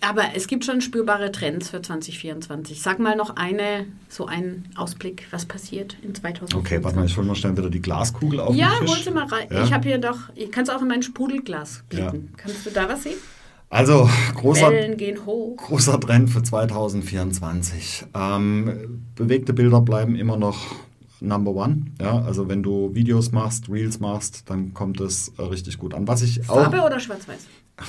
Aber 0.00 0.34
es 0.34 0.46
gibt 0.46 0.64
schon 0.64 0.80
spürbare 0.80 1.30
Trends 1.30 1.70
für 1.70 1.82
2024. 1.82 2.80
Sag 2.80 2.98
mal 2.98 3.16
noch 3.16 3.36
eine, 3.36 3.86
so 4.08 4.26
einen 4.26 4.68
Ausblick, 4.76 5.26
was 5.30 5.44
passiert 5.44 5.96
in 6.02 6.14
2024. 6.14 6.56
Okay, 6.56 6.84
warte 6.84 6.96
mal, 6.96 7.06
ich 7.06 7.16
hole 7.16 7.26
mal 7.26 7.34
schnell 7.34 7.56
wieder 7.56 7.70
die 7.70 7.82
Glaskugel 7.82 8.40
auf 8.40 8.54
Ja, 8.54 8.80
hol 8.80 8.96
sie 8.96 9.10
mal 9.10 9.26
rein. 9.26 9.48
Ja? 9.50 9.64
Ich 9.64 9.72
habe 9.72 9.88
hier 9.88 9.98
doch, 9.98 10.18
ich 10.34 10.50
kann 10.50 10.62
es 10.62 10.70
auch 10.70 10.80
in 10.80 10.88
mein 10.88 11.02
Sprudelglas 11.02 11.82
blicken. 11.88 12.30
Ja. 12.30 12.36
Kannst 12.36 12.64
du 12.64 12.70
da 12.70 12.88
was 12.88 13.02
sehen? 13.02 13.16
Also 13.68 14.08
großer, 14.34 14.70
großer 15.56 16.00
Trend 16.00 16.30
für 16.30 16.42
2024. 16.42 18.06
Ähm, 18.14 19.04
bewegte 19.16 19.52
Bilder 19.52 19.80
bleiben 19.80 20.14
immer 20.14 20.36
noch 20.36 20.58
Number 21.20 21.52
One. 21.52 21.86
Ja, 22.00 22.22
also 22.22 22.48
wenn 22.48 22.62
du 22.62 22.94
Videos 22.94 23.32
machst, 23.32 23.68
Reels 23.68 24.00
machst, 24.00 24.48
dann 24.48 24.72
kommt 24.74 25.00
es 25.00 25.32
äh, 25.38 25.42
richtig 25.42 25.78
gut 25.78 25.94
an. 25.94 26.06
Was 26.06 26.22
ich 26.22 26.40
Farbe 26.44 26.80
oder 26.82 27.00
Schwarz-Weiß? 27.00 27.46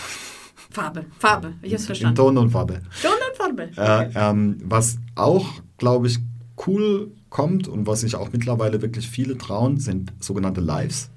Farbe, 0.70 1.06
Farbe. 1.20 1.54
Ich 1.62 1.72
habe 1.72 1.76
es 1.76 1.86
verstanden. 1.86 2.16
Ton 2.16 2.38
und 2.38 2.50
Farbe. 2.50 2.82
Ton 3.02 3.12
und 3.12 3.38
Farbe. 3.38 3.70
Äh, 3.78 4.10
ähm, 4.16 4.58
was 4.64 4.98
auch, 5.16 5.46
glaube 5.78 6.08
ich, 6.08 6.20
cool 6.66 7.12
kommt 7.30 7.68
und 7.68 7.88
was 7.88 8.02
sich 8.02 8.16
auch 8.16 8.32
mittlerweile 8.32 8.82
wirklich 8.82 9.10
viele 9.10 9.38
trauen, 9.38 9.78
sind 9.78 10.14
sogenannte 10.20 10.62
Lives. 10.62 11.10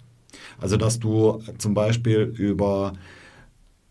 Also 0.61 0.77
dass 0.77 0.99
du 0.99 1.43
zum 1.59 1.75
Beispiel 1.75 2.33
über 2.37 2.93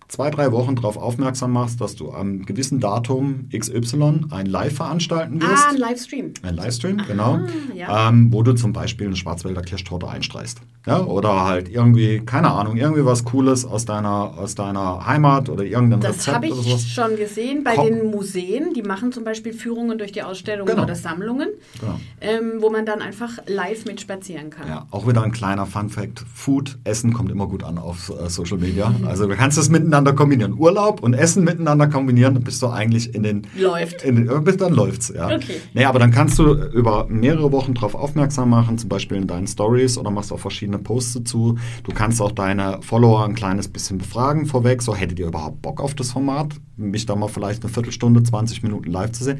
zwei, 0.10 0.32
drei 0.32 0.52
Wochen 0.52 0.76
darauf 0.76 0.98
aufmerksam 0.98 1.54
machst, 1.54 1.80
dass 1.80 1.96
du 1.96 2.12
am 2.12 2.46
gewissen 2.46 2.80
Datum 2.80 3.48
XY 3.56 4.26
ein 4.32 4.48
Live 4.48 4.76
veranstalten 4.76 5.42
wirst. 5.42 5.66
Ah, 5.68 5.70
ein 5.70 5.78
Livestream. 5.78 6.34
Ein 6.42 6.56
Livestream, 6.56 7.00
Aha, 7.00 7.08
genau. 7.08 7.40
Ja. 7.76 8.10
Ähm, 8.10 8.34
wo 8.34 8.44
du 8.44 8.54
zum 8.54 8.74
Beispiel 8.74 9.08
eine 9.08 9.16
Schwarzwälder 9.16 9.62
Kirschtorte 9.62 10.10
einstreichst. 10.10 10.60
Ja, 10.88 11.02
oder 11.02 11.46
halt 11.46 11.70
irgendwie, 11.70 12.22
keine 12.22 12.52
Ahnung, 12.52 12.78
irgendwie 12.78 13.06
was 13.06 13.24
Cooles 13.24 13.66
aus 13.66 13.86
deiner, 13.86 14.38
aus 14.38 14.56
deiner 14.56 15.06
Heimat 15.06 15.50
oder 15.50 15.64
irgendein 15.64 16.00
das 16.00 16.28
Rezept. 16.28 16.28
Das 16.28 16.36
habe 16.36 16.48
ich 16.48 16.94
schon 16.94 17.16
gesehen 17.16 17.64
bei 17.64 17.76
Komm. 17.76 17.86
den 17.86 18.12
Museen. 18.12 18.74
Die 18.74 18.82
machen 18.82 19.12
zum 19.12 19.24
Beispiel 19.24 19.54
Führungen 19.54 19.98
durch 20.00 20.12
die 20.12 20.24
Ausstellungen 20.24 20.72
genau. 20.72 20.84
oder 20.84 20.96
Sammlungen, 20.96 21.50
genau. 21.80 22.00
ähm, 22.22 22.54
wo 22.60 22.72
man 22.72 22.86
dann 22.86 23.02
einfach 23.02 23.38
live 23.46 23.86
mit 23.86 24.02
spazieren 24.02 24.50
kann. 24.50 24.68
Ja, 24.68 24.88
auch 24.90 25.08
wieder 25.08 25.22
ein 25.22 25.32
kleiner 25.32 25.68
Fun-Fact. 25.68 26.24
Food, 26.34 26.80
Essen 26.86 27.14
kommt 27.14 27.30
immer 27.30 27.48
gut 27.48 27.64
an 27.64 27.78
auf 27.78 28.10
äh, 28.10 28.30
Social 28.30 28.58
Media. 28.58 28.90
Mhm. 28.90 29.08
Also 29.08 29.28
du 29.28 29.36
kannst 29.36 29.58
es 29.58 29.70
miteinander 29.70 29.99
kombinieren. 30.06 30.58
Urlaub 30.58 31.02
und 31.02 31.14
Essen 31.14 31.44
miteinander 31.44 31.88
kombinieren, 31.88 32.34
dann 32.34 32.44
bist 32.44 32.62
du 32.62 32.68
eigentlich 32.68 33.14
in 33.14 33.24
den... 33.24 33.48
Läuft. 33.58 34.04
In 34.04 34.16
den, 34.28 34.44
bis 34.44 34.58
dann 34.58 34.74
läuft's, 34.74 35.14
ja. 35.16 35.28
Okay. 35.28 35.62
Nee, 35.74 35.86
aber 35.86 36.00
dann 36.00 36.12
kannst 36.12 36.40
du 36.40 36.54
über 36.54 37.08
mehrere 37.10 37.52
Wochen 37.52 37.74
darauf 37.74 37.96
aufmerksam 37.96 38.50
machen, 38.50 38.78
zum 38.78 38.90
Beispiel 38.90 39.18
in 39.18 39.28
deinen 39.28 39.48
Stories 39.48 39.98
oder 39.98 40.12
machst 40.12 40.32
auch 40.32 40.40
verschiedene 40.40 40.80
Posts 40.80 41.14
dazu. 41.14 41.58
Du 41.84 41.94
kannst 41.94 42.22
auch 42.22 42.32
deine 42.32 42.80
Follower 42.82 43.26
ein 43.26 43.36
kleines 43.36 43.68
bisschen 43.68 43.98
befragen 43.98 44.46
vorweg. 44.46 44.82
So, 44.82 44.96
hättet 44.96 45.20
ihr 45.20 45.28
überhaupt 45.28 45.62
Bock 45.62 45.82
auf 45.82 45.94
das 45.96 46.12
Format? 46.12 46.56
Mich 46.78 47.06
da 47.06 47.16
mal 47.16 47.28
vielleicht 47.28 47.64
eine 47.64 47.72
Viertelstunde, 47.72 48.24
20 48.24 48.64
Minuten 48.64 48.92
live 48.92 49.12
zu 49.12 49.24
sehen. 49.24 49.40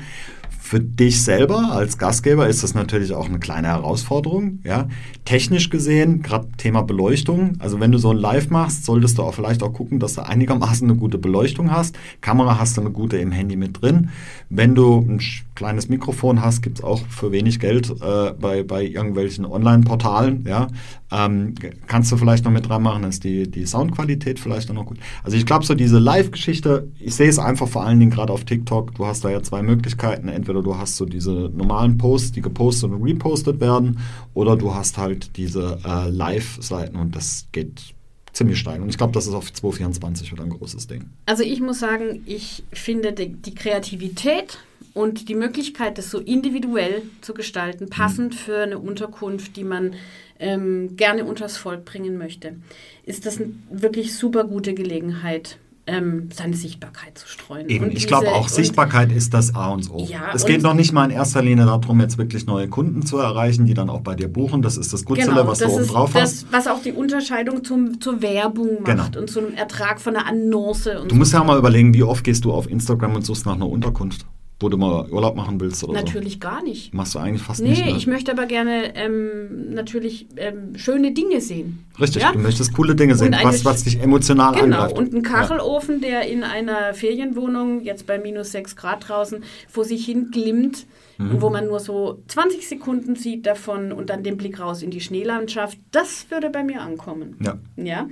Für 0.70 0.80
dich 0.80 1.24
selber 1.24 1.72
als 1.72 1.98
Gastgeber 1.98 2.48
ist 2.48 2.62
das 2.62 2.76
natürlich 2.76 3.12
auch 3.16 3.26
eine 3.26 3.40
kleine 3.40 3.70
Herausforderung. 3.70 4.60
Ja? 4.64 4.88
Technisch 5.26 5.72
gesehen, 5.72 6.22
gerade 6.22 6.48
Thema 6.58 6.84
Beleuchtung. 6.84 7.54
Also 7.58 7.80
wenn 7.80 7.92
du 7.92 7.98
so 7.98 8.12
ein 8.12 8.18
Live 8.18 8.52
machst, 8.52 8.86
solltest 8.86 9.18
du 9.18 9.24
auch 9.24 9.34
vielleicht 9.34 9.64
auch 9.64 9.74
gucken, 9.74 10.00
dass 10.00 10.14
du 10.14 10.24
einigermaßen 10.24 10.88
eine 10.88 10.96
gute 10.96 11.18
Beleuchtung 11.18 11.72
hast. 11.72 11.98
Kamera 12.22 12.60
hast 12.60 12.78
du 12.78 12.82
eine 12.82 12.92
gute 12.92 13.18
im 13.18 13.32
Handy 13.32 13.56
mit 13.56 13.82
drin. 13.82 14.10
Wenn 14.52 14.76
du 14.76 15.00
ein 15.00 15.20
kleines 15.56 15.90
Mikrofon 15.90 16.44
hast, 16.44 16.62
gibt 16.62 16.78
es 16.78 16.84
auch 16.84 17.02
für 17.08 17.32
wenig 17.32 17.60
Geld 17.60 17.90
äh, 17.90 18.34
bei, 18.40 18.62
bei 18.62 18.84
irgendwelchen 18.84 19.46
Online-Portalen. 19.46 20.46
Ja? 20.48 20.68
Ähm, 21.12 21.56
kannst 21.88 22.12
du 22.12 22.18
vielleicht 22.18 22.46
noch 22.46 22.52
mit 22.52 22.70
dran 22.70 22.84
machen, 22.84 23.04
ist 23.04 23.24
die, 23.24 23.50
die 23.50 23.66
Soundqualität 23.66 24.40
vielleicht 24.40 24.70
auch 24.70 24.76
noch 24.76 24.86
gut. 24.86 24.98
Also 25.24 25.38
ich 25.38 25.46
glaube, 25.46 25.66
so 25.66 25.74
diese 25.74 25.98
Live-Geschichte, 25.98 26.88
ich 27.00 27.16
sehe 27.16 27.30
es 27.30 27.40
einfach 27.40 27.68
vor 27.68 27.84
allen 27.84 28.00
Dingen 28.00 28.12
gerade 28.12 28.32
auf 28.32 28.46
TikTok. 28.46 28.96
Du 28.96 29.06
hast 29.06 29.24
da 29.24 29.30
ja 29.30 29.42
zwei 29.42 29.64
Möglichkeiten. 29.64 30.28
Entweder 30.28 30.62
du 30.62 30.78
hast 30.78 30.98
so 30.98 31.06
diese 31.06 31.32
normalen 31.32 31.98
Posts, 31.98 32.34
die 32.34 32.42
gepostet 32.42 32.92
und 32.92 33.04
repostet 33.04 33.60
werden, 33.60 34.00
oder 34.34 34.56
du 34.56 34.74
hast 34.76 34.98
halt 34.98 35.36
diese 35.38 35.80
äh, 35.84 36.10
Live-Seiten 36.10 36.96
und 36.96 37.16
das 37.16 37.48
geht 37.52 37.94
ziemlich 38.34 38.60
steil. 38.60 38.82
Und 38.82 38.90
ich 38.90 38.98
glaube, 38.98 39.14
das 39.14 39.28
ist 39.28 39.34
auf 39.34 39.52
2024 39.52 40.32
wieder 40.32 40.44
ein 40.44 40.50
großes 40.50 40.88
Ding. 40.88 41.06
Also 41.26 41.44
ich 41.44 41.60
muss 41.62 41.80
sagen, 41.80 42.22
ich 42.26 42.64
finde 42.72 43.14
die, 43.14 43.34
die 43.34 43.56
Kreativität 43.56 44.60
und 44.94 45.30
die 45.30 45.36
Möglichkeit, 45.36 45.98
das 45.98 46.10
so 46.10 46.20
individuell 46.20 47.04
zu 47.22 47.34
gestalten, 47.34 47.90
passend 47.90 48.36
für 48.36 48.60
eine 48.60 48.80
Unterkunft, 48.80 49.56
die 49.56 49.64
man 49.64 49.94
ähm, 50.40 50.96
gerne 50.96 51.26
unters 51.26 51.58
Volk 51.58 51.86
bringen 51.86 52.18
möchte, 52.18 52.56
ist 53.04 53.26
das 53.26 53.38
eine 53.38 53.52
wirklich 53.70 54.16
super 54.16 54.46
gute 54.46 54.74
Gelegenheit, 54.74 55.58
ähm, 55.90 56.30
seine 56.32 56.56
Sichtbarkeit 56.56 57.18
zu 57.18 57.28
streuen. 57.28 57.68
Eben, 57.68 57.92
ich 57.92 58.08
glaube 58.08 58.30
auch 58.30 58.48
Sichtbarkeit 58.48 59.12
ist 59.12 59.34
das 59.34 59.56
A 59.56 59.72
und 59.72 59.90
O. 59.92 60.06
Ja, 60.08 60.32
es 60.34 60.46
geht 60.46 60.62
noch 60.62 60.76
nicht 60.76 60.94
mal 60.94 61.06
in 61.06 61.12
erster 61.12 61.42
Linie 61.42 61.66
darum, 61.66 62.00
jetzt 62.00 62.18
wirklich 62.18 62.46
neue 62.46 62.68
Kunden 62.68 63.06
zu 63.06 63.18
erreichen, 63.18 63.66
die 63.66 63.74
dann 63.74 63.90
auch 63.90 64.02
bei 64.02 64.16
dir 64.16 64.28
buchen. 64.28 64.62
Das 64.62 64.78
ist 64.78 64.94
das 64.94 65.04
Gutzele, 65.04 65.30
genau, 65.30 65.48
was 65.48 65.60
du 65.60 65.68
oben 65.68 65.88
drauf 65.88 66.14
das, 66.14 66.22
hast. 66.22 66.54
Was 66.54 66.68
auch 66.68 66.82
die 66.82 66.92
Unterscheidung 66.92 67.64
zum, 67.64 68.00
zur 68.00 68.22
Werbung 68.22 68.84
macht 68.84 69.14
genau. 69.14 69.20
und 69.20 69.30
zum 69.30 69.54
Ertrag 69.56 70.00
von 70.00 70.16
einer 70.16 70.28
Annonce. 70.28 70.90
du 71.08 71.16
musst 71.16 71.34
ja 71.34 71.44
mal 71.44 71.58
überlegen, 71.58 71.94
wie 71.94 72.04
oft 72.04 72.24
gehst 72.24 72.46
du 72.46 72.54
auf 72.54 72.70
Instagram 72.70 73.16
und 73.16 73.26
suchst 73.26 73.46
nach 73.46 73.56
einer 73.56 73.68
Unterkunft 73.68 74.26
wo 74.60 74.68
du 74.68 74.78
mal 74.78 75.10
Urlaub 75.10 75.36
machen 75.36 75.60
willst 75.62 75.84
oder 75.86 75.94
Natürlich 75.94 76.34
so? 76.34 76.40
gar 76.40 76.62
nicht. 76.62 76.94
Machst 76.94 77.16
du 77.16 77.20
eigentlich 77.20 77.42
fast 77.42 77.62
nee, 77.62 77.70
nicht. 77.70 77.86
Nee, 77.86 77.96
ich 77.96 78.08
möchte 78.08 78.32
aber 78.32 78.46
gerne 78.46 78.94
ähm, 78.96 79.74
natürlich 79.74 80.28
ähm, 80.36 80.76
schöne 80.76 81.14
Dinge 81.14 81.40
sehen. 81.40 81.86
Richtig, 82.00 82.24
ja? 82.24 82.34
du 82.34 82.40
möchtest 82.40 82.74
coole 82.74 82.94
Dinge 82.94 83.16
sehen, 83.16 83.36
was, 83.42 83.64
was 83.64 83.86
dich 83.86 84.02
emotional 84.02 84.54
genau, 84.54 84.64
angreift. 84.64 84.96
Genau, 84.96 85.08
und 85.08 85.16
ein 85.16 85.24
Kachelofen, 85.24 86.02
ja. 86.02 86.10
der 86.10 86.28
in 86.30 86.44
einer 86.44 86.94
Ferienwohnung, 86.94 87.82
jetzt 87.82 88.06
bei 88.06 88.20
minus 88.20 88.52
6 88.52 88.76
Grad 88.76 89.08
draußen, 89.08 89.44
vor 89.70 89.86
sich 89.86 90.06
hin 90.06 90.30
glimmt, 90.32 90.86
mhm. 91.18 91.42
wo 91.42 91.50
man 91.50 91.68
nur 91.68 91.80
so 91.80 92.22
20 92.28 92.68
Sekunden 92.68 93.16
sieht 93.16 93.46
davon 93.46 93.94
und 93.94 94.10
dann 94.10 94.24
den 94.24 94.36
Blick 94.36 94.60
raus 94.60 94.82
in 94.82 94.92
die 94.92 95.02
Schneelandschaft, 95.02 95.78
das 95.92 96.26
würde 96.30 96.50
bei 96.50 96.64
mir 96.64 96.82
ankommen. 96.82 97.38
Ja. 97.42 97.58
ja? 97.78 98.08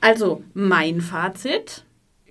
Also 0.00 0.42
mein 0.54 1.02
Fazit 1.02 1.84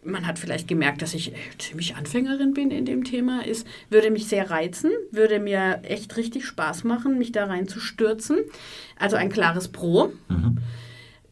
man 0.05 0.27
hat 0.27 0.39
vielleicht 0.39 0.67
gemerkt, 0.67 1.01
dass 1.01 1.13
ich 1.13 1.33
ziemlich 1.57 1.95
Anfängerin 1.95 2.53
bin 2.53 2.71
in 2.71 2.85
dem 2.85 3.03
Thema, 3.03 3.45
ist, 3.45 3.67
würde 3.89 4.11
mich 4.11 4.27
sehr 4.27 4.49
reizen, 4.49 4.91
würde 5.11 5.39
mir 5.39 5.81
echt 5.83 6.17
richtig 6.17 6.45
Spaß 6.45 6.83
machen, 6.83 7.17
mich 7.17 7.31
da 7.31 7.45
rein 7.45 7.67
zu 7.67 7.79
stürzen. 7.79 8.37
Also 8.97 9.15
ein 9.15 9.29
klares 9.29 9.67
Pro. 9.67 10.11
Mhm. 10.29 10.57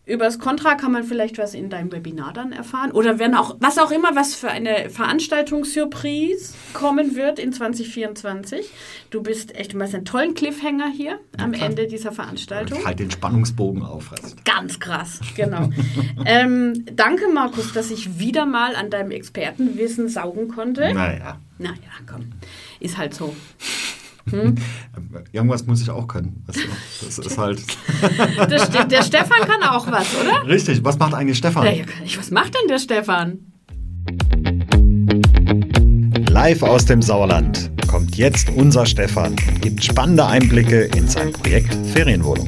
Über 0.03 0.25
das 0.25 0.39
Kontra 0.39 0.73
kann 0.73 0.91
man 0.91 1.03
vielleicht 1.03 1.37
was 1.37 1.53
in 1.53 1.69
deinem 1.69 1.91
Webinar 1.91 2.33
dann 2.33 2.51
erfahren. 2.51 2.91
Oder 2.91 3.19
wenn 3.19 3.35
auch, 3.35 3.55
was 3.59 3.77
auch 3.77 3.91
immer, 3.91 4.15
was 4.15 4.33
für 4.33 4.49
eine 4.49 4.89
Veranstaltungssurprise 4.89 6.55
kommen 6.73 7.15
wird 7.15 7.37
in 7.37 7.53
2024. 7.53 8.67
Du 9.11 9.21
bist 9.21 9.55
echt, 9.55 9.73
du 9.73 9.77
machst 9.77 9.93
einen 9.93 10.03
tollen 10.03 10.33
Cliffhanger 10.33 10.89
hier 10.89 11.19
ja, 11.37 11.43
am 11.43 11.51
klar. 11.51 11.69
Ende 11.69 11.87
dieser 11.87 12.11
Veranstaltung. 12.11 12.83
Halt 12.83 12.99
den 12.99 13.11
Spannungsbogen 13.11 13.83
aufreißt. 13.83 14.43
Ganz 14.43 14.79
krass, 14.79 15.19
genau. 15.35 15.69
ähm, 16.25 16.83
danke, 16.95 17.27
Markus, 17.27 17.71
dass 17.71 17.91
ich 17.91 18.17
wieder 18.17 18.47
mal 18.47 18.75
an 18.75 18.89
deinem 18.89 19.11
Expertenwissen 19.11 20.09
saugen 20.09 20.47
konnte. 20.47 20.93
Naja. 20.93 21.39
Naja, 21.59 21.75
komm. 22.07 22.31
Ist 22.79 22.97
halt 22.97 23.13
so. 23.13 23.35
Hm? 24.29 24.55
Irgendwas 25.31 25.65
muss 25.65 25.81
ich 25.81 25.89
auch 25.89 26.07
können. 26.07 26.43
Das, 26.47 26.57
das 27.03 27.17
ist 27.19 27.37
halt. 27.37 27.63
der, 28.49 28.85
der, 28.85 29.03
Stefan 29.03 29.39
kann 29.47 29.63
auch 29.63 29.87
was, 29.87 30.07
oder? 30.15 30.47
Richtig. 30.47 30.83
Was 30.83 30.97
macht 30.99 31.13
eigentlich 31.13 31.37
Stefan? 31.37 31.65
Was 32.17 32.31
macht 32.31 32.53
denn 32.53 32.67
der 32.67 32.79
Stefan? 32.79 33.39
Live 36.29 36.63
aus 36.63 36.85
dem 36.85 37.01
Sauerland 37.01 37.71
kommt 37.87 38.15
jetzt 38.15 38.49
unser 38.51 38.85
Stefan 38.85 39.31
und 39.31 39.61
gibt 39.61 39.83
spannende 39.83 40.25
Einblicke 40.25 40.83
in 40.95 41.07
sein 41.07 41.33
Projekt 41.33 41.75
Ferienwohnung. 41.93 42.47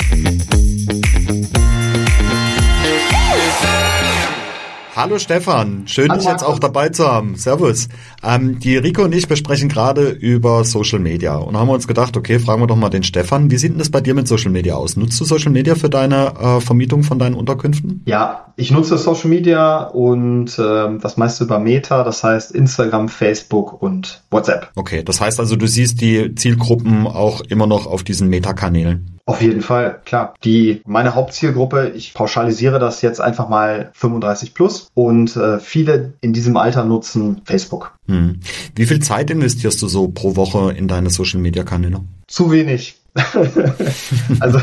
Hallo 4.96 5.18
Stefan, 5.18 5.88
schön 5.88 6.10
Hallo. 6.10 6.22
dich 6.22 6.30
jetzt 6.30 6.44
auch 6.44 6.60
dabei 6.60 6.90
zu 6.90 7.08
haben. 7.08 7.36
Servus. 7.36 7.90
Ähm, 8.22 8.60
die 8.60 8.78
Rico 8.78 9.02
und 9.02 9.16
ich 9.16 9.28
besprechen 9.28 9.68
gerade 9.68 10.10
über 10.10 10.64
Social 10.66 11.00
Media 11.00 11.36
und 11.36 11.58
haben 11.58 11.70
uns 11.70 11.88
gedacht, 11.88 12.16
okay, 12.16 12.38
fragen 12.38 12.62
wir 12.62 12.68
doch 12.68 12.76
mal 12.76 12.90
den 12.90 13.02
Stefan. 13.02 13.50
Wie 13.50 13.58
sieht 13.58 13.72
denn 13.72 13.80
das 13.80 13.90
bei 13.90 14.02
dir 14.02 14.14
mit 14.14 14.28
Social 14.28 14.52
Media 14.52 14.76
aus? 14.76 14.96
Nutzt 14.96 15.20
du 15.20 15.26
Social 15.26 15.52
Media 15.52 15.74
für 15.74 15.90
deine 15.90 16.34
äh, 16.40 16.62
Vermietung 16.62 17.02
von 17.02 17.18
deinen 17.18 17.34
Unterkünften? 17.34 18.04
Ja, 18.06 18.54
ich 18.56 18.70
nutze 18.70 19.00
Social 19.00 19.32
Media 19.32 19.84
und 19.86 20.60
äh, 20.60 21.00
das 21.00 21.18
meiste 21.18 21.46
über 21.46 21.58
Meta, 21.58 22.04
das 22.04 22.24
heißt 22.24 22.52
Instagram, 22.52 23.10
Facebook 23.10 23.82
und 23.82 24.22
WhatsApp. 24.30 24.70
Okay, 24.76 25.02
das 25.04 25.20
heißt 25.20 25.40
also, 25.40 25.56
du 25.56 25.66
siehst 25.66 26.02
die 26.02 26.36
Zielgruppen 26.36 27.08
auch 27.08 27.42
immer 27.42 27.66
noch 27.66 27.88
auf 27.88 28.04
diesen 28.04 28.30
Meta-Kanälen. 28.30 29.14
Auf 29.26 29.42
jeden 29.42 29.62
Fall, 29.62 30.02
klar. 30.04 30.34
Die 30.44 30.82
meine 30.86 31.16
Hauptzielgruppe, 31.16 31.94
ich 31.96 32.14
pauschalisiere 32.14 32.78
das 32.78 33.02
jetzt 33.02 33.22
einfach 33.22 33.48
mal 33.48 33.90
35 33.94 34.54
plus 34.54 34.83
und 34.94 35.36
äh, 35.36 35.60
viele 35.60 36.14
in 36.22 36.34
diesem 36.34 36.58
Alter 36.58 36.86
nutzen 36.86 37.42
Facebook. 37.46 37.94
Hm. 38.08 38.40
Wie 38.76 38.86
viel 38.86 39.00
Zeit 39.00 39.30
investierst 39.30 39.82
du 39.82 39.88
so 39.88 40.08
pro 40.08 40.36
Woche 40.36 40.74
in 40.74 40.88
deine 40.88 41.10
Social 41.10 41.40
Media 41.40 41.64
Kanäle? 41.64 42.02
Zu 42.28 42.52
wenig. 42.52 43.00
also 44.40 44.60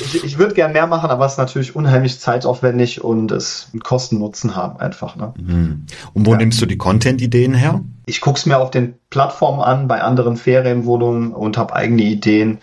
ich, 0.00 0.24
ich 0.24 0.38
würde 0.38 0.54
gern 0.54 0.72
mehr 0.72 0.86
machen, 0.86 1.10
aber 1.10 1.26
es 1.26 1.32
ist 1.32 1.38
natürlich 1.38 1.76
unheimlich 1.76 2.18
zeitaufwendig 2.18 3.04
und 3.04 3.30
es 3.32 3.70
Kosten-Nutzen 3.82 4.56
haben 4.56 4.80
einfach. 4.80 5.16
Ne? 5.16 5.34
Hm. 5.36 5.86
Und 6.14 6.26
wo 6.26 6.32
ja. 6.32 6.38
nimmst 6.38 6.60
du 6.62 6.66
die 6.66 6.78
Content-Ideen 6.78 7.52
her? 7.52 7.82
Ich 8.06 8.22
gucke 8.22 8.38
es 8.38 8.46
mir 8.46 8.58
auf 8.58 8.70
den 8.70 8.94
Plattformen 9.10 9.60
an, 9.60 9.88
bei 9.88 10.00
anderen 10.00 10.36
Ferienwohnungen 10.36 11.32
und 11.32 11.58
habe 11.58 11.74
eigene 11.74 12.02
Ideen. 12.02 12.58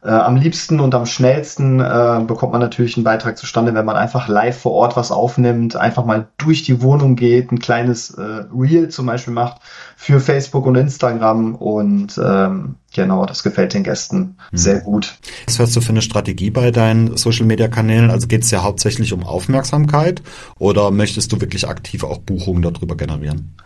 Äh, 0.00 0.10
am 0.10 0.36
liebsten 0.36 0.78
und 0.78 0.94
am 0.94 1.06
schnellsten 1.06 1.80
äh, 1.80 2.20
bekommt 2.24 2.52
man 2.52 2.60
natürlich 2.60 2.96
einen 2.96 3.02
Beitrag 3.02 3.36
zustande, 3.36 3.74
wenn 3.74 3.84
man 3.84 3.96
einfach 3.96 4.28
live 4.28 4.56
vor 4.56 4.72
Ort 4.72 4.96
was 4.96 5.10
aufnimmt, 5.10 5.74
einfach 5.74 6.04
mal 6.04 6.28
durch 6.38 6.62
die 6.62 6.80
Wohnung 6.82 7.16
geht, 7.16 7.50
ein 7.50 7.58
kleines 7.58 8.10
äh, 8.10 8.44
Reel 8.56 8.90
zum 8.90 9.06
Beispiel 9.06 9.34
macht 9.34 9.60
für 9.96 10.20
Facebook 10.20 10.66
und 10.66 10.76
Instagram 10.76 11.56
und 11.56 12.20
ähm, 12.24 12.76
genau, 12.94 13.26
das 13.26 13.42
gefällt 13.42 13.74
den 13.74 13.82
Gästen 13.82 14.36
mhm. 14.52 14.56
sehr 14.56 14.80
gut. 14.80 15.18
Was 15.46 15.58
hast 15.58 15.74
du 15.74 15.80
für 15.80 15.90
eine 15.90 16.02
Strategie 16.02 16.50
bei 16.50 16.70
deinen 16.70 17.16
Social-Media-Kanälen? 17.16 18.10
Also 18.10 18.28
geht 18.28 18.44
es 18.44 18.52
ja 18.52 18.62
hauptsächlich 18.62 19.12
um 19.12 19.24
Aufmerksamkeit 19.24 20.22
oder 20.60 20.92
möchtest 20.92 21.32
du 21.32 21.40
wirklich 21.40 21.66
aktiv 21.66 22.04
auch 22.04 22.18
Buchungen 22.18 22.62
darüber 22.62 22.96
generieren? 22.96 23.56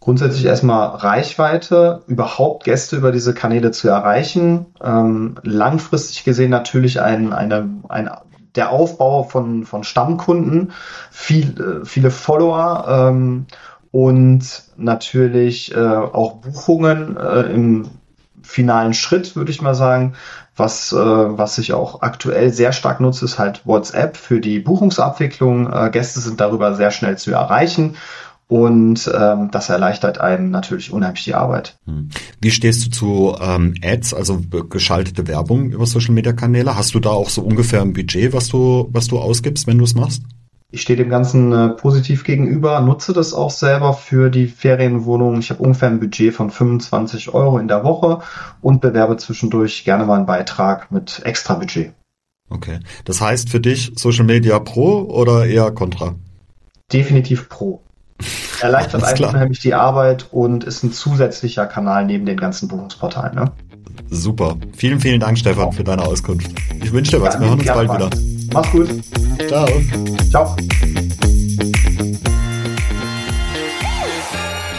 Grundsätzlich 0.00 0.44
erstmal 0.44 0.88
Reichweite, 0.88 2.02
überhaupt 2.06 2.64
Gäste 2.64 2.96
über 2.96 3.12
diese 3.12 3.34
Kanäle 3.34 3.70
zu 3.72 3.88
erreichen. 3.88 4.66
Ähm, 4.82 5.36
langfristig 5.42 6.24
gesehen 6.24 6.50
natürlich 6.50 7.00
ein, 7.00 7.32
eine, 7.32 7.68
ein, 7.88 8.10
der 8.54 8.70
Aufbau 8.70 9.24
von, 9.24 9.64
von 9.64 9.84
Stammkunden, 9.84 10.72
viel, 11.10 11.82
äh, 11.82 11.84
viele 11.84 12.10
Follower 12.10 12.86
ähm, 12.88 13.46
und 13.90 14.64
natürlich 14.76 15.74
äh, 15.74 15.78
auch 15.78 16.36
Buchungen 16.36 17.16
äh, 17.16 17.40
im 17.52 17.88
finalen 18.42 18.94
Schritt, 18.94 19.36
würde 19.36 19.50
ich 19.50 19.62
mal 19.62 19.74
sagen. 19.74 20.14
Was, 20.56 20.92
äh, 20.92 20.96
was 20.96 21.58
ich 21.58 21.72
auch 21.72 22.02
aktuell 22.02 22.52
sehr 22.52 22.72
stark 22.72 22.98
nutze, 22.98 23.24
ist 23.24 23.38
halt 23.38 23.64
WhatsApp 23.64 24.16
für 24.16 24.40
die 24.40 24.58
Buchungsabwicklung. 24.58 25.72
Äh, 25.72 25.90
Gäste 25.90 26.18
sind 26.18 26.40
darüber 26.40 26.74
sehr 26.74 26.90
schnell 26.90 27.16
zu 27.16 27.30
erreichen 27.30 27.96
und 28.48 29.10
ähm, 29.14 29.50
das 29.52 29.68
erleichtert 29.68 30.20
einem 30.20 30.50
natürlich 30.50 30.90
unheimlich 30.90 31.24
die 31.24 31.34
Arbeit. 31.34 31.78
Hm. 31.84 32.08
Wie 32.40 32.50
stehst 32.50 32.86
du 32.86 32.90
zu 32.90 33.36
ähm, 33.40 33.74
Ads, 33.84 34.14
also 34.14 34.40
geschaltete 34.70 35.28
Werbung 35.28 35.70
über 35.70 35.84
Social 35.84 36.14
Media 36.14 36.32
Kanäle? 36.32 36.74
Hast 36.74 36.94
du 36.94 37.00
da 37.00 37.10
auch 37.10 37.28
so 37.28 37.42
ungefähr 37.42 37.82
ein 37.82 37.92
Budget, 37.92 38.32
was 38.32 38.48
du, 38.48 38.88
was 38.90 39.06
du 39.06 39.18
ausgibst, 39.18 39.66
wenn 39.66 39.76
du 39.76 39.84
es 39.84 39.94
machst? 39.94 40.22
Ich 40.70 40.80
stehe 40.82 40.96
dem 40.96 41.10
Ganzen 41.10 41.52
äh, 41.52 41.68
positiv 41.70 42.24
gegenüber, 42.24 42.80
nutze 42.80 43.12
das 43.12 43.34
auch 43.34 43.50
selber 43.50 43.92
für 43.92 44.30
die 44.30 44.46
Ferienwohnung. 44.46 45.38
Ich 45.38 45.50
habe 45.50 45.62
ungefähr 45.62 45.88
ein 45.88 46.00
Budget 46.00 46.34
von 46.34 46.50
25 46.50 47.32
Euro 47.34 47.58
in 47.58 47.68
der 47.68 47.84
Woche 47.84 48.20
und 48.62 48.80
bewerbe 48.80 49.18
zwischendurch 49.18 49.84
gerne 49.84 50.06
mal 50.06 50.16
einen 50.16 50.26
Beitrag 50.26 50.90
mit 50.90 51.20
extra 51.24 51.54
Budget. 51.54 51.92
Okay. 52.48 52.80
Das 53.04 53.20
heißt 53.20 53.50
für 53.50 53.60
dich 53.60 53.92
Social 53.96 54.24
Media 54.24 54.58
Pro 54.58 55.02
oder 55.02 55.46
eher 55.46 55.70
Contra? 55.70 56.14
Definitiv 56.90 57.50
Pro. 57.50 57.82
Erleichtert 58.60 59.04
einfach 59.04 59.28
unheimlich 59.32 59.60
die 59.60 59.74
Arbeit 59.74 60.26
und 60.32 60.64
ist 60.64 60.82
ein 60.82 60.92
zusätzlicher 60.92 61.66
Kanal 61.66 62.06
neben 62.06 62.26
den 62.26 62.36
ganzen 62.36 62.68
Buchungsportalen. 62.68 63.34
Ne? 63.34 63.52
Super. 64.10 64.56
Vielen, 64.76 65.00
vielen 65.00 65.20
Dank, 65.20 65.38
Stefan, 65.38 65.72
für 65.72 65.84
deine 65.84 66.02
Auskunft. 66.02 66.50
Ich 66.82 66.92
wünsche 66.92 67.12
dir 67.12 67.22
was. 67.22 67.38
Wir 67.38 67.48
hören 67.48 67.60
uns 67.60 67.68
bald 67.68 67.92
wieder. 67.92 68.10
Mach's 68.52 68.70
gut. 68.70 68.88
Ciao. 69.48 69.68
Ciao. 70.30 70.56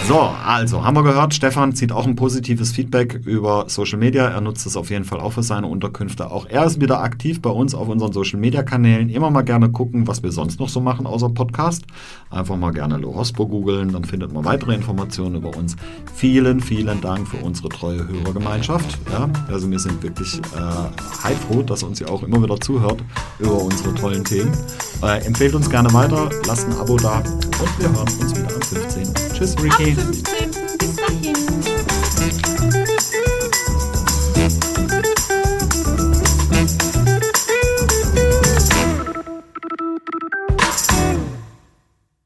So, 0.10 0.22
also 0.22 0.84
haben 0.84 0.97
wir 0.97 1.03
gehört, 1.03 1.36
Stefan 1.36 1.76
zieht 1.76 1.91
auch 1.91 2.07
ein 2.07 2.16
positives 2.16 2.72
Feedback 2.72 3.22
über 3.26 3.66
Social 3.68 3.99
Media. 3.99 4.28
Er 4.28 4.41
nutzt 4.41 4.66
es 4.66 4.76
auf 4.76 4.89
jeden 4.89 5.05
Fall 5.05 5.20
auch 5.20 5.34
für 5.34 5.43
seine 5.43 5.68
Unterkünfte. 5.68 6.32
Auch 6.32 6.47
er 6.49 6.66
ist 6.66 6.82
wieder 6.82 7.03
aktiv 7.03 7.43
bei 7.43 7.51
uns 7.51 7.76
auf 7.76 7.88
unseren 7.88 8.12
Social 8.12 8.39
Media 8.39 8.64
Kanälen. 8.64 9.10
Immer 9.10 9.30
mal 9.30 9.43
gerne 9.43 9.70
gucken, 9.70 10.07
was 10.07 10.24
wir 10.24 10.32
sonst 10.32 10.60
noch 10.60 10.68
so 10.68 10.82
machen 10.82 11.05
außer 11.05 11.30
Podcast. 11.30 11.84
Einfach 12.32 12.57
mal 12.57 12.72
gerne 12.72 12.97
Lohospo 12.97 13.45
googeln, 13.45 13.93
dann 13.93 14.03
findet 14.03 14.34
man 14.34 14.45
weitere 14.45 14.74
Informationen 14.74 15.36
über 15.36 15.55
uns. 15.55 15.76
Vielen, 16.16 16.60
vielen 16.60 17.01
Dank 17.01 17.28
für 17.28 17.38
unsere 17.38 17.70
treue 17.70 18.07
Hörergemeinschaft. 18.07 18.97
Ja, 19.12 19.30
also 19.47 19.70
wir 19.70 19.78
sind 19.78 20.01
wirklich 20.01 20.39
äh, 20.39 21.24
heilfroh, 21.24 21.62
dass 21.62 21.84
uns 21.84 22.01
ihr 22.01 22.10
auch 22.10 22.24
immer 22.24 22.41
wieder 22.41 22.60
zuhört 22.60 23.03
über 23.38 23.62
unsere 23.62 23.93
tollen 23.93 24.24
Themen. 24.24 24.57
Äh, 25.03 25.24
empfehlt 25.28 25.53
uns 25.53 25.70
gerne 25.70 25.93
weiter, 25.93 26.32
lasst 26.47 26.68
ein 26.68 26.74
Abo 26.78 26.97
da 26.97 27.20
und 27.20 27.80
wir 27.80 27.91
hören 27.91 28.07
uns 28.20 28.36
wieder 28.36 28.55
am 28.55 28.62
15. 28.62 29.14
Tschüss, 29.34 29.55
Ricky. 29.62 29.99
Ab 30.00 30.06
15. 30.06 30.52
Bis 30.78 30.95
dahin. 30.95 32.59